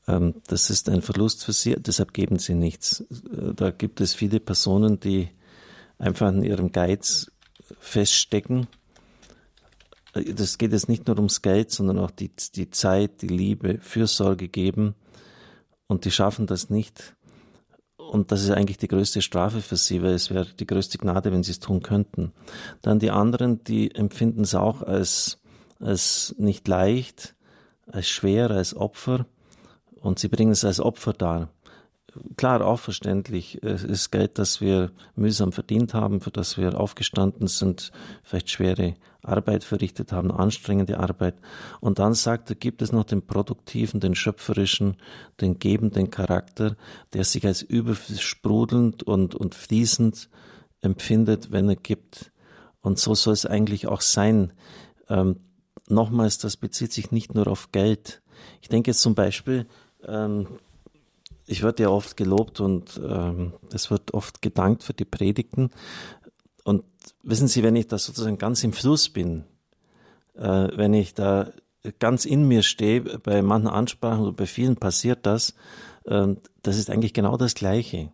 [0.07, 3.05] Ähm, das ist ein Verlust für sie, deshalb geben sie nichts.
[3.55, 5.29] Da gibt es viele Personen, die
[5.99, 7.31] einfach in ihrem Geiz
[7.79, 8.67] feststecken.
[10.15, 14.47] Das geht jetzt nicht nur ums Geld, sondern auch die, die Zeit, die Liebe, Fürsorge
[14.47, 14.95] geben.
[15.87, 17.15] Und die schaffen das nicht,
[18.11, 21.31] und das ist eigentlich die größte Strafe für sie, weil es wäre die größte Gnade,
[21.31, 22.31] wenn sie es tun könnten.
[22.81, 25.39] Dann die anderen, die empfinden es auch als,
[25.79, 27.35] als nicht leicht,
[27.87, 29.25] als schwer, als Opfer.
[29.95, 31.49] Und sie bringen es als Opfer dar.
[32.37, 33.63] klar, auch verständlich.
[33.63, 37.91] Es ist Geld, das wir mühsam verdient haben, für das wir aufgestanden sind,
[38.23, 38.95] vielleicht schwere
[39.27, 41.35] Arbeit verrichtet haben, anstrengende Arbeit.
[41.79, 44.97] Und dann sagt er, gibt es noch den produktiven, den schöpferischen,
[45.41, 46.75] den gebenden Charakter,
[47.13, 50.29] der sich als übersprudelnd und, und fließend
[50.81, 52.31] empfindet, wenn er gibt.
[52.81, 54.53] Und so soll es eigentlich auch sein.
[55.09, 55.37] Ähm,
[55.87, 58.21] nochmals, das bezieht sich nicht nur auf Geld.
[58.61, 59.67] Ich denke jetzt zum Beispiel,
[60.05, 60.47] ähm,
[61.47, 65.69] ich werde ja oft gelobt und ähm, wird oft gedankt für die Predigten.
[67.23, 69.43] Wissen Sie, wenn ich da sozusagen ganz im Fluss bin,
[70.35, 71.51] äh, wenn ich da
[71.99, 75.53] ganz in mir stehe, bei manchen Ansprachen oder bei vielen passiert das,
[76.05, 76.27] äh,
[76.63, 78.11] das ist eigentlich genau das Gleiche.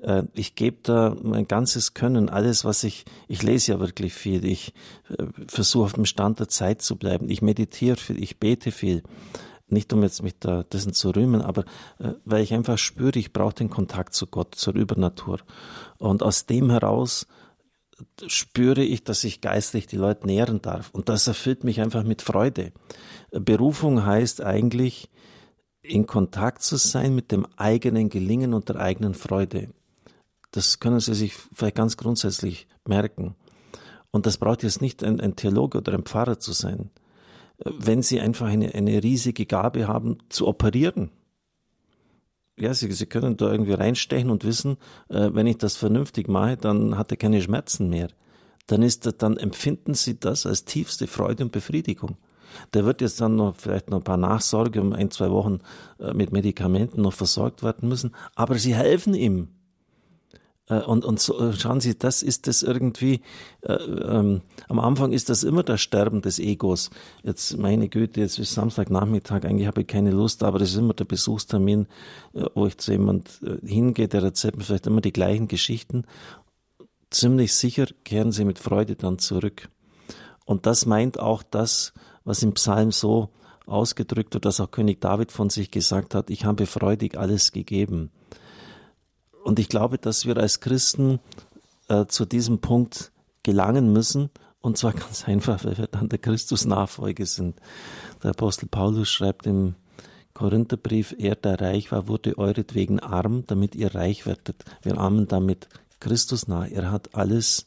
[0.00, 4.44] Äh, ich gebe da mein ganzes Können, alles, was ich, ich lese ja wirklich viel,
[4.44, 4.74] ich
[5.08, 9.02] äh, versuche auf dem Stand der Zeit zu bleiben, ich meditiere viel, ich bete viel
[9.72, 11.64] nicht um jetzt mich da dessen zu rühmen, aber
[11.98, 15.38] äh, weil ich einfach spüre, ich brauche den Kontakt zu Gott, zur Übernatur.
[15.98, 17.26] Und aus dem heraus
[18.26, 20.90] spüre ich, dass ich geistlich die Leute nähren darf.
[20.92, 22.72] Und das erfüllt mich einfach mit Freude.
[23.30, 25.10] Berufung heißt eigentlich,
[25.82, 29.70] in Kontakt zu sein mit dem eigenen Gelingen und der eigenen Freude.
[30.50, 33.34] Das können Sie sich vielleicht ganz grundsätzlich merken.
[34.10, 36.90] Und das braucht jetzt nicht ein, ein Theologe oder ein Pfarrer zu sein
[37.64, 41.10] wenn sie einfach eine, eine riesige Gabe haben, zu operieren.
[42.60, 44.76] Ja, sie, sie können da irgendwie reinstechen und wissen,
[45.08, 48.08] äh, wenn ich das vernünftig mache, dann hat er keine Schmerzen mehr.
[48.66, 52.16] Dann ist, dann empfinden sie das als tiefste Freude und Befriedigung.
[52.74, 55.60] Der wird jetzt dann noch vielleicht noch ein paar Nachsorge um ein, zwei Wochen
[55.98, 59.48] äh, mit Medikamenten noch versorgt werden müssen, aber sie helfen ihm.
[60.70, 63.20] Äh, und, und so, äh, schauen Sie, das ist das irgendwie,
[63.62, 66.90] äh, ähm, am Anfang ist das immer das Sterben des Egos.
[67.22, 70.94] Jetzt, meine Güte, jetzt ist Samstagnachmittag, eigentlich habe ich keine Lust, aber das ist immer
[70.94, 71.86] der Besuchstermin,
[72.32, 76.04] äh, wo ich zu jemand äh, hingehe, der erzählt mir vielleicht immer die gleichen Geschichten.
[77.10, 79.68] Ziemlich sicher kehren sie mit Freude dann zurück.
[80.46, 81.92] Und das meint auch das,
[82.24, 83.30] was im Psalm so
[83.66, 88.10] ausgedrückt wird, dass auch König David von sich gesagt hat, ich habe freudig alles gegeben.
[89.42, 91.20] Und ich glaube, dass wir als Christen
[91.88, 93.12] äh, zu diesem Punkt
[93.42, 94.30] gelangen müssen.
[94.60, 97.56] Und zwar ganz einfach, weil wir dann der Christus-Nachfolge sind.
[98.22, 99.74] Der Apostel Paulus schreibt im
[100.34, 104.64] Korintherbrief, er, der reich war, wurde euretwegen arm, damit ihr reich werdet.
[104.82, 105.68] Wir ahmen damit
[105.98, 106.66] Christus nah.
[106.66, 107.66] Er hat alles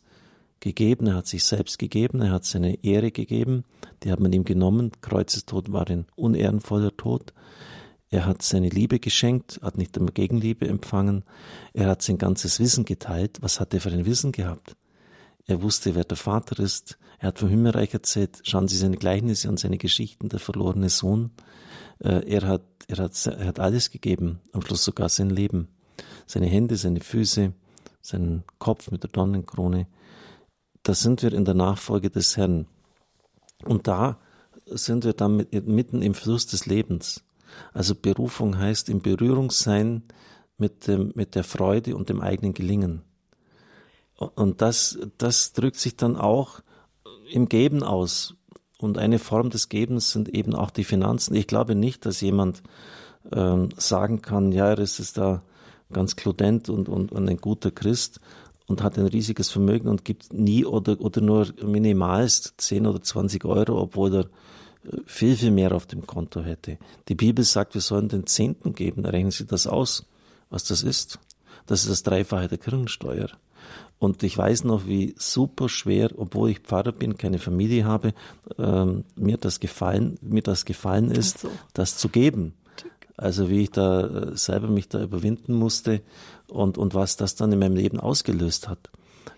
[0.59, 3.65] gegeben, er hat sich selbst gegeben, er hat seine Ehre gegeben,
[4.01, 4.91] die hat man ihm genommen.
[5.01, 7.33] Kreuzestod war ein unehrenvoller Tod.
[8.13, 11.23] Er hat seine Liebe geschenkt, hat nicht immer Gegenliebe empfangen.
[11.73, 13.39] Er hat sein ganzes Wissen geteilt.
[13.41, 14.75] Was hat er für ein Wissen gehabt?
[15.47, 16.99] Er wusste, wer der Vater ist.
[17.17, 18.41] Er hat vom Himmelreich erzählt.
[18.43, 21.31] Schauen Sie seine Gleichnisse und seine Geschichten, der verlorene Sohn.
[21.97, 25.69] Äh, er hat, er hat, er hat alles gegeben, am Schluss sogar sein Leben.
[26.27, 27.51] Seine Hände, seine Füße,
[27.99, 29.87] seinen Kopf mit der Dornenkrone.
[30.83, 32.67] Da sind wir in der Nachfolge des Herrn.
[33.65, 34.19] Und da
[34.67, 37.23] sind wir dann mitten im Fluss des Lebens.
[37.73, 40.03] Also Berufung heißt in Berührung sein
[40.57, 43.01] mit, dem, mit der Freude und dem eigenen Gelingen.
[44.15, 46.61] Und das, das drückt sich dann auch
[47.31, 48.35] im Geben aus.
[48.77, 51.35] Und eine Form des Gebens sind eben auch die Finanzen.
[51.35, 52.61] Ich glaube nicht, dass jemand
[53.31, 55.41] ähm, sagen kann, ja, er ist da
[55.91, 58.19] ganz kludent und, und, und ein guter Christ
[58.67, 63.45] und hat ein riesiges Vermögen und gibt nie oder, oder nur minimalst 10 oder 20
[63.45, 64.25] Euro, obwohl er
[65.05, 66.77] viel, viel mehr auf dem Konto hätte.
[67.07, 69.05] Die Bibel sagt, wir sollen den Zehnten geben.
[69.05, 70.05] Rechnen Sie das aus,
[70.49, 71.19] was das ist.
[71.65, 73.29] Das ist das Dreifache der Kirchensteuer.
[73.99, 78.13] Und ich weiß noch, wie super schwer, obwohl ich Pfarrer bin, keine Familie habe,
[78.57, 81.49] ähm, mir das gefallen, mir das gefallen ist, so.
[81.73, 82.53] das zu geben.
[83.15, 86.01] Also wie ich da äh, selber mich da überwinden musste
[86.47, 88.89] und, und was das dann in meinem Leben ausgelöst hat.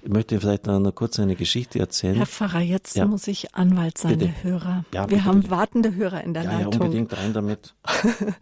[0.02, 2.16] Ich möchte vielleicht noch kurz eine Geschichte erzählen.
[2.16, 3.06] Herr Pfarrer, jetzt ja.
[3.06, 4.44] muss ich Anwalt sein, bitte.
[4.44, 4.86] Hörer.
[4.94, 5.52] Ja, Wir haben bitte.
[5.52, 6.74] wartende Hörer in der ja, Leitung.
[6.74, 7.74] Ja, unbedingt rein damit.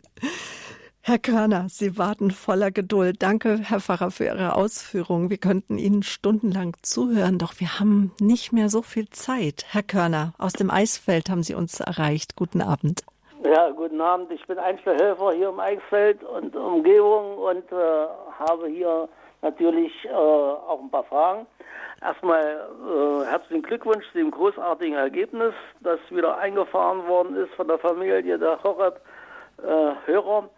[1.05, 3.21] Herr Körner, Sie warten voller Geduld.
[3.21, 5.29] Danke, Herr Pfarrer, für Ihre Ausführungen.
[5.29, 9.65] Wir könnten Ihnen stundenlang zuhören, doch wir haben nicht mehr so viel Zeit.
[9.67, 12.37] Herr Körner, aus dem Eisfeld haben Sie uns erreicht.
[12.37, 13.03] Guten Abend.
[13.43, 14.31] Ja, guten Abend.
[14.31, 18.07] Ich bin Einzelhelfer hier im Eisfeld und Umgebung und äh,
[18.39, 19.09] habe hier
[19.43, 21.45] natürlich äh, auch ein paar Fragen.
[22.01, 27.77] Erstmal äh, herzlichen Glückwunsch zu dem großartigen Ergebnis, das wieder eingefahren worden ist von der
[27.77, 30.43] Familie der Horeb-Hörer.
[30.43, 30.49] Äh,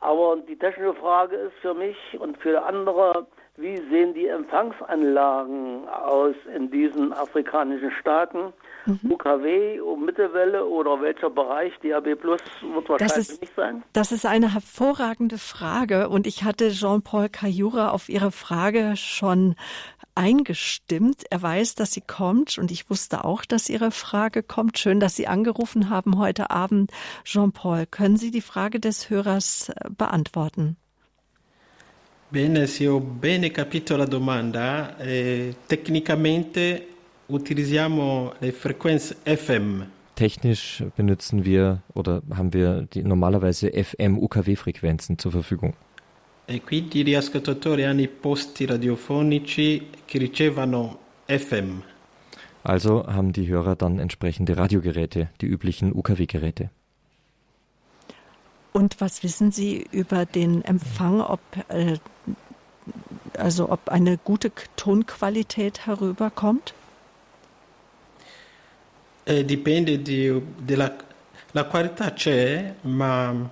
[0.00, 6.34] Aber die technische Frage ist für mich und für andere, wie sehen die Empfangsanlagen aus
[6.54, 8.52] in diesen afrikanischen Staaten?
[8.86, 9.12] Mhm.
[9.12, 11.72] UKW, Mittelwelle oder welcher Bereich?
[11.82, 13.82] DAB Plus wird wahrscheinlich das ist, nicht sein.
[13.92, 19.54] Das ist eine hervorragende Frage und ich hatte Jean-Paul Cayura auf Ihre Frage schon
[20.14, 21.24] eingestimmt.
[21.30, 24.78] Er weiß, dass sie kommt und ich wusste auch, dass Ihre Frage kommt.
[24.78, 26.92] Schön, dass Sie angerufen haben heute Abend.
[27.24, 30.76] Jean-Paul, können Sie die Frage des Hörers äh, beantworten?
[32.30, 36.93] Bene, se ho bene capito la domanda, eh, tecnicamente
[37.28, 39.84] utilizziamo le frequenze FM.
[40.14, 45.74] Technisch benutzen wir oder haben wir die normalerweise FM-UKW-Frequenzen zur Verfügung.
[46.46, 51.82] E quindi gli ascoltatori hanno i posti radiofonici che ricevono FM.
[52.62, 56.70] Also haben die Hörer dann entsprechende Radiogeräte, die üblichen UKW-Geräte.
[58.72, 61.98] Und was wissen Sie über den Empfang, ob äh,
[63.38, 66.74] also ob eine gute Tonqualität herüberkommt?
[69.24, 70.94] Eh, dipende di, della
[71.54, 73.48] la qualità c'è, ma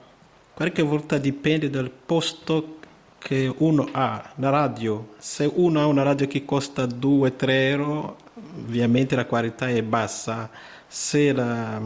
[0.55, 2.79] qualche volta dipende dal posto
[3.19, 5.15] che uno ha, la radio.
[5.19, 8.17] Se uno ha una radio che costa 2-3 euro,
[8.59, 10.51] ovviamente la qualità è bassa.
[10.89, 11.81] Se la,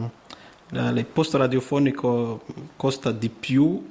[0.71, 2.43] il posto radiofonico
[2.75, 3.85] costa di più,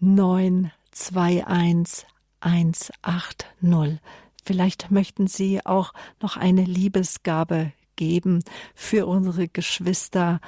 [0.00, 2.06] 921
[2.40, 4.00] 180.
[4.44, 8.44] Vielleicht möchten Sie auch noch eine Liebesgabe geben
[8.74, 10.40] für unsere Geschwister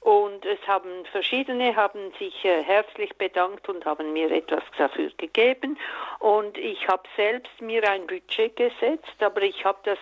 [0.08, 5.78] Und es haben verschiedene haben sich äh, herzlich bedankt und haben mir etwas dafür gegeben.
[6.20, 9.98] Und ich habe selbst mir ein Budget gesetzt, aber ich habe das,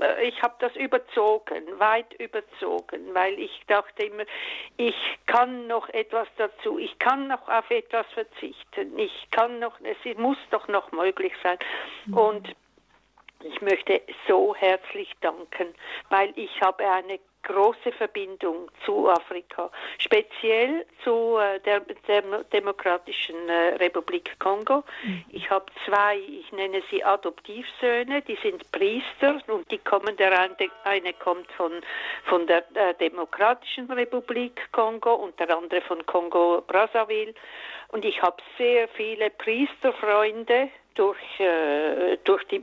[0.00, 4.24] äh, ich habe das überzogen, weit überzogen, weil ich dachte immer,
[4.76, 10.18] ich kann noch etwas dazu, ich kann noch auf etwas verzichten, ich kann noch, es
[10.18, 11.58] muss doch noch möglich sein.
[12.06, 12.18] Mhm.
[12.18, 12.56] Und
[13.44, 15.76] ich möchte so herzlich danken,
[16.08, 22.22] weil ich habe eine große Verbindung zu Afrika, speziell zu äh, der, der,
[22.52, 24.84] Demokratischen äh, Republik Kongo.
[25.02, 25.24] Mhm.
[25.30, 30.56] Ich habe zwei, ich nenne sie Adoptivsöhne, die sind Priester und die kommen, der eine,
[30.84, 31.72] eine kommt von,
[32.24, 37.34] von der äh, Demokratischen Republik Kongo und der andere von Kongo Brazzaville.
[37.88, 42.60] Und ich habe sehr viele Priesterfreunde, durch, äh, durch, die,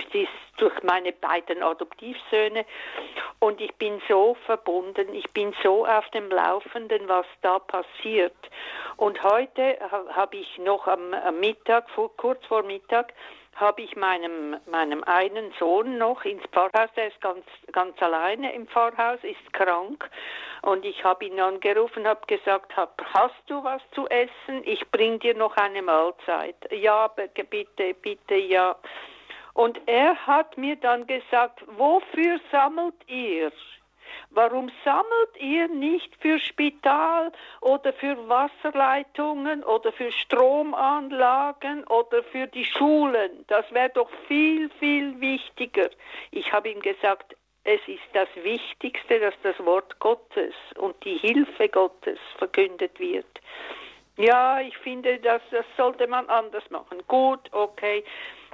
[0.57, 2.65] durch meine beiden Adoptivsöhne
[3.39, 8.35] und ich bin so verbunden, ich bin so auf dem Laufenden, was da passiert.
[8.97, 9.77] Und heute
[10.13, 13.13] habe ich noch am, am Mittag, vor, kurz vor Mittag,
[13.55, 18.67] habe ich meinem, meinem einen Sohn noch ins Pfarrhaus, der ist ganz, ganz alleine im
[18.67, 20.09] Pfarrhaus, ist krank.
[20.61, 24.61] Und ich habe ihn angerufen, habe gesagt, hab, hast du was zu essen?
[24.63, 26.55] Ich bring dir noch eine Mahlzeit.
[26.71, 28.75] Ja, bitte, bitte, ja.
[29.53, 33.51] Und er hat mir dann gesagt, wofür sammelt ihr?
[34.33, 42.63] Warum sammelt ihr nicht für Spital oder für Wasserleitungen oder für Stromanlagen oder für die
[42.63, 43.43] Schulen?
[43.47, 45.89] Das wäre doch viel, viel wichtiger.
[46.31, 47.35] Ich habe ihm gesagt,
[47.65, 53.27] es ist das Wichtigste, dass das Wort Gottes und die Hilfe Gottes verkündet wird.
[54.15, 57.01] Ja, ich finde, das, das sollte man anders machen.
[57.07, 58.03] Gut, okay.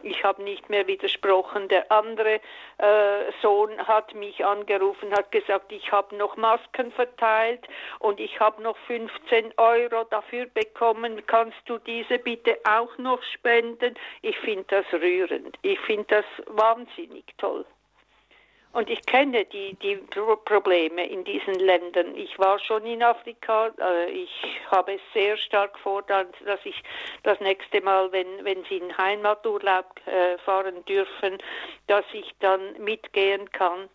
[0.04, 1.68] Ich habe nicht mehr widersprochen.
[1.68, 2.40] Der andere
[2.78, 7.68] äh, Sohn hat mich angerufen, hat gesagt, ich habe noch Masken verteilt
[8.00, 11.26] und ich habe noch 15 Euro dafür bekommen.
[11.26, 13.96] Kannst du diese bitte auch noch spenden?
[14.22, 15.58] Ich finde das rührend.
[15.62, 17.66] Ich finde das wahnsinnig toll.
[18.78, 19.96] Und ich kenne die, die
[20.46, 22.16] Probleme in diesen Ländern.
[22.16, 23.72] Ich war schon in Afrika.
[23.80, 24.30] Äh, ich
[24.70, 26.28] habe es sehr stark vor, dass
[26.64, 26.84] ich
[27.24, 31.40] das nächste Mal, wenn, wenn Sie in Heimaturlaub äh, fahren dürfen,
[31.88, 33.90] dass ich dann mitgehen kann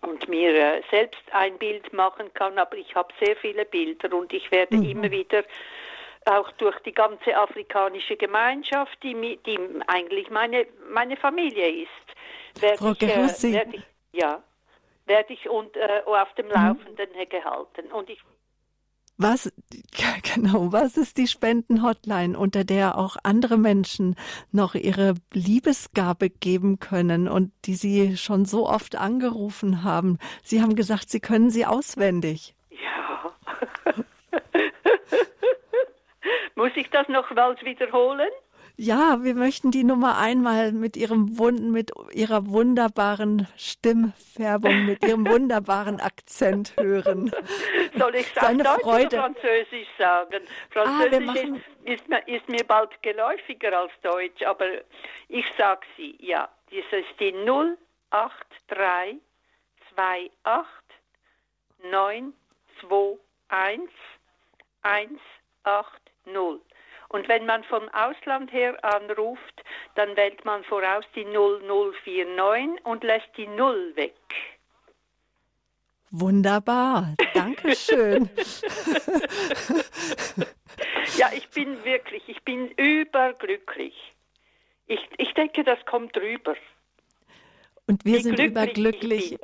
[0.00, 2.58] und mir äh, selbst ein Bild machen kann.
[2.58, 4.90] Aber ich habe sehr viele Bilder und ich werde mhm.
[4.90, 5.44] immer wieder
[6.24, 12.90] auch durch die ganze afrikanische Gemeinschaft, die, die eigentlich meine, meine Familie ist, werde Frau
[12.90, 14.42] ich, äh, werd ich ja,
[15.06, 16.52] werde ich und, äh, auf dem mhm.
[16.52, 17.28] Laufenden mhm.
[17.28, 17.92] gehalten.
[17.92, 18.20] Und ich
[19.22, 19.52] was,
[20.34, 24.16] genau, was ist die Spendenhotline, unter der auch andere Menschen
[24.50, 30.18] noch ihre Liebesgabe geben können und die Sie schon so oft angerufen haben?
[30.42, 32.54] Sie haben gesagt, Sie können sie auswendig.
[32.70, 33.34] Ja.
[36.54, 38.30] Muss ich das nochmals wiederholen?
[38.76, 45.26] Ja, wir möchten die Nummer einmal mit ihrem Wunden, mit ihrer wunderbaren Stimmfärbung, mit ihrem
[45.28, 47.30] wunderbaren Akzent hören.
[47.96, 49.06] Soll ich sagen, Deutsch Freude.
[49.06, 50.42] oder Französisch sagen?
[50.44, 54.66] Ah, Französisch ah, ist, ist, mir, ist mir bald geläufiger als Deutsch, aber
[55.28, 56.48] ich sag sie, ja.
[56.70, 59.20] Das ist die 083
[59.94, 60.72] 28
[61.82, 63.90] 921
[64.82, 66.69] 180.
[67.10, 69.64] Und wenn man vom Ausland her anruft,
[69.96, 74.14] dann wählt man voraus die 0049 und lässt die 0 weg.
[76.12, 78.30] Wunderbar, danke schön.
[81.16, 83.94] ja, ich bin wirklich, ich bin überglücklich.
[84.86, 86.54] Ich, ich denke, das kommt rüber.
[87.86, 89.36] Und wir Wie sind überglücklich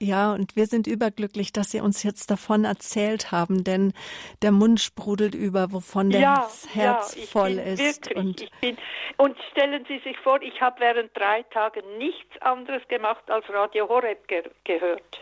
[0.00, 3.92] ja, und wir sind überglücklich, dass Sie uns jetzt davon erzählt haben, denn
[4.40, 7.78] der Mund sprudelt über, wovon ja, das Herz ja, voll ist.
[7.78, 8.76] Wirklich, und, bin,
[9.18, 13.88] und stellen Sie sich vor, ich habe während drei Tagen nichts anderes gemacht als Radio
[13.88, 15.20] Horeb ge gehört.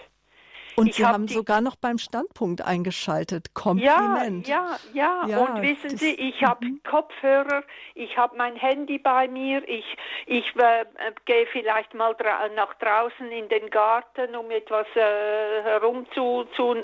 [0.79, 3.53] Und ich Sie hab haben sogar noch beim Standpunkt eingeschaltet.
[3.53, 4.47] Kompliment.
[4.47, 5.29] Ja, ja, ja.
[5.29, 6.81] ja und wissen Sie, ich habe mhm.
[6.89, 7.65] Kopfhörer,
[7.95, 9.85] ich habe mein Handy bei mir, ich,
[10.27, 10.85] ich äh,
[11.25, 16.77] gehe vielleicht mal dra nach draußen in den Garten, um etwas äh, herum zu, zu,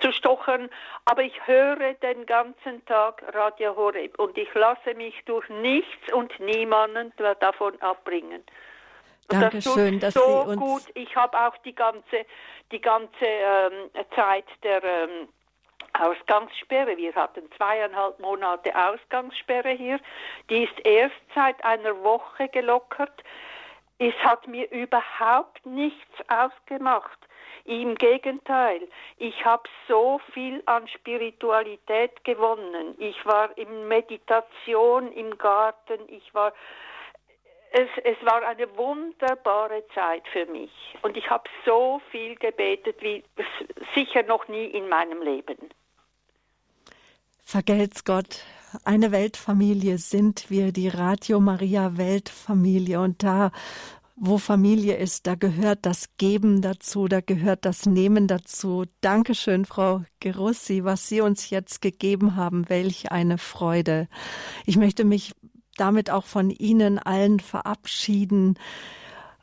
[0.00, 0.68] zu stochern,
[1.04, 6.38] aber ich höre den ganzen Tag Radio Horeb und ich lasse mich durch nichts und
[6.40, 8.42] niemanden davon abbringen.
[9.28, 10.82] Dankeschön, das dass so Sie uns gut.
[10.94, 12.26] Ich habe auch die ganze,
[12.70, 15.28] die ganze ähm, Zeit der ähm,
[15.92, 16.96] Ausgangssperre.
[16.96, 19.98] Wir hatten zweieinhalb Monate Ausgangssperre hier.
[20.50, 23.24] Die ist erst seit einer Woche gelockert.
[23.98, 27.18] Es hat mir überhaupt nichts ausgemacht.
[27.64, 28.82] Im Gegenteil,
[29.16, 32.94] ich habe so viel an Spiritualität gewonnen.
[32.98, 36.52] Ich war in Meditation im Garten, ich war
[37.76, 40.70] es, es war eine wunderbare Zeit für mich
[41.02, 43.22] und ich habe so viel gebetet wie
[43.94, 45.56] sicher noch nie in meinem Leben.
[47.44, 48.40] Vergelt's Gott.
[48.84, 52.98] Eine Weltfamilie sind wir, die Radio Maria Weltfamilie.
[52.98, 53.52] Und da,
[54.16, 58.84] wo Familie ist, da gehört das Geben dazu, da gehört das Nehmen dazu.
[59.02, 62.68] Dankeschön, Frau Gerussi, was Sie uns jetzt gegeben haben.
[62.68, 64.08] Welch eine Freude.
[64.64, 65.32] Ich möchte mich
[65.76, 68.58] damit auch von Ihnen allen verabschieden.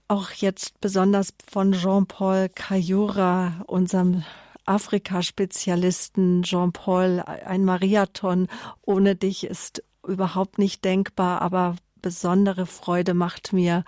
[0.07, 4.23] Auch jetzt besonders von Jean-Paul Cayura, unserem
[4.65, 8.47] Afrika-Spezialisten Jean-Paul, ein Marathon
[8.81, 13.84] ohne dich ist überhaupt nicht denkbar, aber besondere Freude macht mir,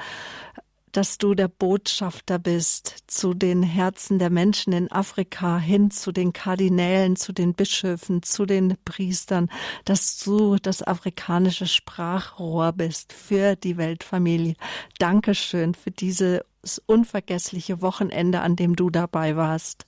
[0.95, 6.31] dass du der Botschafter bist zu den Herzen der Menschen in Afrika, hin zu den
[6.31, 9.49] Kardinälen, zu den Bischöfen, zu den Priestern,
[9.83, 14.55] dass du das afrikanische Sprachrohr bist für die Weltfamilie.
[14.99, 16.41] Dankeschön für dieses
[16.85, 19.85] unvergessliche Wochenende, an dem du dabei warst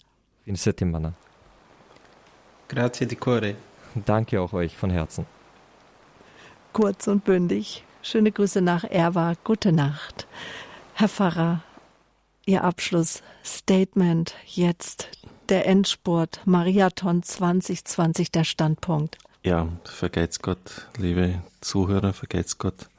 [0.47, 1.13] in settimana.
[2.67, 3.55] Grazie di cuore.
[3.93, 5.25] Danke auch euch von Herzen.
[6.73, 7.84] Kurz und bündig.
[8.01, 9.34] Schöne Grüße nach Erwa.
[9.43, 10.27] Gute Nacht.
[10.99, 11.61] Herr Pfarrer,
[12.48, 15.10] Ihr Abschlussstatement jetzt.
[15.48, 19.19] Der Endspurt, Marathon 2020, der Standpunkt.
[19.44, 22.90] Ja, vergeht's Gott, liebe Zuhörer, vergeht's Gott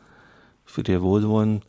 [0.64, 1.64] für Ihr Wohlwollen.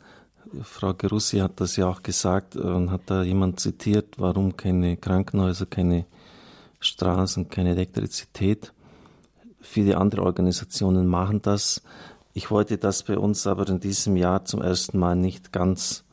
[0.62, 5.66] Frau Gerussi hat das ja auch gesagt und hat da jemand zitiert, warum keine Krankenhäuser,
[5.66, 6.06] keine
[6.80, 8.72] Straßen, keine Elektrizität.
[9.62, 11.82] Viele andere Organisationen machen das.
[12.36, 16.04] Ich wollte das bei uns aber in diesem Jahr zum ersten Mal nicht ganz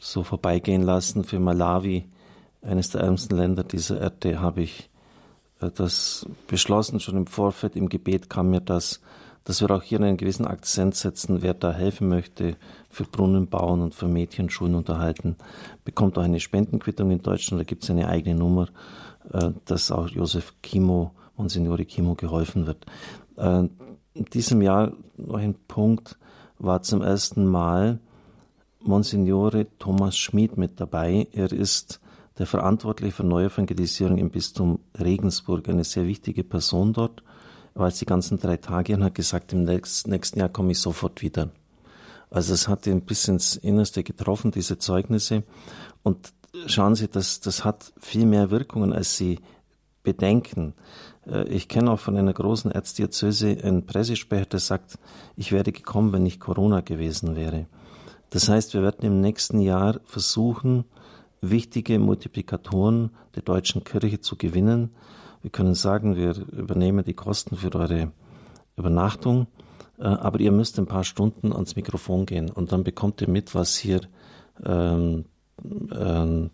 [0.00, 1.24] so vorbeigehen lassen.
[1.24, 2.04] Für Malawi,
[2.62, 4.90] eines der ärmsten Länder dieser Erde, habe ich
[5.60, 7.00] äh, das beschlossen.
[7.00, 9.00] Schon im Vorfeld, im Gebet kam mir das
[9.44, 12.56] dass wir auch hier einen gewissen Akzent setzen, wer da helfen möchte,
[12.88, 15.36] für Brunnen bauen und für Mädchenschulen unterhalten,
[15.84, 18.68] bekommt auch eine Spendenquittung in Deutschland, da gibt es eine eigene Nummer,
[19.30, 22.86] äh, dass auch Josef Kimo, Monsignore Kimo geholfen wird.
[23.36, 23.68] Äh,
[24.14, 26.16] in diesem Jahr noch ein Punkt
[26.58, 27.98] war zum ersten Mal
[28.86, 31.28] Monsignore Thomas Schmid mit dabei.
[31.32, 32.00] Er ist
[32.38, 37.22] der Verantwortliche für Neuevangelisierung im Bistum Regensburg, eine sehr wichtige Person dort
[37.74, 41.22] war jetzt die ganzen drei Tage und hat gesagt, im nächsten Jahr komme ich sofort
[41.22, 41.50] wieder.
[42.30, 45.42] Also es hat ihn bis ins Innerste getroffen, diese Zeugnisse.
[46.02, 46.32] Und
[46.66, 49.40] schauen Sie, das, das hat viel mehr Wirkungen, als Sie
[50.02, 50.74] bedenken.
[51.26, 54.98] Äh, ich kenne auch von einer großen Erzdiözese einen Pressesprecher, der sagt,
[55.36, 57.66] ich wäre gekommen, wenn nicht Corona gewesen wäre.
[58.34, 60.86] Das heißt, wir werden im nächsten Jahr versuchen,
[61.40, 64.90] wichtige Multiplikatoren der deutschen Kirche zu gewinnen,
[65.42, 68.10] wir können sagen, wir übernehmen die Kosten für eure
[68.76, 69.46] Übernachtung,
[70.00, 73.54] äh, aber ihr müsst ein paar Stunden ans Mikrofon gehen und dann bekommt ihr mit,
[73.54, 74.00] was hier
[74.64, 75.26] ähm,
[75.92, 76.48] äh,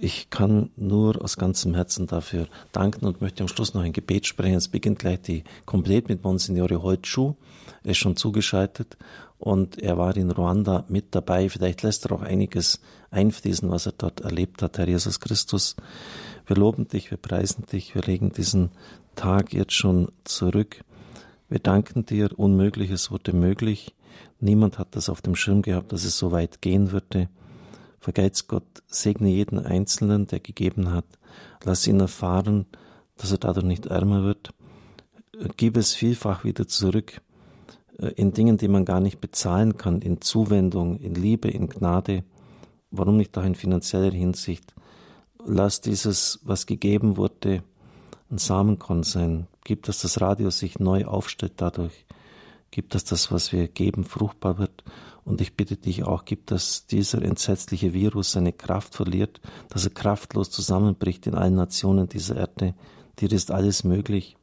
[0.00, 4.26] ich kann nur aus ganzem Herzen dafür danken und möchte am Schluss noch ein Gebet
[4.26, 4.56] sprechen.
[4.56, 7.34] Es beginnt gleich die komplett mit Monsignore Holtschuh.
[7.82, 8.96] Er ist schon zugeschaltet
[9.38, 11.48] und er war in Ruanda mit dabei.
[11.48, 12.80] Vielleicht lässt er auch einiges
[13.10, 15.76] einfließen, was er dort erlebt hat, Herr Jesus Christus.
[16.46, 18.70] Wir loben dich, wir preisen dich, wir legen diesen
[19.14, 20.84] Tag jetzt schon zurück.
[21.48, 23.94] Wir danken dir, Unmögliches wurde möglich.
[24.40, 27.28] Niemand hat das auf dem Schirm gehabt, dass es so weit gehen würde.
[27.98, 31.06] Vergeiz Gott, segne jeden Einzelnen, der gegeben hat.
[31.64, 32.66] Lass ihn erfahren,
[33.16, 34.50] dass er dadurch nicht ärmer wird.
[35.56, 37.22] Gib es vielfach wieder zurück
[37.98, 42.24] äh, in Dingen, die man gar nicht bezahlen kann, in Zuwendung, in Liebe, in Gnade.
[42.90, 44.73] Warum nicht auch in finanzieller Hinsicht?
[45.46, 47.62] Lass dieses, was gegeben wurde,
[48.30, 49.46] ein Samenkorn sein.
[49.64, 52.06] Gib, dass das Radio sich neu aufstellt dadurch.
[52.70, 54.84] Gib, dass das, was wir geben, fruchtbar wird
[55.24, 59.40] und ich bitte dich auch, gib, dass dieser entsetzliche Virus seine Kraft verliert,
[59.70, 62.74] dass er kraftlos zusammenbricht in allen Nationen dieser Erde.
[63.18, 64.36] Dir ist alles möglich.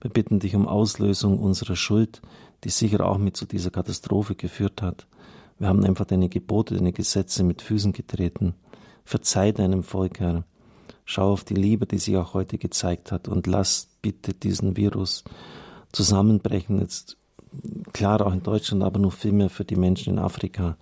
[0.00, 2.22] Wir bitten dich um Auslösung unserer Schuld,
[2.62, 5.06] die sicher auch mit zu dieser Katastrophe geführt hat.
[5.58, 8.54] Wir haben einfach deine Gebote, deine Gesetze mit Füßen getreten.
[9.04, 10.44] Verzeih deinem Volk, Herr.
[11.04, 15.24] Schau auf die Liebe, die sich auch heute gezeigt hat und lass bitte diesen Virus
[15.92, 16.80] zusammenbrechen.
[16.80, 17.16] Jetzt
[17.92, 20.76] klar auch in Deutschland, aber noch viel mehr für die Menschen in Afrika,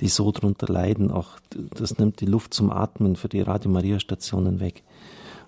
[0.00, 1.10] die so drunter leiden.
[1.10, 4.82] Auch das nimmt die Luft zum Atmen für die Radio Maria Stationen weg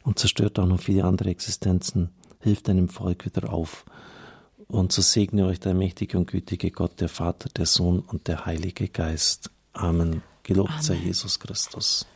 [0.02, 2.10] und zerstört auch noch viele andere Existenzen.
[2.40, 3.84] Hilft deinem Volk wieder auf.
[4.68, 8.46] Und so segne euch der mächtige und gütige Gott, der Vater, der Sohn und der
[8.46, 9.50] Heilige Geist.
[9.72, 10.22] Amen.
[10.44, 10.82] Gelobt Amen.
[10.82, 12.06] sei Jesus Christus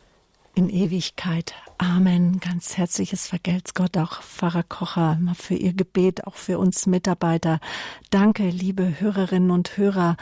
[0.59, 1.53] in Ewigkeit.
[1.77, 2.41] Amen.
[2.41, 7.61] Ganz herzliches Vergelt's Gott auch Pfarrer Kocher für Ihr Gebet, auch für uns Mitarbeiter.
[8.09, 10.17] Danke, liebe Hörerinnen und Hörer,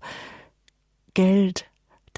[1.14, 1.66] Geld,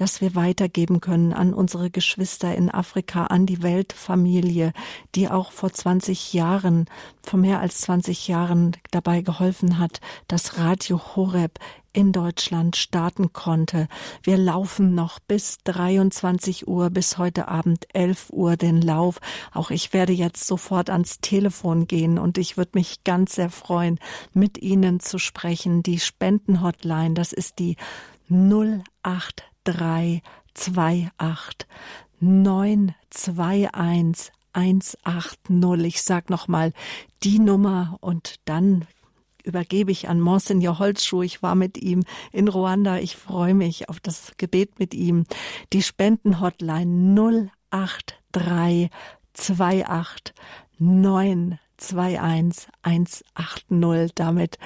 [0.00, 4.72] das wir weitergeben können an unsere Geschwister in Afrika, an die Weltfamilie,
[5.14, 6.86] die auch vor 20 Jahren,
[7.22, 11.58] vor mehr als 20 Jahren dabei geholfen hat, dass Radio Horeb
[11.92, 13.88] in Deutschland starten konnte.
[14.22, 19.20] Wir laufen noch bis 23 Uhr, bis heute Abend 11 Uhr den Lauf.
[19.52, 23.98] Auch ich werde jetzt sofort ans Telefon gehen und ich würde mich ganz sehr freuen,
[24.32, 25.82] mit Ihnen zu sprechen.
[25.82, 27.76] Die Spendenhotline, das ist die
[29.64, 31.66] 08328
[32.20, 35.84] 921 180.
[35.84, 36.72] Ich sag nochmal
[37.22, 38.86] die Nummer und dann
[39.44, 41.22] übergebe ich an Monsignor Holzschuh.
[41.22, 42.98] Ich war mit ihm in Ruanda.
[42.98, 45.24] Ich freue mich auf das Gebet mit ihm.
[45.72, 50.34] Die Spendenhotline 08328
[50.78, 54.12] 921 180.
[54.14, 54.58] Damit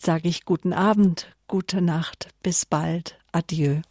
[0.00, 3.17] sage ich guten Abend, gute Nacht, bis bald.
[3.32, 3.82] Adieu.